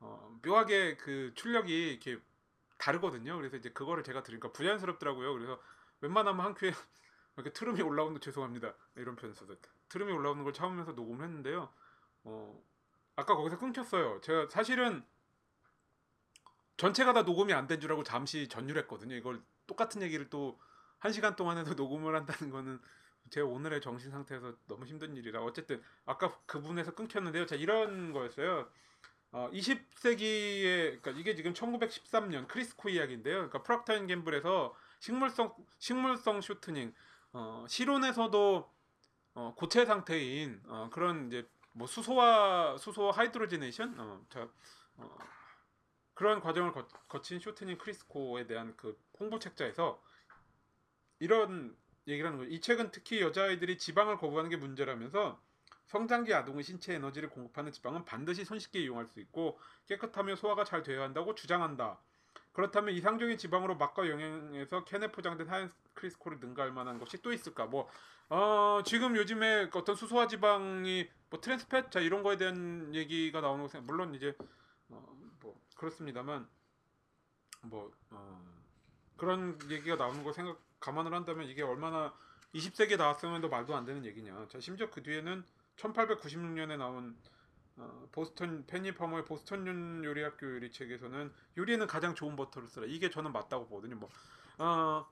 어, 0.00 0.38
묘하게 0.44 0.96
그 0.96 1.32
출력이 1.34 1.90
이렇게 1.90 2.20
다르거든요. 2.78 3.36
그래서 3.36 3.56
이제 3.56 3.70
그거를 3.70 4.04
제가 4.04 4.22
들으니까 4.22 4.52
부자연스럽더라고요. 4.52 5.32
그래서 5.34 5.60
웬만하면 6.00 6.44
한 6.44 6.54
큐에 6.54 6.72
이렇게 7.36 7.52
트름이 7.52 7.82
올라오는 7.82 8.14
거 8.14 8.20
죄송합니다. 8.20 8.74
이런 8.96 9.16
써서 9.34 9.54
트름이 9.88 10.12
올라오는 10.12 10.44
걸 10.44 10.52
참으면서 10.52 10.92
녹음을 10.92 11.24
했는데요. 11.24 11.68
어, 12.24 12.62
아까 13.16 13.34
거기서 13.34 13.58
끊겼어요. 13.58 14.20
제가 14.20 14.48
사실은 14.48 15.04
전체가 16.76 17.12
다 17.12 17.22
녹음이 17.22 17.52
안 17.52 17.66
된 17.66 17.80
줄 17.80 17.90
알고 17.90 18.04
잠시 18.04 18.48
전율했거든요. 18.48 19.14
이걸 19.16 19.42
똑같은 19.66 20.02
얘기를 20.02 20.30
또 20.30 20.58
한 20.98 21.12
시간 21.12 21.36
동안 21.36 21.58
해도 21.58 21.74
녹음을 21.74 22.14
한다는 22.14 22.50
거는 22.50 22.80
제 23.30 23.40
오늘의 23.40 23.80
정신 23.80 24.10
상태에서 24.10 24.54
너무 24.66 24.86
힘든 24.86 25.16
일이라 25.16 25.42
어쨌든 25.42 25.82
아까 26.06 26.38
그 26.46 26.60
부분에서 26.60 26.94
끊겼는데요. 26.94 27.46
자 27.46 27.56
이런 27.56 28.12
거였어요. 28.12 28.68
어, 29.30 29.50
20세기에 29.52 31.00
그러니까 31.02 31.10
이게 31.10 31.34
지금 31.34 31.52
1913년 31.52 32.48
Crisco 32.48 32.88
이야기인데요. 32.88 33.34
그러니까 33.34 33.62
Procter 33.62 33.94
and 33.94 34.06
Gamble에서 34.06 34.74
식물성 35.00 35.54
식물성 35.78 36.40
쇼트닝 36.40 36.94
어, 37.32 37.66
실온에서도 37.68 38.70
어, 39.34 39.54
고체 39.56 39.84
상태인 39.84 40.60
어, 40.66 40.88
그런 40.92 41.28
이제 41.28 41.46
뭐 41.72 41.86
수소와 41.86 42.78
수소 42.78 43.10
hydrogenation 43.10 43.94
어, 43.98 44.24
자, 44.30 44.48
어, 44.96 45.16
그런 46.14 46.40
과정을 46.40 46.72
거, 46.72 46.88
거친 47.06 47.38
쇼트닝 47.38 47.78
Crisco에 47.78 48.46
대한 48.46 48.74
그 48.76 48.98
홍보 49.20 49.38
책자에서 49.38 50.02
이런 51.18 51.76
얘기를 52.06 52.26
하는 52.26 52.38
거예요. 52.38 52.52
이 52.52 52.60
책은 52.60 52.90
특히 52.90 53.20
여자아이들이 53.20 53.78
지방을 53.78 54.18
거부하는 54.18 54.50
게 54.50 54.56
문제라면서 54.56 55.40
성장기 55.86 56.34
아동의 56.34 56.62
신체 56.64 56.94
에너지를 56.94 57.30
공급하는 57.30 57.72
지방은 57.72 58.04
반드시 58.04 58.44
손쉽게 58.44 58.80
이용할 58.80 59.06
수 59.06 59.20
있고 59.20 59.58
깨끗하며 59.86 60.36
소화가 60.36 60.64
잘 60.64 60.82
되어야 60.82 61.02
한다고 61.02 61.34
주장한다. 61.34 61.98
그렇다면 62.52 62.94
이상적인 62.94 63.38
지방으로 63.38 63.76
맛과 63.76 64.08
영양에서 64.08 64.84
캔에 64.84 65.12
포장된 65.12 65.48
하얀 65.48 65.72
Crisco를 65.94 66.40
능가할 66.40 66.72
만한 66.72 66.98
것이 66.98 67.22
또 67.22 67.32
있을까? 67.32 67.66
뭐 67.66 67.88
어, 68.28 68.82
지금 68.84 69.16
요즘에 69.16 69.70
어떤 69.72 69.94
수소화 69.94 70.26
지방이 70.26 71.08
뭐 71.30 71.40
trans 71.40 71.71
fat 71.71 71.90
자 71.90 72.00
이런 72.00 72.22
거에 72.22 72.36
대한 72.36 72.94
얘기가 72.94 73.40
나오는 73.40 73.62
것은 73.62 73.86
물론 73.86 74.14
이제 74.14 74.36
어, 74.88 75.16
뭐 75.40 75.58
그렇습니다만 75.76 76.48
뭐 77.62 77.90
어, 78.10 78.42
그런 79.16 79.58
얘기가 79.70 79.96
나오는 79.96 80.22
거 80.22 80.32
생각 80.32 80.60
감안을 80.80 81.12
한다면 81.14 81.48
이게 81.48 81.62
얼마나 81.62 82.14
20세기에 82.54 82.96
나왔으면 82.96 83.48
말도 83.48 83.76
안 83.76 83.84
되는 83.84 84.04
얘기냐. 84.04 84.48
자, 84.48 84.60
심지어 84.60 84.90
그 84.90 85.02
뒤에는 85.02 85.44
1896년에 85.76 86.76
나온 86.76 87.16
어, 87.76 88.08
보스턴 88.10 88.66
페니 88.66 88.94
퍼머의 88.94 89.24
보스턴 89.24 90.02
요리학교 90.04 90.46
요리 90.46 90.70
책에서는 90.72 91.32
요리에는 91.56 91.86
가장 91.86 92.14
좋은 92.14 92.34
버터를 92.36 92.68
쓰라. 92.68 92.86
이게 92.86 93.10
저는 93.10 93.32
맞다고 93.32 93.68
보거든요. 93.68 93.96
뭐 93.96 94.08
어, 94.58 95.06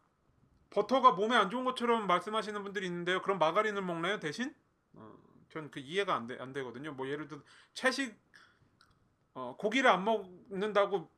버터가 0.71 1.13
몸에 1.13 1.37
안 1.37 1.51
좋은 1.51 1.65
것처럼 1.65 2.07
말씀하시는 2.07 2.63
분들이 2.63 2.87
있는데요. 2.87 3.23
그럼 3.23 3.39
마가린을 3.39 3.83
먹나요 3.83 4.19
대신? 4.19 4.55
어, 4.95 5.15
전 5.51 5.71
그 5.71 5.81
이해가 5.81 6.15
안, 6.15 6.27
돼, 6.27 6.37
안 6.41 6.53
되거든요. 6.53 6.93
뭐 6.93 7.09
예를 7.09 7.29
들어 7.29 7.41
채식 7.73 8.19
어, 9.35 9.55
고기를 9.59 9.89
안 9.91 10.05
먹는다고 10.05 11.11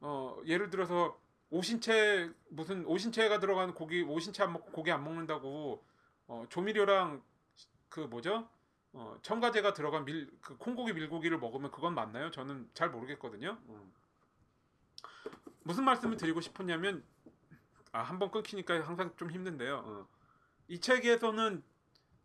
어, 0.00 0.40
예를 0.46 0.70
들어서 0.70 1.20
오신채 1.50 2.30
무슨 2.50 2.84
오신채가 2.86 3.38
들어간 3.40 3.74
고기 3.74 4.02
오신채 4.02 4.42
안 4.42 4.52
먹고 4.52 4.72
고기 4.72 4.90
안 4.90 5.04
먹는다고 5.04 5.84
어, 6.26 6.44
조미료랑 6.48 7.22
그 7.88 8.00
뭐죠? 8.00 8.48
어, 8.92 9.16
첨가제가 9.22 9.72
들어간 9.74 10.04
밀 10.04 10.30
그 10.40 10.56
콩고기 10.56 10.92
밀고기를 10.92 11.38
먹으면 11.38 11.70
그건 11.70 11.94
맞나요? 11.94 12.30
저는 12.30 12.68
잘 12.74 12.90
모르겠거든요. 12.90 13.58
음. 13.68 13.92
무슨 15.64 15.84
말씀을 15.84 16.16
드리고 16.16 16.40
싶었냐면 16.40 17.04
아 17.92 18.02
한 18.02 18.18
번 18.18 18.30
끊기니까 18.30 18.86
항상 18.86 19.14
좀 19.16 19.30
힘든데요. 19.30 19.82
어. 19.84 20.08
이 20.68 20.80
책에서는 20.80 21.62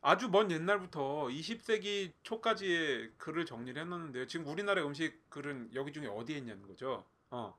아주 0.02 0.30
먼 0.30 0.50
옛날부터 0.52 1.28
20세기 1.28 2.12
초까지의 2.24 3.14
글을 3.18 3.46
정리를 3.46 3.80
해놨는데요. 3.82 4.28
지금 4.28 4.48
우리나라 4.48 4.84
음식 4.86 5.30
글은 5.30 5.72
여기 5.76 5.94
중에 5.94 6.08
어디에 6.08 6.38
있냐는 6.38 6.68
거죠. 6.68 7.06
어. 7.30 7.56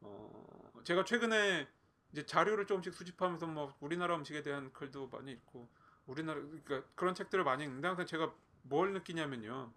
어, 0.00 0.65
제가 0.86 1.04
최근에 1.04 1.66
이제 2.12 2.24
자료를 2.24 2.64
조금씩 2.66 2.94
수집하면서 2.94 3.46
뭐 3.48 3.74
우리나라 3.80 4.14
음식에 4.14 4.42
대한 4.42 4.72
글도 4.72 5.08
많이 5.08 5.32
읽고 5.32 5.68
우리나라 6.06 6.40
그러니까 6.40 6.84
그런 6.94 7.12
책들을 7.12 7.42
많이 7.42 7.64
읽는데 7.64 7.88
항상 7.88 8.06
제가 8.06 8.32
뭘 8.62 8.92
느끼냐면요. 8.92 9.72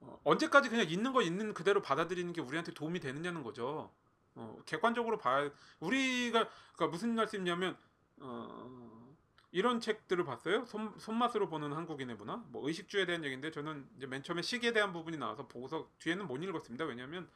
어, 0.00 0.20
언제까지 0.24 0.68
그냥 0.68 0.86
있는 0.90 1.14
거 1.14 1.22
있는 1.22 1.54
그대로 1.54 1.80
받아들이는 1.80 2.34
게 2.34 2.42
우리한테 2.42 2.74
도움이 2.74 3.00
되느냐는 3.00 3.42
거죠. 3.42 3.90
어, 4.34 4.58
객관적으로 4.66 5.16
봐야 5.16 5.50
우리가 5.80 6.46
그러니까 6.74 6.86
무슨 6.88 7.14
말씀이냐면 7.14 7.78
어, 8.18 9.16
이런 9.52 9.80
책들을 9.80 10.22
봤어요. 10.26 10.66
손, 10.66 10.98
손맛으로 10.98 11.48
보는 11.48 11.72
한국인의 11.72 12.16
문화. 12.16 12.36
뭐 12.48 12.68
의식주에 12.68 13.06
대한 13.06 13.24
얘기인데 13.24 13.50
저는 13.50 13.88
이제 13.96 14.06
맨 14.06 14.22
처음에 14.22 14.42
식에 14.42 14.74
대한 14.74 14.92
부분이 14.92 15.16
나와서 15.16 15.48
보고서 15.48 15.90
뒤에는 16.00 16.26
못 16.26 16.36
읽었습니다. 16.42 16.84
왜냐하면 16.84 17.30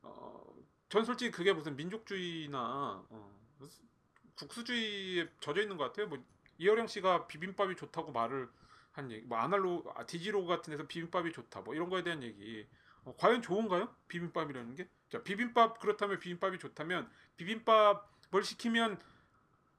어, 0.00 0.53
전 0.94 1.04
솔직히 1.04 1.32
그게 1.32 1.52
무슨 1.52 1.74
민족주의나 1.74 3.04
어, 3.10 3.40
국수주의에 4.36 5.28
젖어 5.40 5.60
있는 5.60 5.76
것 5.76 5.86
같아요. 5.86 6.06
뭐 6.06 6.24
이어령 6.56 6.86
씨가 6.86 7.26
비빔밥이 7.26 7.74
좋다고 7.74 8.12
말을 8.12 8.48
한 8.92 9.10
얘기, 9.10 9.26
뭐 9.26 9.38
아날로 9.38 9.82
아, 9.96 10.06
디지로 10.06 10.46
같은 10.46 10.70
데서 10.70 10.86
비빔밥이 10.86 11.32
좋다, 11.32 11.62
뭐 11.62 11.74
이런 11.74 11.90
거에 11.90 12.04
대한 12.04 12.22
얘기. 12.22 12.64
어, 13.02 13.12
과연 13.18 13.42
좋은가요? 13.42 13.92
비빔밥이라는 14.06 14.76
게? 14.76 14.88
자, 15.10 15.20
비빔밥 15.24 15.80
그렇다면 15.80 16.20
비빔밥이 16.20 16.60
좋다면 16.60 17.10
비빔밥을 17.38 18.44
시키면 18.44 19.00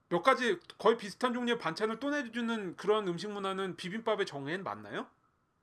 몇 0.10 0.22
가지 0.22 0.60
거의 0.78 0.98
비슷한 0.98 1.34
종류의 1.34 1.60
반찬을 1.60 2.02
또 2.02 2.10
내주는 2.10 2.76
그런 2.76 3.08
음식 3.08 3.32
문화는 3.32 3.78
비빔밥의 3.78 4.26
정의엔 4.26 4.66
맞나요? 4.66 5.08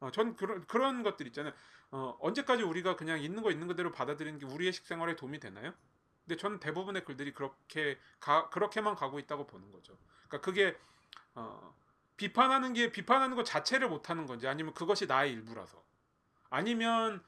어, 0.01 0.11
전 0.13 0.35
그런 0.35 0.67
그런 0.67 1.03
것들 1.03 1.27
있잖아요. 1.27 1.53
어, 1.93 2.17
언제까지 2.21 2.63
우리가 2.63 2.97
그냥 2.97 3.21
있는 3.21 3.43
거 3.43 3.51
있는 3.51 3.69
그대로 3.69 3.93
받아들이는 3.93 4.39
게 4.39 4.47
우리의 4.47 4.73
식생활에 4.73 5.15
도움이 5.15 5.39
되나요? 5.39 5.75
근데 6.25 6.37
저는 6.37 6.59
대부분의 6.59 7.05
글들이 7.05 7.33
그렇게 7.35 7.99
가, 8.19 8.49
그렇게만 8.49 8.97
가고 8.97 9.19
있다고 9.19 9.47
보는 9.47 9.71
거죠. 9.71 9.97
그러니까 10.27 10.41
그게 10.41 10.77
어, 11.35 11.75
비판하는 12.17 12.73
게 12.73 12.91
비판하는 12.91 13.37
것 13.37 13.45
자체를 13.45 13.89
못하는 13.89 14.27
건지 14.27 14.49
아니면 14.49 14.73
그것이 14.73 15.07
나의 15.07 15.33
일부라서 15.33 15.85
아니면 16.49 17.23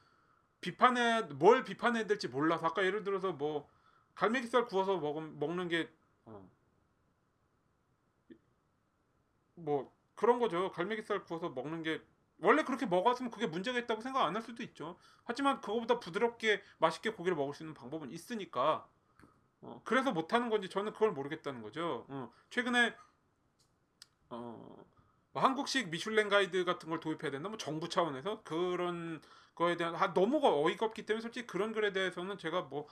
비판해 0.61 1.21
뭘 1.21 1.63
비판해야 1.63 2.07
될지 2.07 2.27
몰라서 2.27 2.65
아까 2.65 2.83
예를 2.83 3.03
들어서 3.03 3.33
뭐 3.33 3.69
갈매기살 4.15 4.65
구워서 4.65 4.97
먹, 4.97 5.21
먹는 5.21 5.67
게 5.69 5.91
어, 6.25 6.49
뭐 9.53 9.93
그런 10.15 10.39
거죠. 10.39 10.71
갈매기살 10.71 11.23
구워서 11.25 11.49
먹는 11.49 11.83
게 11.83 12.01
원래 12.41 12.63
그렇게 12.63 12.85
먹었으면 12.85 13.31
그게 13.31 13.47
문제가 13.47 13.79
있다고 13.79 14.01
생각 14.01 14.25
안 14.25 14.35
할 14.35 14.41
수도 14.43 14.63
있죠. 14.63 14.97
하지만 15.23 15.61
그거보다 15.61 15.99
부드럽게 15.99 16.61
맛있게 16.79 17.11
고기를 17.11 17.35
먹을 17.35 17.53
수 17.53 17.63
있는 17.63 17.73
방법은 17.73 18.11
있으니까. 18.11 18.87
어, 19.61 19.81
그래서 19.85 20.11
못하는 20.11 20.49
건지 20.49 20.69
저는 20.69 20.93
그걸 20.93 21.11
모르겠다는 21.13 21.61
거죠. 21.61 22.05
어, 22.09 22.31
최근에 22.49 22.95
어, 24.29 24.85
뭐 25.33 25.43
한국식 25.43 25.89
미슐랭 25.89 26.29
가이드 26.29 26.65
같은 26.65 26.89
걸 26.89 26.99
도입해야 26.99 27.31
된다. 27.31 27.49
뭐 27.49 27.57
정부 27.57 27.89
차원에서 27.89 28.41
그런 28.43 29.21
거에 29.55 29.77
대한 29.77 29.95
아, 29.95 30.13
너무 30.13 30.39
어이가 30.43 30.85
없기 30.87 31.05
때문에 31.05 31.21
솔직히 31.21 31.47
그런 31.47 31.71
글에 31.73 31.93
대해서는 31.93 32.37
제가 32.37 32.63
뭐 32.63 32.87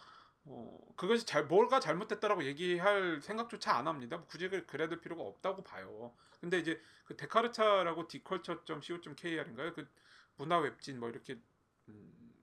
어, 0.46 0.78
그것이 0.96 1.26
잘 1.26 1.46
뭘가 1.46 1.80
잘못됐다라고 1.80 2.44
얘기할 2.44 3.22
생각조차 3.22 3.76
안 3.76 3.88
합니다. 3.88 4.18
뭐 4.18 4.28
굳이 4.28 4.50
그래야 4.50 4.90
될 4.90 5.00
필요가 5.00 5.24
없다고 5.24 5.64
봐요. 5.64 6.14
근데 6.42 6.60
이제 6.60 6.82
그 7.06 7.16
데카르차라고 7.16 8.08
디컬처.co.kr인가요? 8.08 9.74
그 9.74 9.88
문화 10.36 10.58
웹진 10.58 11.00
뭐 11.00 11.10
이렇게 11.10 11.40
음, 11.88 12.34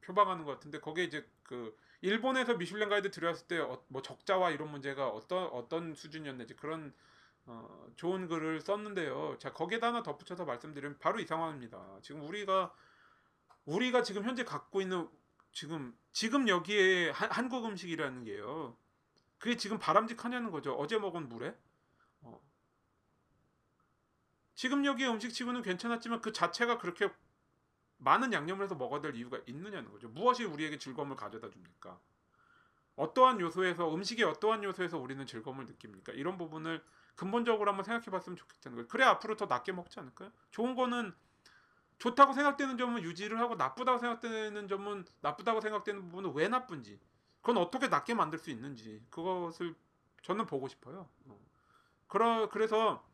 표방하는 0.00 0.44
것 0.44 0.52
같은데 0.52 0.80
거기에 0.80 1.04
이제 1.04 1.28
그 1.42 1.76
일본에서 2.00 2.54
미슐랭 2.56 2.88
가이드 2.88 3.10
들어왔을 3.10 3.46
때뭐 3.48 4.02
적자와 4.02 4.50
이런 4.50 4.70
문제가 4.70 5.08
어떤 5.08 5.44
어떤 5.48 5.94
수준이었는지 5.94 6.56
그런 6.56 6.94
어, 7.46 7.86
좋은 7.96 8.26
글을 8.28 8.62
썼는데요. 8.62 9.36
자 9.38 9.52
거기에다 9.52 9.88
하나 9.88 10.02
덧붙여서 10.02 10.44
말씀드리면 10.46 10.98
바로 10.98 11.20
이 11.20 11.26
상황입니다. 11.26 11.98
지금 12.02 12.22
우리가 12.22 12.74
우리가 13.66 14.02
지금 14.02 14.24
현재 14.24 14.44
갖고 14.44 14.80
있는 14.80 15.08
지금 15.54 15.96
지금 16.12 16.48
여기에 16.48 17.10
한, 17.10 17.30
한국 17.30 17.64
음식이라는 17.64 18.24
게요. 18.24 18.76
그게 19.38 19.56
지금 19.56 19.78
바람직하냐는 19.78 20.50
거죠. 20.50 20.74
어제 20.74 20.98
먹은 20.98 21.28
물에. 21.28 21.56
어. 22.22 22.40
지금 24.54 24.84
여기의 24.84 25.10
음식치고는 25.10 25.62
괜찮았지만 25.62 26.20
그 26.20 26.32
자체가 26.32 26.78
그렇게 26.78 27.08
많은 27.98 28.32
양념을 28.32 28.64
해서 28.64 28.74
먹어야 28.74 29.00
될 29.00 29.14
이유가 29.14 29.40
있느냐는 29.46 29.90
거죠. 29.90 30.08
무엇이 30.08 30.44
우리에게 30.44 30.78
즐거움을 30.78 31.16
가져다 31.16 31.48
줍니까? 31.50 32.00
어떠한 32.96 33.40
요소에서 33.40 33.94
음식의 33.94 34.24
어떠한 34.24 34.64
요소에서 34.64 34.98
우리는 34.98 35.24
즐거움을 35.24 35.66
느낍니까? 35.66 36.12
이런 36.12 36.36
부분을 36.36 36.82
근본적으로 37.14 37.70
한번 37.70 37.84
생각해 37.84 38.06
봤으면 38.06 38.36
좋겠다는 38.36 38.76
거예요. 38.76 38.88
그래 38.88 39.04
앞으로 39.04 39.36
더 39.36 39.46
낫게 39.46 39.72
먹지 39.72 40.00
않을까요? 40.00 40.32
좋은 40.50 40.74
거는 40.74 41.14
좋다고 41.98 42.32
생각되는 42.32 42.76
점은 42.76 43.02
유지를 43.02 43.38
하고 43.40 43.54
나쁘다고 43.54 43.98
생각되는 43.98 44.68
점은 44.68 45.04
나쁘다고 45.20 45.60
생각되는 45.60 46.02
부분은 46.02 46.32
왜 46.34 46.48
나쁜지 46.48 46.98
그건 47.40 47.58
어떻게 47.58 47.88
낫게 47.88 48.14
만들 48.14 48.38
수 48.38 48.50
있는지 48.50 49.02
그것을 49.10 49.74
저는 50.22 50.46
보고 50.46 50.68
싶어요. 50.68 51.08
어. 51.26 51.38
그러 52.06 52.48
그래서 52.48 53.04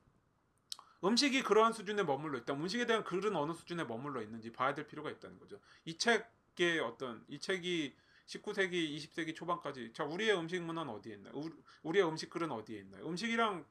음식이 1.03 1.43
그러한 1.43 1.73
수준에 1.73 2.03
머물러 2.03 2.39
있다. 2.39 2.53
음식에 2.55 2.87
대한 2.87 3.05
글은 3.05 3.35
어느 3.35 3.53
수준에 3.53 3.85
머물러 3.85 4.23
있는지 4.23 4.53
봐야 4.53 4.75
될 4.75 4.87
필요가 4.87 5.11
있다는 5.11 5.39
거죠. 5.39 5.59
이 5.85 5.97
책의 5.97 6.81
어떤 6.81 7.25
이 7.29 7.39
책이 7.39 7.97
19세기, 8.27 8.97
20세기 8.97 9.35
초반까지 9.35 9.93
자 9.93 10.05
우리의 10.05 10.37
음식 10.37 10.63
문화는 10.63 10.93
어디에 10.93 11.15
있나요? 11.15 11.35
우리 11.83 11.99
의 11.99 12.07
음식 12.07 12.31
글은 12.31 12.53
어디에 12.53 12.79
있나요? 12.81 13.09
음식이랑 13.09 13.65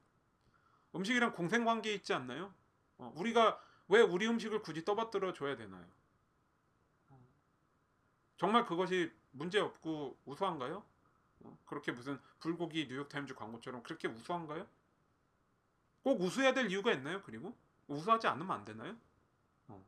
음식이랑 0.95 1.33
공생 1.33 1.63
관계 1.63 1.93
있지 1.93 2.13
않나요? 2.13 2.53
어, 2.97 3.13
우리가 3.15 3.61
왜 3.89 4.01
우리 4.01 4.27
음식을 4.27 4.61
굳이 4.61 4.85
떠받들어 4.85 5.33
줘야 5.33 5.55
되나요? 5.55 5.85
정말 8.37 8.65
그것이 8.65 9.11
문제 9.31 9.59
없고 9.59 10.17
우수한가요? 10.25 10.83
어, 11.41 11.57
그렇게 11.65 11.91
무슨 11.91 12.19
불고기 12.39 12.87
뉴욕타임즈 12.87 13.35
광고처럼 13.35 13.83
그렇게 13.83 14.07
우수한가요? 14.07 14.65
꼭 16.03 16.21
우수해야 16.21 16.53
될 16.53 16.71
이유가 16.71 16.93
있나요? 16.93 17.21
그리고 17.23 17.53
우수하지 17.87 18.27
않으면 18.27 18.51
안 18.51 18.63
되나요? 18.63 18.95
어. 19.67 19.85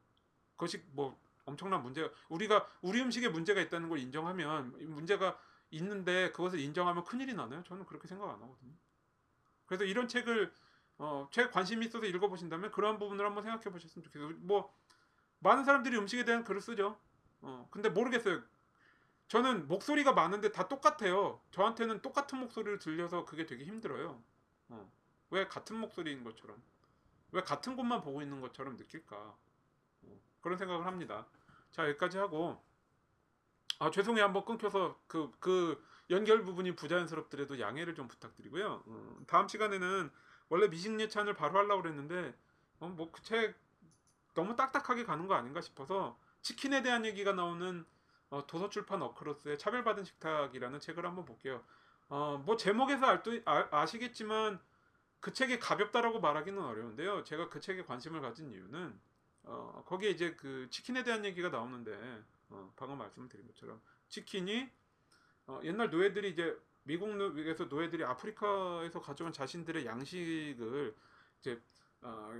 그것이 0.56 0.84
뭐 0.92 1.18
엄청난 1.46 1.82
문제가 1.82 2.10
우리가 2.30 2.68
우리 2.82 3.02
음식에 3.02 3.30
문제가 3.30 3.62
있다는 3.62 3.88
걸 3.88 4.00
인정하면 4.00 4.76
문제가 4.94 5.40
있는데 5.72 6.32
그것을 6.32 6.60
인정하면 6.60 7.06
큰일이 7.06 7.34
나나요? 7.34 7.64
저는 7.64 7.86
그렇게 7.86 8.08
생각 8.08 8.30
안 8.30 8.42
하거든요. 8.42 8.74
그래서 9.66 9.86
이런 9.86 10.08
책을 10.08 10.54
어, 11.04 11.28
책 11.32 11.52
관심 11.52 11.82
있어서 11.82 12.06
읽어보신다면 12.06 12.70
그런 12.70 13.00
부분을 13.00 13.26
한번 13.26 13.44
생각해 13.44 13.72
보셨으면 13.72 14.04
좋겠어요. 14.04 14.38
뭐 14.42 14.72
많은 15.40 15.64
사람들이 15.64 15.98
음식에 15.98 16.26
대한 16.26 16.44
글을 16.44 16.62
쓰죠. 16.62 16.96
어, 17.42 17.68
근데 17.72 17.90
모르겠어요. 17.90 18.44
저는 19.28 19.68
목소리가 19.68 20.14
많은데 20.14 20.52
다 20.52 20.68
똑같아요. 20.68 21.42
저한테는 21.50 22.04
똑같은 22.04 22.40
목소리를 22.40 22.78
들려서 22.78 23.26
그게 23.26 23.48
되게 23.48 23.66
힘들어요. 23.66 24.22
어, 24.70 24.92
왜 25.32 25.48
같은 25.48 25.78
목소리인 25.78 26.24
것처럼, 26.24 26.62
왜 27.32 27.42
같은 27.42 27.76
곳만 27.76 28.02
보고 28.02 28.22
있는 28.22 28.40
것처럼 28.40 28.78
느낄까? 28.78 29.18
어, 29.18 30.20
그런 30.42 30.60
생각을 30.60 30.86
합니다. 30.86 31.26
자 31.72 31.88
여기까지 31.88 32.20
하고 32.20 32.62
아 33.80 33.90
죄송해요 33.90 34.26
한번 34.26 34.46
끊겨서 34.46 35.00
그그 35.08 35.84
연결 36.12 36.44
부분이 36.44 36.76
부자연스럽더라도 36.76 37.60
양해를 37.60 37.96
좀 37.96 38.08
부탁드리고요. 38.08 38.84
어, 38.86 39.18
다음 39.26 39.48
시간에는 39.48 40.12
원래 40.52 40.68
미식예찬을 40.68 41.34
바로 41.34 41.60
하려고 41.60 41.82
그랬는데 41.82 42.36
어, 42.82 42.88
뭐그 42.90 43.24
책 43.24 43.56
너무 44.34 44.58
딱딱하게 44.58 45.06
가는 45.06 45.26
거 45.26 45.34
아닌가 45.34 45.62
싶어서 45.62 46.20
치킨에 46.42 46.84
대한 46.84 47.06
얘기가 47.06 47.32
나오는 47.32 47.86
어, 48.30 48.46
도서출판 48.48 49.02
어크로스의 49.02 49.58
차별받은 49.58 50.04
식탁이라는 50.04 50.82
책을 50.82 51.06
한번 51.06 51.24
볼게요. 51.24 51.64
어, 52.10 52.42
뭐 52.46 52.58
제목에서 52.58 53.06
알, 53.06 53.24
아, 53.46 53.68
아시겠지만 53.72 54.60
그 55.22 55.32
책이 55.32 55.58
가볍다라고 55.60 56.20
말하기는 56.20 56.62
어려운데요. 56.62 57.24
제가 57.24 57.48
그 57.48 57.62
책에 57.62 57.84
관심을 57.84 58.20
가진 58.20 58.52
이유는 58.52 59.00
어, 59.44 59.84
거기에 59.88 60.10
이제 60.10 60.36
그 60.36 60.68
치킨에 60.70 61.06
대한 61.06 61.24
얘기가 61.24 61.48
나오는데 61.48 62.24
어, 62.50 62.74
방금 62.76 62.98
말씀드린 62.98 63.48
것처럼 63.48 63.82
치킨이 64.10 64.70
어, 65.48 65.62
옛날 65.64 65.90
노예들이 65.90 66.32
이제 66.32 66.60
미국 66.84 67.16
노에서 67.16 67.66
노예들이 67.66 68.04
아프리카에서 68.04 69.02
가져온 69.02 69.32
자신들의 69.32 69.86
양식을 69.86 70.96
이제 71.40 71.62
어, 72.02 72.32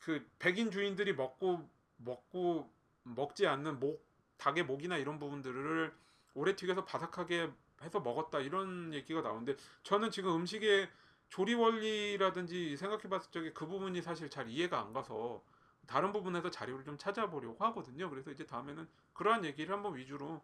그 0.00 0.26
백인 0.38 0.70
주인들이 0.70 1.14
먹고 1.14 1.68
먹고 1.96 2.70
먹지 3.02 3.46
않는 3.46 3.80
목 3.80 4.04
닭의 4.38 4.64
목이나 4.64 4.96
이런 4.96 5.18
부분들을 5.18 5.92
오래 6.34 6.56
튀겨서 6.56 6.84
바삭하게 6.84 7.50
해서 7.82 8.00
먹었다 8.00 8.40
이런 8.40 8.92
얘기가 8.94 9.20
나오는데 9.22 9.56
저는 9.82 10.10
지금 10.10 10.34
음식의 10.36 10.88
조리 11.28 11.54
원리라든지 11.54 12.76
생각해봤을 12.76 13.30
적에 13.30 13.52
그 13.52 13.66
부분이 13.66 14.02
사실 14.02 14.28
잘 14.28 14.48
이해가 14.48 14.80
안 14.80 14.92
가서 14.92 15.42
다른 15.86 16.12
부분에서 16.12 16.50
자료를 16.50 16.84
좀 16.84 16.98
찾아보려고 16.98 17.64
하거든요. 17.66 18.10
그래서 18.10 18.30
이제 18.30 18.44
다음에는 18.46 18.86
그러한 19.12 19.44
얘기를 19.44 19.74
한번 19.74 19.96
위주로 19.96 20.42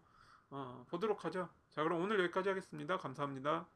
어, 0.51 0.85
보도록 0.89 1.25
하죠. 1.25 1.49
자 1.71 1.83
그럼 1.83 2.03
오늘 2.03 2.19
여기까지 2.21 2.49
하겠습니다. 2.49 2.97
감사합니다. 2.99 3.67